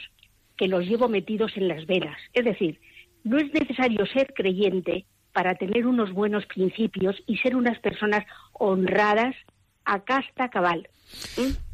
que 0.58 0.68
los 0.68 0.84
llevo 0.84 1.08
metidos 1.08 1.56
en 1.56 1.66
las 1.66 1.86
venas. 1.86 2.18
Es 2.34 2.44
decir, 2.44 2.78
no 3.24 3.38
es 3.38 3.50
necesario 3.54 4.04
ser 4.04 4.34
creyente 4.34 5.06
para 5.32 5.54
tener 5.54 5.86
unos 5.86 6.12
buenos 6.12 6.44
principios 6.44 7.16
y 7.26 7.38
ser 7.38 7.56
unas 7.56 7.78
personas 7.78 8.26
honradas 8.52 9.34
a 9.86 10.04
casta 10.04 10.50
cabal. 10.50 10.90
¿Mm? 11.38 11.71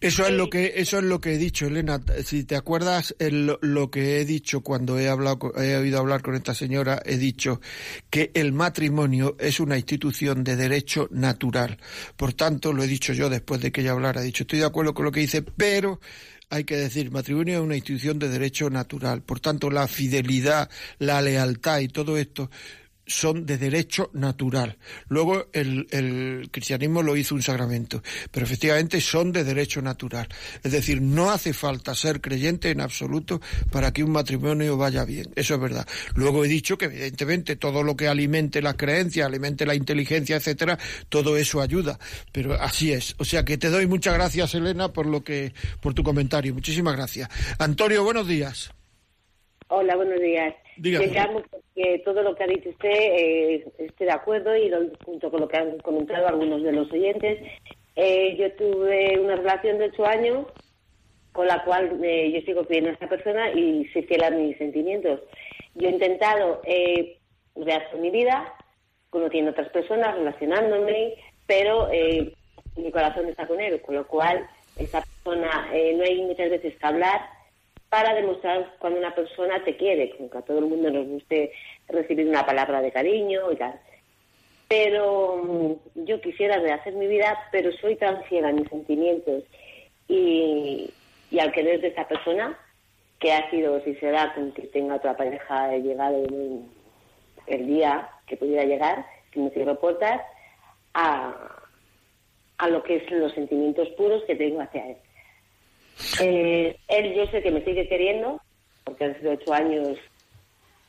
Eso 0.00 0.26
es 0.26 0.32
lo 0.32 0.48
que 0.48 0.74
eso 0.76 0.98
es 0.98 1.04
lo 1.04 1.20
que 1.20 1.34
he 1.34 1.38
dicho, 1.38 1.66
Elena. 1.66 2.00
Si 2.24 2.44
te 2.44 2.56
acuerdas 2.56 3.14
el- 3.18 3.56
lo 3.60 3.90
que 3.90 4.20
he 4.20 4.24
dicho 4.24 4.62
cuando 4.62 4.98
he 4.98 5.08
hablado 5.08 5.52
he 5.56 5.76
oído 5.76 5.98
hablar 5.98 6.22
con 6.22 6.34
esta 6.34 6.54
señora, 6.54 7.02
he 7.04 7.16
dicho 7.18 7.60
que 8.08 8.30
el 8.34 8.52
matrimonio 8.52 9.36
es 9.38 9.60
una 9.60 9.76
institución 9.76 10.42
de 10.44 10.56
derecho 10.56 11.08
natural. 11.10 11.78
Por 12.16 12.32
tanto, 12.32 12.72
lo 12.72 12.82
he 12.82 12.86
dicho 12.86 13.12
yo 13.12 13.28
después 13.28 13.60
de 13.60 13.72
que 13.72 13.82
ella 13.82 13.92
hablara, 13.92 14.22
he 14.22 14.24
dicho, 14.24 14.44
estoy 14.44 14.60
de 14.60 14.64
acuerdo 14.66 14.94
con 14.94 15.04
lo 15.04 15.12
que 15.12 15.20
dice, 15.20 15.42
pero 15.42 16.00
hay 16.48 16.64
que 16.64 16.76
decir, 16.76 17.10
matrimonio 17.10 17.58
es 17.58 17.64
una 17.64 17.76
institución 17.76 18.18
de 18.18 18.28
derecho 18.28 18.70
natural. 18.70 19.22
Por 19.22 19.40
tanto, 19.40 19.70
la 19.70 19.86
fidelidad, 19.86 20.68
la 20.98 21.22
lealtad 21.22 21.78
y 21.80 21.88
todo 21.88 22.18
esto 22.18 22.50
son 23.10 23.44
de 23.46 23.58
derecho 23.58 24.10
natural. 24.12 24.78
Luego 25.08 25.48
el, 25.52 25.86
el 25.90 26.48
cristianismo 26.50 27.02
lo 27.02 27.16
hizo 27.16 27.34
un 27.34 27.42
sacramento, 27.42 28.02
pero 28.30 28.46
efectivamente 28.46 29.00
son 29.00 29.32
de 29.32 29.44
derecho 29.44 29.82
natural. 29.82 30.28
Es 30.62 30.72
decir, 30.72 31.02
no 31.02 31.30
hace 31.30 31.52
falta 31.52 31.94
ser 31.94 32.20
creyente 32.20 32.70
en 32.70 32.80
absoluto 32.80 33.40
para 33.70 33.92
que 33.92 34.04
un 34.04 34.12
matrimonio 34.12 34.76
vaya 34.76 35.04
bien. 35.04 35.30
Eso 35.34 35.54
es 35.54 35.60
verdad. 35.60 35.86
Luego 36.14 36.44
he 36.44 36.48
dicho 36.48 36.78
que 36.78 36.86
evidentemente 36.86 37.56
todo 37.56 37.82
lo 37.82 37.96
que 37.96 38.08
alimente 38.08 38.62
las 38.62 38.76
creencias, 38.76 39.26
alimente 39.26 39.66
la 39.66 39.74
inteligencia, 39.74 40.36
etcétera, 40.36 40.78
todo 41.08 41.36
eso 41.36 41.60
ayuda. 41.60 41.98
Pero 42.32 42.54
así 42.54 42.92
es. 42.92 43.14
O 43.18 43.24
sea 43.24 43.44
que 43.44 43.58
te 43.58 43.68
doy 43.68 43.86
muchas 43.86 44.14
gracias, 44.14 44.54
Elena, 44.54 44.92
por 44.92 45.06
lo 45.06 45.22
que, 45.22 45.52
por 45.80 45.94
tu 45.94 46.02
comentario. 46.02 46.54
Muchísimas 46.54 46.96
gracias. 46.96 47.28
Antonio, 47.58 48.04
buenos 48.04 48.26
días. 48.28 48.72
Hola, 49.68 49.96
buenos 49.96 50.20
días. 50.20 50.54
Dígame. 50.82 51.42
Porque 51.42 52.02
todo 52.04 52.22
lo 52.22 52.34
que 52.34 52.44
ha 52.44 52.46
dicho 52.46 52.68
usted 52.70 52.90
eh, 52.90 53.64
estoy 53.78 54.06
de 54.06 54.12
acuerdo 54.12 54.56
y 54.56 54.68
lo- 54.68 54.90
junto 55.04 55.30
con 55.30 55.40
lo 55.40 55.48
que 55.48 55.56
han 55.58 55.78
comentado 55.78 56.26
algunos 56.28 56.62
de 56.62 56.72
los 56.72 56.90
oyentes. 56.92 57.38
Eh, 57.96 58.36
yo 58.36 58.52
tuve 58.52 59.18
una 59.18 59.36
relación 59.36 59.78
de 59.78 59.86
ocho 59.86 60.06
años 60.06 60.46
con 61.32 61.46
la 61.46 61.62
cual 61.64 62.00
eh, 62.02 62.32
yo 62.32 62.40
sigo 62.42 62.64
creyendo 62.64 62.90
a 62.90 62.94
esta 62.94 63.08
persona 63.08 63.50
y 63.52 63.86
soy 63.92 64.02
fiel 64.02 64.24
a 64.24 64.30
mis 64.30 64.56
sentimientos. 64.58 65.20
Yo 65.74 65.88
he 65.88 65.92
intentado 65.92 66.60
eh, 66.64 67.18
rehacer 67.54 67.98
mi 68.00 68.10
vida, 68.10 68.52
conociendo 69.10 69.50
otras 69.52 69.68
personas, 69.68 70.14
relacionándome, 70.16 71.14
pero 71.46 71.88
eh, 71.92 72.32
mi 72.76 72.90
corazón 72.90 73.28
está 73.28 73.46
con 73.46 73.60
él, 73.60 73.80
con 73.82 73.94
lo 73.96 74.06
cual 74.06 74.46
esa 74.78 75.02
persona 75.02 75.68
eh, 75.72 75.94
no 75.96 76.04
hay 76.04 76.22
muchas 76.22 76.50
veces 76.50 76.74
que 76.76 76.86
hablar 76.86 77.20
para 77.90 78.14
demostrar 78.14 78.76
cuando 78.78 79.00
una 79.00 79.14
persona 79.14 79.62
te 79.64 79.76
quiere, 79.76 80.10
como 80.16 80.30
que 80.30 80.38
a 80.38 80.42
todo 80.42 80.60
el 80.60 80.66
mundo 80.66 80.90
nos 80.90 81.06
guste 81.06 81.52
recibir 81.88 82.28
una 82.28 82.46
palabra 82.46 82.80
de 82.80 82.92
cariño 82.92 83.50
y 83.52 83.56
tal. 83.56 83.78
Pero 84.68 85.42
mm, 85.44 86.04
yo 86.04 86.20
quisiera 86.20 86.58
rehacer 86.60 86.94
mi 86.94 87.08
vida, 87.08 87.36
pero 87.50 87.72
soy 87.72 87.96
tan 87.96 88.22
ciega 88.28 88.50
en 88.50 88.56
mis 88.56 88.68
sentimientos 88.68 89.42
y, 90.06 90.88
y 91.32 91.38
al 91.40 91.50
querer 91.50 91.80
de 91.80 91.88
esta 91.88 92.06
persona, 92.06 92.56
que 93.18 93.32
ha 93.32 93.50
sido, 93.50 93.82
si 93.82 93.94
se 93.96 94.10
da 94.10 94.32
con 94.34 94.52
que 94.52 94.62
tenga 94.68 94.94
otra 94.94 95.16
pareja, 95.16 95.74
he 95.74 95.82
llegado 95.82 96.24
el 97.46 97.66
día 97.66 98.08
que 98.26 98.36
pudiera 98.36 98.64
llegar, 98.64 99.04
que 99.32 99.40
me 99.40 99.50
cierro 99.50 99.78
puertas, 99.80 100.22
a, 100.94 101.34
a 102.58 102.68
lo 102.68 102.82
que 102.84 102.96
es 102.96 103.10
los 103.10 103.32
sentimientos 103.32 103.88
puros 103.90 104.22
que 104.24 104.36
tengo 104.36 104.60
hacia 104.60 104.90
él. 104.90 104.96
Eh, 106.20 106.76
él 106.88 107.14
yo 107.14 107.26
sé 107.26 107.42
que 107.42 107.50
me 107.50 107.64
sigue 107.64 107.88
queriendo, 107.88 108.40
porque 108.84 109.04
han 109.04 109.18
sido 109.18 109.32
ocho 109.32 109.52
años 109.52 109.98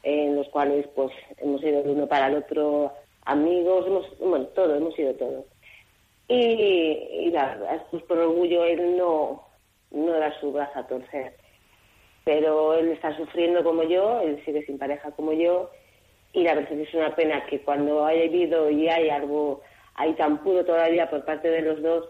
en 0.03 0.35
los 0.35 0.47
cuales 0.49 0.87
pues 0.95 1.11
hemos 1.37 1.61
ido 1.63 1.83
de 1.83 1.91
uno 1.91 2.07
para 2.07 2.27
el 2.27 2.37
otro 2.37 2.91
amigos, 3.25 3.85
hemos, 3.87 4.19
bueno, 4.19 4.45
todo, 4.47 4.75
hemos 4.75 4.95
sido 4.95 5.13
todo. 5.15 5.45
Y, 6.27 6.35
y 6.35 7.31
la 7.31 7.85
pues 7.91 8.03
por 8.03 8.17
orgullo 8.17 8.63
él 8.63 8.97
no, 8.97 9.45
no 9.91 10.11
da 10.13 10.37
su 10.39 10.51
brazo 10.51 10.79
a 10.79 10.87
torcer. 10.87 11.35
Pero 12.23 12.75
él 12.75 12.89
está 12.89 13.15
sufriendo 13.17 13.63
como 13.63 13.83
yo, 13.83 14.21
él 14.21 14.41
sigue 14.45 14.65
sin 14.65 14.77
pareja 14.77 15.11
como 15.11 15.33
yo, 15.33 15.71
y 16.33 16.43
la 16.43 16.55
verdad 16.55 16.71
es 16.71 16.77
que 16.77 16.83
es 16.83 16.93
una 16.93 17.15
pena 17.15 17.45
que 17.47 17.61
cuando 17.61 18.05
haya 18.05 18.23
habido 18.23 18.69
y 18.69 18.87
hay 18.87 19.09
algo 19.09 19.61
ahí 19.95 20.13
tan 20.13 20.41
puro 20.43 20.63
todavía 20.63 21.09
por 21.09 21.25
parte 21.25 21.49
de 21.49 21.61
los 21.61 21.81
dos, 21.81 22.09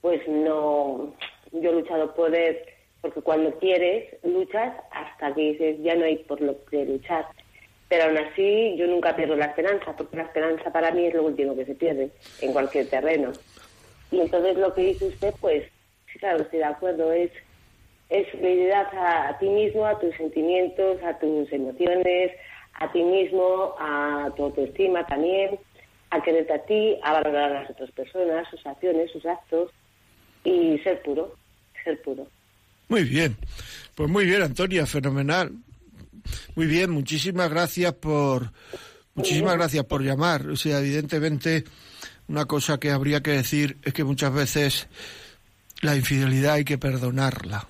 pues 0.00 0.26
no, 0.28 1.12
yo 1.52 1.70
he 1.70 1.74
luchado 1.74 2.14
por 2.14 2.34
él, 2.34 2.58
porque 3.00 3.22
cuando 3.22 3.52
quieres, 3.58 4.16
luchas 4.24 4.74
hasta 4.90 5.34
que 5.34 5.52
dices, 5.52 5.76
ya 5.82 5.94
no 5.94 6.04
hay 6.04 6.16
por 6.18 6.40
lo 6.40 6.64
que 6.64 6.84
luchar. 6.84 7.26
Pero 7.88 8.04
aún 8.04 8.18
así, 8.18 8.76
yo 8.76 8.86
nunca 8.86 9.16
pierdo 9.16 9.36
la 9.36 9.46
esperanza, 9.46 9.96
porque 9.96 10.16
la 10.16 10.24
esperanza 10.24 10.70
para 10.72 10.90
mí 10.90 11.06
es 11.06 11.14
lo 11.14 11.24
último 11.24 11.56
que 11.56 11.64
se 11.64 11.74
pierde 11.74 12.10
en 12.40 12.52
cualquier 12.52 12.88
terreno. 12.88 13.32
Y 14.10 14.20
entonces 14.20 14.56
lo 14.56 14.74
que 14.74 14.82
dice 14.82 15.06
usted, 15.06 15.34
pues, 15.40 15.64
sí, 16.12 16.18
claro, 16.18 16.42
estoy 16.42 16.58
de 16.58 16.64
acuerdo, 16.64 17.12
es, 17.12 17.30
es 18.10 18.26
a, 18.74 19.28
a 19.28 19.38
ti 19.38 19.48
mismo, 19.48 19.86
a 19.86 19.98
tus 19.98 20.14
sentimientos, 20.16 21.02
a 21.02 21.18
tus 21.18 21.50
emociones, 21.52 22.32
a 22.74 22.92
ti 22.92 23.02
mismo, 23.02 23.74
a 23.78 24.30
tu 24.36 24.44
autoestima 24.44 25.06
también, 25.06 25.58
a 26.10 26.22
quererte 26.22 26.52
a 26.52 26.64
ti, 26.64 26.98
a 27.02 27.12
valorar 27.14 27.52
a 27.52 27.60
las 27.62 27.70
otras 27.70 27.90
personas, 27.92 28.48
sus 28.50 28.66
acciones, 28.66 29.10
sus 29.12 29.24
actos 29.24 29.70
y 30.44 30.78
ser 30.78 31.02
puro, 31.02 31.34
ser 31.84 32.00
puro. 32.02 32.26
Muy 32.88 33.04
bien, 33.04 33.36
pues 33.94 34.08
muy 34.08 34.24
bien, 34.24 34.42
Antonia, 34.42 34.86
fenomenal. 34.86 35.52
Muy 36.54 36.66
bien, 36.66 36.90
muchísimas 36.90 37.50
gracias 37.50 37.92
por 37.94 38.52
muchísimas 39.14 39.56
gracias 39.56 39.84
por 39.84 40.02
llamar. 40.02 40.46
O 40.48 40.56
sea, 40.56 40.78
evidentemente 40.80 41.64
una 42.28 42.44
cosa 42.46 42.78
que 42.78 42.90
habría 42.90 43.22
que 43.22 43.32
decir 43.32 43.78
es 43.82 43.92
que 43.92 44.04
muchas 44.04 44.32
veces 44.32 44.88
la 45.80 45.96
infidelidad 45.96 46.54
hay 46.54 46.64
que 46.64 46.78
perdonarla. 46.78 47.66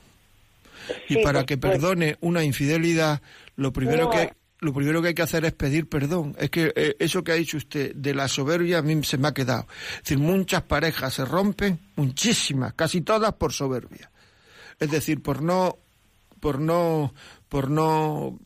Y 1.08 1.14
Sí, 1.14 1.20
para 1.22 1.40
pues, 1.40 1.46
que 1.46 1.58
perdone 1.58 2.16
una 2.20 2.42
infidelidad, 2.44 3.20
lo 3.56 3.72
primero 3.72 4.04
No. 4.04 4.10
que 4.10 4.32
lo 4.60 4.72
primero 4.72 5.00
que 5.00 5.08
hay 5.08 5.14
que 5.14 5.22
hacer 5.22 5.44
es 5.44 5.52
pedir 5.52 5.88
perdón. 5.88 6.34
Es 6.38 6.50
que 6.50 6.72
eh, 6.74 6.96
eso 6.98 7.22
que 7.22 7.32
ha 7.32 7.36
dicho 7.36 7.56
usted 7.56 7.94
de 7.94 8.14
la 8.14 8.28
soberbia 8.28 8.78
a 8.78 8.82
mí 8.82 9.02
se 9.04 9.18
me 9.18 9.28
ha 9.28 9.34
quedado. 9.34 9.66
Es 9.96 10.04
decir, 10.04 10.18
muchas 10.18 10.62
parejas 10.62 11.14
se 11.14 11.24
rompen, 11.24 11.78
muchísimas, 11.96 12.74
casi 12.74 13.02
todas 13.02 13.34
por 13.34 13.52
soberbia. 13.52 14.10
Es 14.78 14.90
decir, 14.90 15.22
por 15.22 15.42
no 15.42 15.78
por 16.40 16.60
no 16.60 17.14
por 17.48 17.70
no 17.70 18.38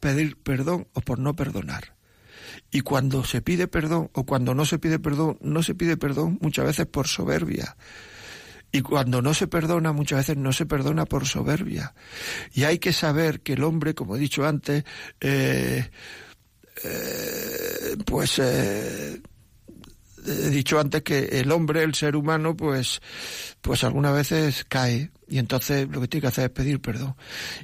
pedir 0.00 0.36
perdón 0.36 0.88
o 0.92 1.00
por 1.00 1.18
no 1.18 1.34
perdonar. 1.34 1.96
Y 2.70 2.80
cuando 2.80 3.24
se 3.24 3.42
pide 3.42 3.68
perdón 3.68 4.10
o 4.14 4.24
cuando 4.24 4.54
no 4.54 4.64
se 4.64 4.78
pide 4.78 4.98
perdón, 4.98 5.38
no 5.40 5.62
se 5.62 5.74
pide 5.74 5.96
perdón 5.96 6.38
muchas 6.40 6.66
veces 6.66 6.86
por 6.86 7.06
soberbia. 7.06 7.76
Y 8.72 8.80
cuando 8.80 9.20
no 9.20 9.34
se 9.34 9.46
perdona, 9.46 9.92
muchas 9.92 10.20
veces 10.20 10.38
no 10.38 10.52
se 10.52 10.64
perdona 10.64 11.04
por 11.04 11.26
soberbia. 11.26 11.94
Y 12.52 12.64
hay 12.64 12.78
que 12.78 12.94
saber 12.94 13.40
que 13.40 13.52
el 13.52 13.64
hombre, 13.64 13.94
como 13.94 14.16
he 14.16 14.18
dicho 14.18 14.46
antes, 14.46 14.84
eh, 15.20 15.90
eh, 16.82 17.96
pues 18.06 18.38
eh, 18.38 19.20
he 20.26 20.50
dicho 20.50 20.80
antes 20.80 21.02
que 21.02 21.18
el 21.40 21.52
hombre, 21.52 21.82
el 21.82 21.94
ser 21.94 22.16
humano, 22.16 22.56
pues, 22.56 23.00
pues 23.60 23.84
algunas 23.84 24.14
veces 24.14 24.64
cae 24.68 25.10
y 25.28 25.38
entonces 25.38 25.88
lo 25.88 26.00
que 26.00 26.08
tiene 26.08 26.22
que 26.22 26.28
hacer 26.28 26.44
es 26.44 26.50
pedir 26.50 26.80
perdón. 26.80 27.16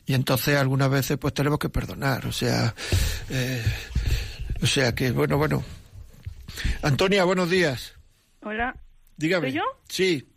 Y 0.06 0.14
entonces 0.14 0.56
algunas 0.56 0.90
veces 0.90 1.18
pues 1.18 1.34
tenemos 1.34 1.58
que 1.58 1.68
perdonar. 1.68 2.26
O 2.26 2.32
sea, 2.32 2.74
eh, 3.30 3.64
o 4.62 4.66
sea 4.66 4.94
que 4.94 5.10
bueno, 5.10 5.36
bueno. 5.38 5.64
Antonia, 6.82 7.24
buenos 7.24 7.50
días. 7.50 7.94
Hola. 8.40 8.76
Dígame. 9.16 9.48
¿Soy 9.48 9.58
yo? 9.58 9.62
Sí. 9.88 10.28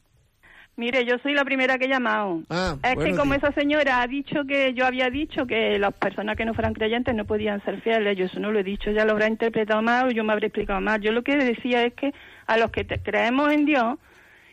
Mire, 0.78 1.06
yo 1.06 1.18
soy 1.20 1.34
la 1.34 1.44
primera 1.44 1.78
que 1.78 1.86
he 1.86 1.90
llamado. 1.90 2.42
Ah, 2.50 2.76
es 2.84 2.96
que 2.96 3.16
como 3.18 3.34
esa 3.34 3.52
señora 3.52 4.02
ha 4.02 4.08
dicho 4.08 4.46
que 4.48 4.74
yo 4.74 4.86
había 4.86 5.10
dicho 5.10 5.46
que 5.46 5.78
las 5.78 5.94
personas 5.94 6.36
que 6.38 6.46
no 6.46 6.54
fueran 6.54 6.74
creyentes 6.74 7.14
no 7.14 7.26
podían 7.26 7.62
ser 7.64 7.82
fieles, 7.82 8.18
yo 8.18 8.26
eso 8.26 8.40
no 8.40 8.52
lo 8.52 8.60
he 8.60 8.64
dicho, 8.64 8.90
ya 8.92 9.06
lo 9.06 9.12
habrá 9.12 9.28
interpretado 9.28 9.82
mal 9.82 10.08
o 10.08 10.12
yo 10.12 10.24
me 10.24 10.32
habré 10.34 10.48
explicado 10.48 10.80
mal. 10.82 11.02
Yo 11.02 11.12
lo 11.12 11.24
que 11.24 11.36
decía 11.36 11.84
es 11.84 11.94
que 11.94 12.14
a 12.48 12.58
los 12.58 12.72
que 12.72 12.84
te- 12.86 13.00
creemos 13.00 13.52
en 13.52 13.66
Dios 13.66 13.98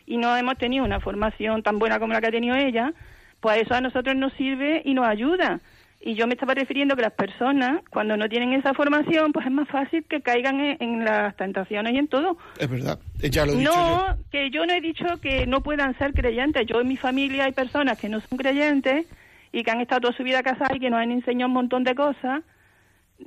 y 0.05 0.17
no 0.17 0.35
hemos 0.35 0.57
tenido 0.57 0.83
una 0.83 0.99
formación 0.99 1.63
tan 1.63 1.79
buena 1.79 1.99
como 1.99 2.13
la 2.13 2.19
que 2.21 2.27
ha 2.27 2.31
tenido 2.31 2.55
ella, 2.55 2.93
pues 3.39 3.61
eso 3.61 3.73
a 3.73 3.81
nosotros 3.81 4.15
nos 4.15 4.33
sirve 4.33 4.81
y 4.85 4.93
nos 4.93 5.07
ayuda. 5.07 5.61
Y 6.01 6.15
yo 6.15 6.27
me 6.27 6.33
estaba 6.33 6.53
refiriendo 6.53 6.95
que 6.95 7.01
las 7.01 7.11
personas, 7.11 7.81
cuando 7.89 8.15
no 8.15 8.29
tienen 8.29 8.53
esa 8.53 8.73
formación, 8.73 9.33
pues 9.33 9.45
es 9.45 9.51
más 9.51 9.67
fácil 9.67 10.05
que 10.05 10.21
caigan 10.21 10.59
en, 10.61 10.77
en 10.79 11.03
las 11.05 11.35
tentaciones 11.35 11.93
y 11.93 11.97
en 11.97 12.07
todo. 12.07 12.37
Es 12.57 12.69
verdad. 12.69 12.99
Ya 13.19 13.45
lo 13.45 13.51
he 13.51 13.57
dicho 13.57 13.71
No, 13.71 14.07
yo. 14.07 14.23
que 14.31 14.49
yo 14.49 14.65
no 14.65 14.73
he 14.73 14.79
dicho 14.79 15.05
que 15.21 15.45
no 15.45 15.61
puedan 15.61 15.97
ser 15.97 16.13
creyentes. 16.13 16.65
Yo 16.67 16.79
en 16.79 16.87
mi 16.87 16.95
familia 16.95 17.45
hay 17.45 17.51
personas 17.51 17.99
que 17.99 18.07
no 18.07 18.21
son 18.21 18.37
creyentes 18.37 19.07
y 19.51 19.63
que 19.63 19.71
han 19.71 19.81
estado 19.81 20.01
toda 20.01 20.13
su 20.15 20.23
vida 20.23 20.41
casadas 20.41 20.75
y 20.75 20.79
que 20.79 20.89
nos 20.89 20.99
han 21.01 21.11
enseñado 21.11 21.47
un 21.49 21.53
montón 21.55 21.83
de 21.83 21.95
cosas 21.95 22.43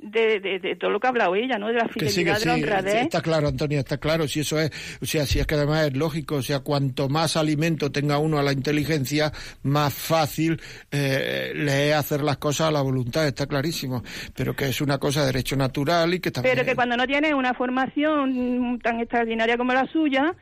de, 0.01 0.39
de, 0.39 0.59
de 0.59 0.75
todo 0.75 0.89
lo 0.91 0.99
que 0.99 1.07
ha 1.07 1.09
hablado 1.11 1.35
ella, 1.35 1.57
¿no? 1.57 1.67
De 1.67 1.75
la 1.75 1.87
Que 1.87 2.09
sí, 2.09 2.21
fidelidad, 2.21 2.37
sí, 2.37 2.43
de 2.43 2.45
la 2.49 2.53
honradez. 2.55 2.95
está 3.03 3.21
claro, 3.21 3.47
Antonia, 3.47 3.79
está 3.79 3.97
claro, 3.97 4.27
si 4.27 4.39
eso 4.41 4.59
es, 4.59 4.71
o 5.01 5.05
sea, 5.05 5.25
si 5.25 5.39
es 5.39 5.47
que 5.47 5.55
además 5.55 5.87
es 5.87 5.95
lógico, 5.95 6.35
o 6.35 6.41
sea, 6.41 6.59
cuanto 6.61 7.09
más 7.09 7.37
alimento 7.37 7.91
tenga 7.91 8.17
uno 8.17 8.39
a 8.39 8.43
la 8.43 8.51
inteligencia, 8.51 9.31
más 9.63 9.93
fácil 9.93 10.59
eh, 10.91 11.53
le 11.55 11.89
es 11.89 11.95
hacer 11.95 12.21
las 12.21 12.37
cosas 12.37 12.67
a 12.67 12.71
la 12.71 12.81
voluntad, 12.81 13.27
está 13.27 13.45
clarísimo, 13.45 14.03
pero 14.35 14.55
que 14.55 14.65
es 14.65 14.81
una 14.81 14.97
cosa 14.97 15.21
de 15.21 15.27
derecho 15.27 15.55
natural 15.55 16.13
y 16.13 16.19
que 16.19 16.31
también... 16.31 16.55
Pero 16.55 16.65
que 16.65 16.75
cuando 16.75 16.97
no 16.97 17.05
tienes 17.07 17.33
una 17.33 17.53
formación 17.53 18.79
tan 18.81 18.99
extraordinaria 18.99 19.57
como 19.57 19.73
la 19.73 19.85
suya, 19.87 20.33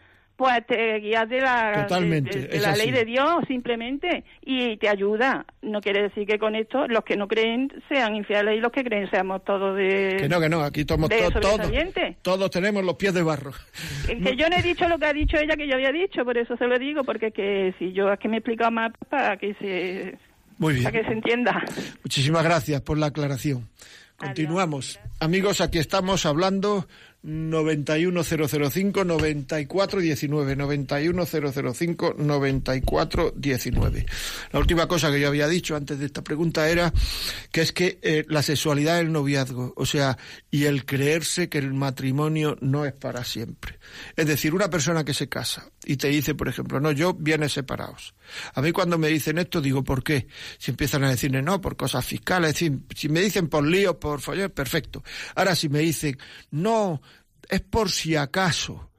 pues 0.41 0.65
te 0.65 0.95
guías 0.99 1.29
de 1.29 1.39
la, 1.39 1.83
Totalmente, 1.87 2.31
de, 2.35 2.41
de- 2.41 2.47
de 2.47 2.57
es 2.57 2.61
la 2.63 2.69
así. 2.71 2.81
ley 2.81 2.91
de 2.91 3.05
Dios 3.05 3.29
simplemente 3.47 4.23
y 4.41 4.75
te 4.77 4.89
ayuda. 4.89 5.45
No 5.61 5.81
quiere 5.81 6.01
decir 6.03 6.25
que 6.25 6.39
con 6.39 6.55
esto 6.55 6.87
los 6.87 7.03
que 7.03 7.15
no 7.15 7.27
creen 7.27 7.71
sean 7.87 8.15
infieles 8.15 8.57
y 8.57 8.59
los 8.59 8.71
que 8.71 8.83
creen 8.83 9.09
seamos 9.11 9.43
todos 9.43 9.77
de... 9.77 10.15
Que 10.19 10.27
no, 10.27 10.39
que 10.39 10.49
no, 10.49 10.61
aquí 10.61 10.83
somos 10.87 11.09
to- 11.09 11.39
todos, 11.39 11.71
todos 12.23 12.49
tenemos 12.49 12.83
los 12.83 12.95
pies 12.95 13.13
de 13.13 13.21
barro. 13.21 13.51
Que, 14.07 14.17
que 14.19 14.35
yo 14.35 14.49
no 14.49 14.55
he 14.57 14.61
dicho 14.63 14.87
lo 14.87 14.97
que 14.97 15.05
ha 15.05 15.13
dicho 15.13 15.37
ella 15.37 15.55
que 15.55 15.67
yo 15.67 15.75
había 15.75 15.91
dicho, 15.91 16.25
por 16.25 16.37
eso 16.37 16.57
se 16.57 16.65
lo 16.65 16.79
digo, 16.79 17.03
porque 17.03 17.27
es 17.27 17.33
que 17.33 17.75
si 17.77 17.93
yo 17.93 18.11
es 18.11 18.19
que 18.19 18.27
me 18.27 18.37
he 18.37 18.39
explicado 18.39 18.71
más 18.71 18.91
para 19.09 19.37
que 19.37 19.53
se, 19.55 20.17
Muy 20.57 20.73
bien. 20.73 20.85
para 20.85 20.99
que 21.01 21.05
se 21.07 21.13
entienda. 21.13 21.63
Muchísimas 22.03 22.43
gracias 22.43 22.81
por 22.81 22.97
la 22.97 23.05
aclaración. 23.07 23.69
Continuamos. 24.17 24.99
Amigos, 25.19 25.61
aquí 25.61 25.79
estamos 25.79 26.25
hablando 26.27 26.85
91005 27.23 29.03
9419 29.03 30.55
91005 30.55 32.15
9419. 32.17 34.05
La 34.51 34.59
última 34.59 34.87
cosa 34.87 35.11
que 35.11 35.19
yo 35.19 35.27
había 35.27 35.47
dicho 35.47 35.75
antes 35.75 35.99
de 35.99 36.07
esta 36.07 36.23
pregunta 36.23 36.69
era 36.69 36.91
que 37.51 37.61
es 37.61 37.71
que 37.71 37.99
eh, 38.01 38.25
la 38.27 38.41
sexualidad 38.41 38.99
es 38.99 39.05
el 39.05 39.11
noviazgo, 39.11 39.73
o 39.75 39.85
sea, 39.85 40.17
y 40.49 40.63
el 40.65 40.85
creerse 40.85 41.49
que 41.49 41.59
el 41.59 41.73
matrimonio 41.73 42.57
no 42.61 42.85
es 42.85 42.93
para 42.93 43.23
siempre. 43.23 43.77
Es 44.15 44.27
decir, 44.27 44.53
una 44.53 44.69
persona 44.69 45.03
que 45.03 45.13
se 45.13 45.29
casa 45.29 45.69
y 45.85 45.97
te 45.97 46.07
dice, 46.07 46.35
por 46.35 46.47
ejemplo, 46.47 46.79
no, 46.79 46.91
yo 46.91 47.13
bienes 47.13 47.53
separados. 47.53 48.13
A 48.53 48.61
mí 48.61 48.71
cuando 48.71 48.97
me 48.97 49.07
dicen 49.07 49.37
esto 49.37 49.61
digo, 49.61 49.83
¿por 49.83 50.03
qué? 50.03 50.27
Si 50.57 50.71
empiezan 50.71 51.03
a 51.03 51.09
decirme, 51.09 51.41
no, 51.41 51.61
por 51.61 51.75
cosas 51.75 52.05
fiscales, 52.05 52.49
es 52.49 52.53
decir, 52.55 52.79
si 52.95 53.09
me 53.09 53.21
dicen 53.21 53.47
por 53.47 53.65
lío, 53.65 53.99
por 53.99 54.21
follar, 54.21 54.51
perfecto. 54.51 55.03
Ahora 55.35 55.55
si 55.55 55.69
me 55.69 55.79
dicen, 55.79 56.17
no, 56.51 57.01
es 57.49 57.61
por 57.61 57.91
si 57.91 58.15
acaso, 58.15 58.89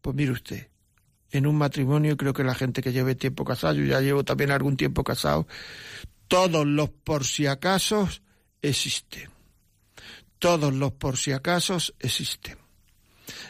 pues 0.00 0.14
mire 0.16 0.32
usted, 0.32 0.68
en 1.30 1.46
un 1.46 1.56
matrimonio 1.56 2.16
creo 2.16 2.32
que 2.32 2.44
la 2.44 2.54
gente 2.54 2.82
que 2.82 2.92
lleve 2.92 3.14
tiempo 3.14 3.44
casado, 3.44 3.74
yo 3.74 3.84
ya 3.84 4.00
llevo 4.00 4.24
también 4.24 4.50
algún 4.50 4.76
tiempo 4.76 5.02
casado, 5.02 5.46
todos 6.28 6.66
los 6.66 6.90
por 6.90 7.24
si 7.24 7.46
acaso 7.46 8.08
existen. 8.62 9.30
Todos 10.38 10.74
los 10.74 10.92
por 10.92 11.16
si 11.16 11.32
acaso 11.32 11.78
existen. 11.98 12.63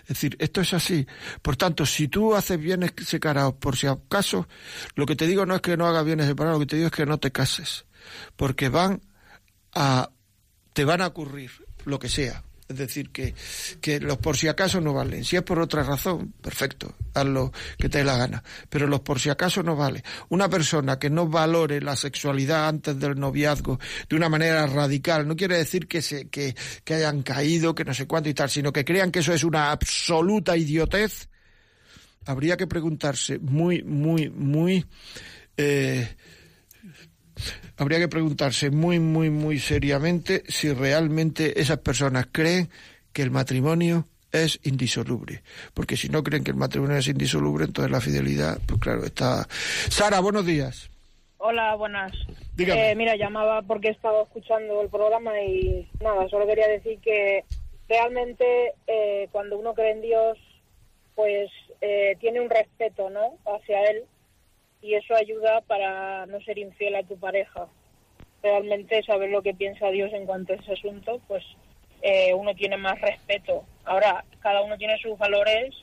Es 0.02 0.08
decir, 0.08 0.36
esto 0.38 0.60
es 0.60 0.74
así. 0.74 1.06
Por 1.42 1.56
tanto, 1.56 1.86
si 1.86 2.08
tú 2.08 2.34
haces 2.34 2.58
bienes 2.58 2.92
separados 3.04 3.54
por 3.54 3.76
si 3.76 3.86
acaso, 3.86 4.48
lo 4.94 5.06
que 5.06 5.16
te 5.16 5.26
digo 5.26 5.46
no 5.46 5.54
es 5.54 5.60
que 5.60 5.76
no 5.76 5.86
hagas 5.86 6.04
bienes 6.04 6.26
separados, 6.26 6.58
lo 6.58 6.66
que 6.66 6.70
te 6.70 6.76
digo 6.76 6.86
es 6.86 6.92
que 6.92 7.06
no 7.06 7.18
te 7.18 7.32
cases. 7.32 7.86
Porque 8.36 8.68
van 8.68 9.02
a, 9.72 10.10
te 10.72 10.84
van 10.84 11.00
a 11.00 11.08
ocurrir 11.08 11.50
lo 11.84 11.98
que 11.98 12.08
sea. 12.08 12.42
Es 12.66 12.78
decir, 12.78 13.10
que, 13.10 13.34
que 13.82 14.00
los 14.00 14.16
por 14.16 14.38
si 14.38 14.48
acaso 14.48 14.80
no 14.80 14.94
valen. 14.94 15.22
Si 15.24 15.36
es 15.36 15.42
por 15.42 15.58
otra 15.58 15.82
razón, 15.82 16.32
perfecto, 16.40 16.94
haz 17.12 17.26
lo 17.26 17.52
que 17.76 17.90
te 17.90 17.98
dé 17.98 18.04
la 18.04 18.16
gana. 18.16 18.42
Pero 18.70 18.86
los 18.86 19.00
por 19.00 19.20
si 19.20 19.28
acaso 19.28 19.62
no 19.62 19.76
vale. 19.76 20.02
Una 20.30 20.48
persona 20.48 20.98
que 20.98 21.10
no 21.10 21.28
valore 21.28 21.82
la 21.82 21.94
sexualidad 21.94 22.68
antes 22.68 22.98
del 22.98 23.20
noviazgo 23.20 23.78
de 24.08 24.16
una 24.16 24.30
manera 24.30 24.66
radical, 24.66 25.28
no 25.28 25.36
quiere 25.36 25.58
decir 25.58 25.86
que, 25.86 26.00
se, 26.00 26.28
que, 26.28 26.56
que 26.84 26.94
hayan 26.94 27.22
caído, 27.22 27.74
que 27.74 27.84
no 27.84 27.92
sé 27.92 28.06
cuánto 28.06 28.30
y 28.30 28.34
tal, 28.34 28.48
sino 28.48 28.72
que 28.72 28.84
crean 28.84 29.10
que 29.10 29.18
eso 29.18 29.34
es 29.34 29.44
una 29.44 29.70
absoluta 29.70 30.56
idiotez, 30.56 31.28
habría 32.24 32.56
que 32.56 32.66
preguntarse 32.66 33.38
muy, 33.38 33.82
muy, 33.82 34.30
muy... 34.30 34.86
Eh, 35.56 36.16
habría 37.76 37.98
que 37.98 38.08
preguntarse 38.08 38.70
muy, 38.70 38.98
muy, 38.98 39.30
muy 39.30 39.58
seriamente 39.58 40.42
si 40.48 40.72
realmente 40.72 41.60
esas 41.60 41.78
personas 41.78 42.26
creen 42.30 42.68
que 43.12 43.22
el 43.22 43.30
matrimonio 43.30 44.06
es 44.32 44.58
indisoluble. 44.64 45.42
Porque 45.72 45.96
si 45.96 46.08
no 46.08 46.22
creen 46.22 46.44
que 46.44 46.50
el 46.50 46.56
matrimonio 46.56 46.96
es 46.96 47.08
indisoluble, 47.08 47.64
entonces 47.64 47.90
la 47.90 48.00
fidelidad, 48.00 48.58
pues 48.66 48.80
claro, 48.80 49.04
está... 49.04 49.46
Sara, 49.48 50.20
buenos 50.20 50.44
días. 50.44 50.90
Hola, 51.38 51.74
buenas. 51.74 52.12
Dígame. 52.56 52.90
Eh, 52.90 52.94
mira, 52.96 53.16
llamaba 53.16 53.62
porque 53.62 53.88
he 53.88 53.90
estado 53.92 54.22
escuchando 54.22 54.80
el 54.80 54.88
programa 54.88 55.38
y 55.40 55.88
nada, 56.00 56.28
solo 56.28 56.46
quería 56.46 56.68
decir 56.68 56.98
que 57.00 57.44
realmente 57.88 58.72
eh, 58.86 59.28
cuando 59.30 59.58
uno 59.58 59.74
cree 59.74 59.92
en 59.92 60.00
Dios, 60.00 60.38
pues 61.14 61.50
eh, 61.80 62.16
tiene 62.18 62.40
un 62.40 62.48
respeto, 62.48 63.10
¿no? 63.10 63.38
Hacia 63.44 63.82
él 63.90 64.04
y 64.84 64.94
eso 64.94 65.14
ayuda 65.14 65.62
para 65.62 66.26
no 66.26 66.38
ser 66.42 66.58
infiel 66.58 66.94
a 66.96 67.02
tu 67.02 67.16
pareja. 67.18 67.66
Realmente 68.42 69.02
saber 69.02 69.30
lo 69.30 69.40
que 69.40 69.54
piensa 69.54 69.88
Dios 69.88 70.12
en 70.12 70.26
cuanto 70.26 70.52
a 70.52 70.56
ese 70.56 70.72
asunto, 70.72 71.22
pues 71.26 71.42
eh, 72.02 72.34
uno 72.34 72.54
tiene 72.54 72.76
más 72.76 73.00
respeto. 73.00 73.64
Ahora, 73.86 74.22
cada 74.40 74.60
uno 74.60 74.76
tiene 74.76 74.98
sus 74.98 75.16
valores 75.16 75.74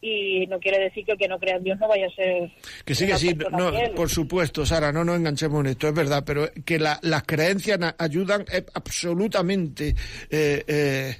y 0.00 0.46
no 0.46 0.58
quiere 0.60 0.78
decir 0.78 1.04
que 1.04 1.12
el 1.12 1.18
que 1.18 1.28
no 1.28 1.38
crea 1.38 1.56
en 1.56 1.64
Dios 1.64 1.78
no 1.78 1.88
vaya 1.88 2.06
a 2.06 2.14
ser... 2.14 2.50
Que 2.86 2.94
sí, 2.94 3.06
que 3.06 3.16
sí, 3.16 3.36
no, 3.50 3.70
por 3.94 4.08
supuesto, 4.08 4.64
Sara, 4.64 4.92
no 4.92 5.04
nos 5.04 5.18
enganchemos 5.18 5.60
en 5.60 5.72
esto, 5.72 5.88
es 5.88 5.94
verdad, 5.94 6.22
pero 6.24 6.48
que 6.64 6.78
las 6.78 7.22
creencias 7.26 7.78
ayudan 7.98 8.46
es 8.50 8.64
absolutamente... 8.72 9.94
Eh, 10.30 10.64
eh, 10.66 11.16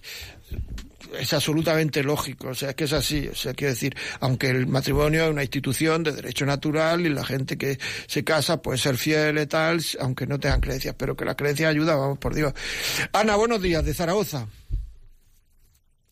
es 1.18 1.32
absolutamente 1.32 2.02
lógico, 2.02 2.48
o 2.48 2.54
sea, 2.54 2.70
es 2.70 2.74
que 2.74 2.84
es 2.84 2.92
así, 2.92 3.28
o 3.28 3.34
sea, 3.34 3.54
quiero 3.54 3.72
decir, 3.72 3.96
aunque 4.20 4.48
el 4.48 4.66
matrimonio 4.66 5.24
es 5.24 5.30
una 5.30 5.42
institución 5.42 6.02
de 6.02 6.12
derecho 6.12 6.46
natural 6.46 7.06
y 7.06 7.08
la 7.08 7.24
gente 7.24 7.56
que 7.56 7.78
se 8.06 8.24
casa 8.24 8.60
puede 8.60 8.78
ser 8.78 8.96
fiel 8.96 9.38
y 9.38 9.46
tal, 9.46 9.80
aunque 10.00 10.26
no 10.26 10.38
tengan 10.38 10.60
creencias, 10.60 10.94
pero 10.98 11.16
que 11.16 11.24
la 11.24 11.34
creencia 11.34 11.68
ayuda, 11.68 11.96
vamos, 11.96 12.18
por 12.18 12.34
Dios. 12.34 12.52
Ana, 13.12 13.36
buenos 13.36 13.62
días, 13.62 13.84
de 13.84 13.94
Zaragoza. 13.94 14.46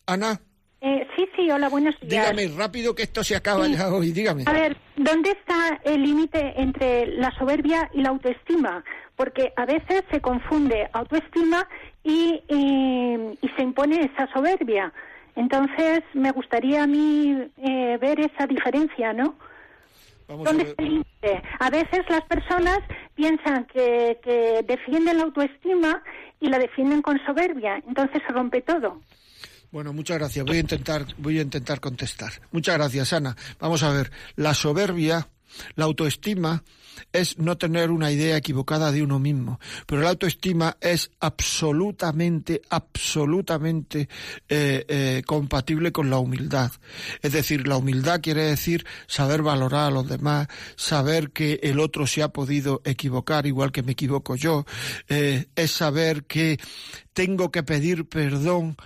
Ana. 0.05 0.39
Eh, 0.79 1.07
sí, 1.15 1.27
sí, 1.35 1.49
hola, 1.51 1.69
buenos 1.69 1.95
días. 1.99 2.09
Dígame 2.09 2.47
rápido 2.55 2.95
que 2.95 3.03
esto 3.03 3.23
se 3.23 3.35
acaba 3.35 3.67
ya 3.67 3.89
hoy, 3.89 4.11
dígame. 4.11 4.43
A 4.45 4.53
ver, 4.53 4.77
¿dónde 4.97 5.31
está 5.31 5.79
el 5.83 6.03
límite 6.03 6.53
entre 6.57 7.07
la 7.07 7.31
soberbia 7.31 7.89
y 7.93 8.01
la 8.01 8.09
autoestima? 8.09 8.83
Porque 9.15 9.53
a 9.55 9.65
veces 9.65 10.03
se 10.11 10.19
confunde 10.19 10.89
autoestima 10.91 11.67
y, 12.03 12.41
y, 12.49 13.49
se 13.55 13.63
impone 13.63 14.01
esa 14.01 14.31
soberbia. 14.33 14.91
Entonces, 15.35 16.01
me 16.13 16.31
gustaría 16.31 16.83
a 16.83 16.87
mí 16.87 17.49
eh, 17.57 17.97
ver 17.99 18.19
esa 18.19 18.45
diferencia, 18.47 19.13
¿no? 19.13 19.35
¿Dónde 20.27 20.63
está 20.63 20.83
el 20.83 20.89
límite? 20.89 21.41
A 21.59 21.69
veces 21.69 22.01
las 22.09 22.23
personas 22.23 22.79
piensan 23.15 23.65
que, 23.65 24.19
que 24.23 24.61
defienden 24.67 25.17
la 25.17 25.23
autoestima 25.23 26.03
y 26.39 26.49
la 26.49 26.59
defienden 26.59 27.01
con 27.01 27.17
soberbia, 27.25 27.81
entonces 27.87 28.21
se 28.25 28.33
rompe 28.33 28.61
todo. 28.61 28.99
Bueno, 29.71 29.93
muchas 29.93 30.17
gracias. 30.17 30.45
Voy 30.45 30.57
a 30.57 30.61
intentar, 30.61 31.05
voy 31.17 31.39
a 31.39 31.41
intentar 31.41 31.79
contestar. 31.79 32.33
Muchas 32.51 32.75
gracias, 32.75 33.13
Ana. 33.13 33.35
Vamos 33.59 33.83
a 33.83 33.91
ver. 33.91 34.11
La 34.35 34.53
soberbia, 34.53 35.27
la 35.75 35.85
autoestima, 35.85 36.63
es 37.11 37.37
no 37.37 37.57
tener 37.57 37.91
una 37.91 38.11
idea 38.11 38.37
equivocada 38.37 38.91
de 38.91 39.03
uno 39.03 39.19
mismo. 39.19 39.59
Pero 39.85 40.01
la 40.01 40.09
autoestima 40.09 40.77
es 40.81 41.11
absolutamente, 41.19 42.61
absolutamente 42.69 44.09
eh, 44.47 44.85
eh, 44.87 45.23
compatible 45.25 45.91
con 45.91 46.09
la 46.09 46.17
humildad. 46.17 46.71
Es 47.21 47.33
decir, 47.33 47.67
la 47.67 47.77
humildad 47.77 48.21
quiere 48.21 48.43
decir 48.43 48.85
saber 49.07 49.41
valorar 49.41 49.87
a 49.87 49.91
los 49.91 50.07
demás, 50.07 50.47
saber 50.75 51.31
que 51.31 51.59
el 51.63 51.79
otro 51.79 52.07
se 52.07 52.23
ha 52.23 52.29
podido 52.29 52.81
equivocar 52.85 53.45
igual 53.45 53.71
que 53.71 53.83
me 53.83 53.93
equivoco 53.93 54.35
yo, 54.35 54.65
eh, 55.09 55.47
es 55.55 55.71
saber 55.71 56.23
que 56.25 56.59
tengo 57.13 57.51
que 57.51 57.63
pedir 57.63 58.07
perdón 58.07 58.77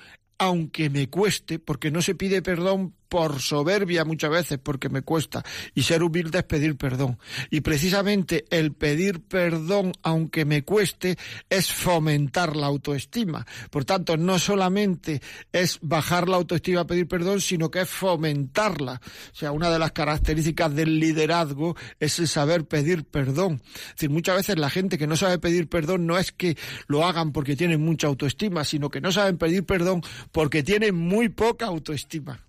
aunque 0.42 0.90
me 0.90 1.08
cueste, 1.08 1.60
porque 1.60 1.92
no 1.92 2.02
se 2.02 2.16
pide 2.16 2.42
perdón 2.42 2.96
por 3.12 3.42
soberbia 3.42 4.06
muchas 4.06 4.32
veces, 4.32 4.58
porque 4.58 4.88
me 4.88 5.02
cuesta, 5.02 5.44
y 5.76 5.84
ser 5.84 6.02
humilde 6.02 6.38
es 6.38 6.44
pedir 6.46 6.78
perdón. 6.78 7.20
Y 7.50 7.60
precisamente 7.60 8.46
el 8.52 8.72
pedir 8.72 9.20
perdón, 9.20 9.92
aunque 10.02 10.46
me 10.46 10.64
cueste, 10.64 11.18
es 11.50 11.74
fomentar 11.74 12.56
la 12.56 12.68
autoestima. 12.68 13.46
Por 13.70 13.84
tanto, 13.84 14.16
no 14.16 14.40
solamente 14.40 15.22
es 15.52 15.78
bajar 15.82 16.30
la 16.30 16.38
autoestima 16.38 16.82
a 16.82 16.88
pedir 16.88 17.10
perdón, 17.10 17.42
sino 17.42 17.70
que 17.70 17.82
es 17.82 17.90
fomentarla. 17.90 19.02
O 19.04 19.36
sea, 19.36 19.52
una 19.52 19.70
de 19.70 19.80
las 19.80 19.92
características 19.92 20.74
del 20.74 20.98
liderazgo 20.98 21.76
es 22.00 22.18
el 22.18 22.30
saber 22.30 22.64
pedir 22.64 23.04
perdón. 23.04 23.62
Es 23.66 23.96
decir, 23.96 24.10
muchas 24.10 24.38
veces 24.38 24.58
la 24.58 24.70
gente 24.70 24.98
que 24.98 25.08
no 25.08 25.18
sabe 25.18 25.38
pedir 25.38 25.68
perdón 25.68 26.08
no 26.08 26.18
es 26.18 26.32
que 26.32 26.58
lo 26.88 27.06
hagan 27.06 27.34
porque 27.34 27.58
tienen 27.58 27.82
mucha 27.82 28.08
autoestima, 28.08 28.64
sino 28.64 28.90
que 28.90 29.02
no 29.02 29.12
saben 29.12 29.38
pedir 29.38 29.66
perdón 29.66 30.02
porque 30.32 30.64
tienen 30.64 30.96
muy 30.96 31.28
poca 31.28 31.66
autoestima. 31.66 32.40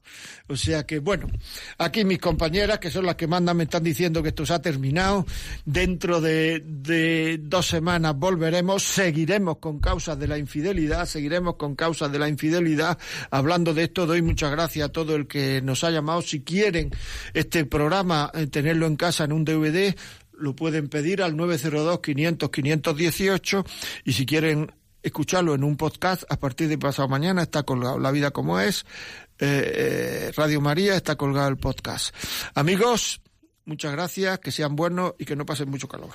O 0.49 0.57
sea 0.57 0.85
que, 0.85 0.99
bueno, 0.99 1.29
aquí 1.79 2.05
mis 2.05 2.19
compañeras, 2.19 2.79
que 2.79 2.91
son 2.91 3.07
las 3.07 3.17
que 3.17 3.27
mandan, 3.27 3.57
me 3.57 3.65
están 3.65 3.83
diciendo 3.83 4.23
que 4.23 4.31
esto 4.31 4.45
se 4.45 4.55
ha 4.55 4.61
terminado. 4.61 5.27
Dentro 5.65 6.21
de, 6.21 7.39
dos 7.43 7.67
semanas 7.67 8.15
volveremos, 8.17 8.83
seguiremos 8.83 9.59
con 9.59 9.81
causas 9.81 10.19
de 10.19 10.29
la 10.29 10.39
infidelidad, 10.39 11.07
seguiremos 11.07 11.57
con 11.57 11.75
causas 11.75 12.11
de 12.13 12.19
la 12.19 12.29
infidelidad. 12.29 12.99
Hablando 13.31 13.75
de 13.75 13.85
esto, 13.85 14.07
doy 14.07 14.23
muchas 14.23 14.51
gracias 14.51 14.89
a 14.89 14.93
todo 14.93 15.15
el 15.15 15.27
que 15.27 15.63
nos 15.63 15.85
ha 15.85 15.91
llamado. 15.91 16.23
Si 16.23 16.43
quieren 16.43 16.91
este 17.35 17.65
programa, 17.65 18.31
eh, 18.35 18.47
tenerlo 18.47 18.87
en 18.87 18.97
casa 18.97 19.25
en 19.25 19.33
un 19.33 19.45
DVD, 19.45 19.95
lo 20.33 20.57
pueden 20.57 20.89
pedir 20.89 21.23
al 21.23 21.37
902 21.37 22.01
500 22.01 22.51
518 22.51 23.65
y 24.05 24.13
si 24.13 24.27
quieren 24.27 24.73
escucharlo 25.03 25.55
en 25.55 25.65
un 25.65 25.77
podcast 25.77 26.25
a 26.29 26.39
partir 26.39 26.69
de 26.69 26.79
pasado 26.79 27.09
mañana 27.09 27.43
está 27.43 27.65
colgado 27.65 27.99
La 27.99 28.11
vida 28.11 28.31
como 28.31 28.61
es 28.61 28.87
eh, 29.45 30.33
Radio 30.37 30.61
María 30.61 30.95
está 30.95 31.17
colgado 31.17 31.49
el 31.49 31.57
podcast. 31.57 32.15
Amigos, 32.55 33.21
muchas 33.65 33.93
gracias, 33.93 34.39
que 34.39 34.51
sean 34.51 34.77
buenos 34.77 35.15
y 35.19 35.25
que 35.25 35.37
no 35.37 35.45
pasen 35.45 35.71
mucho 35.71 35.89
calor. 35.89 36.15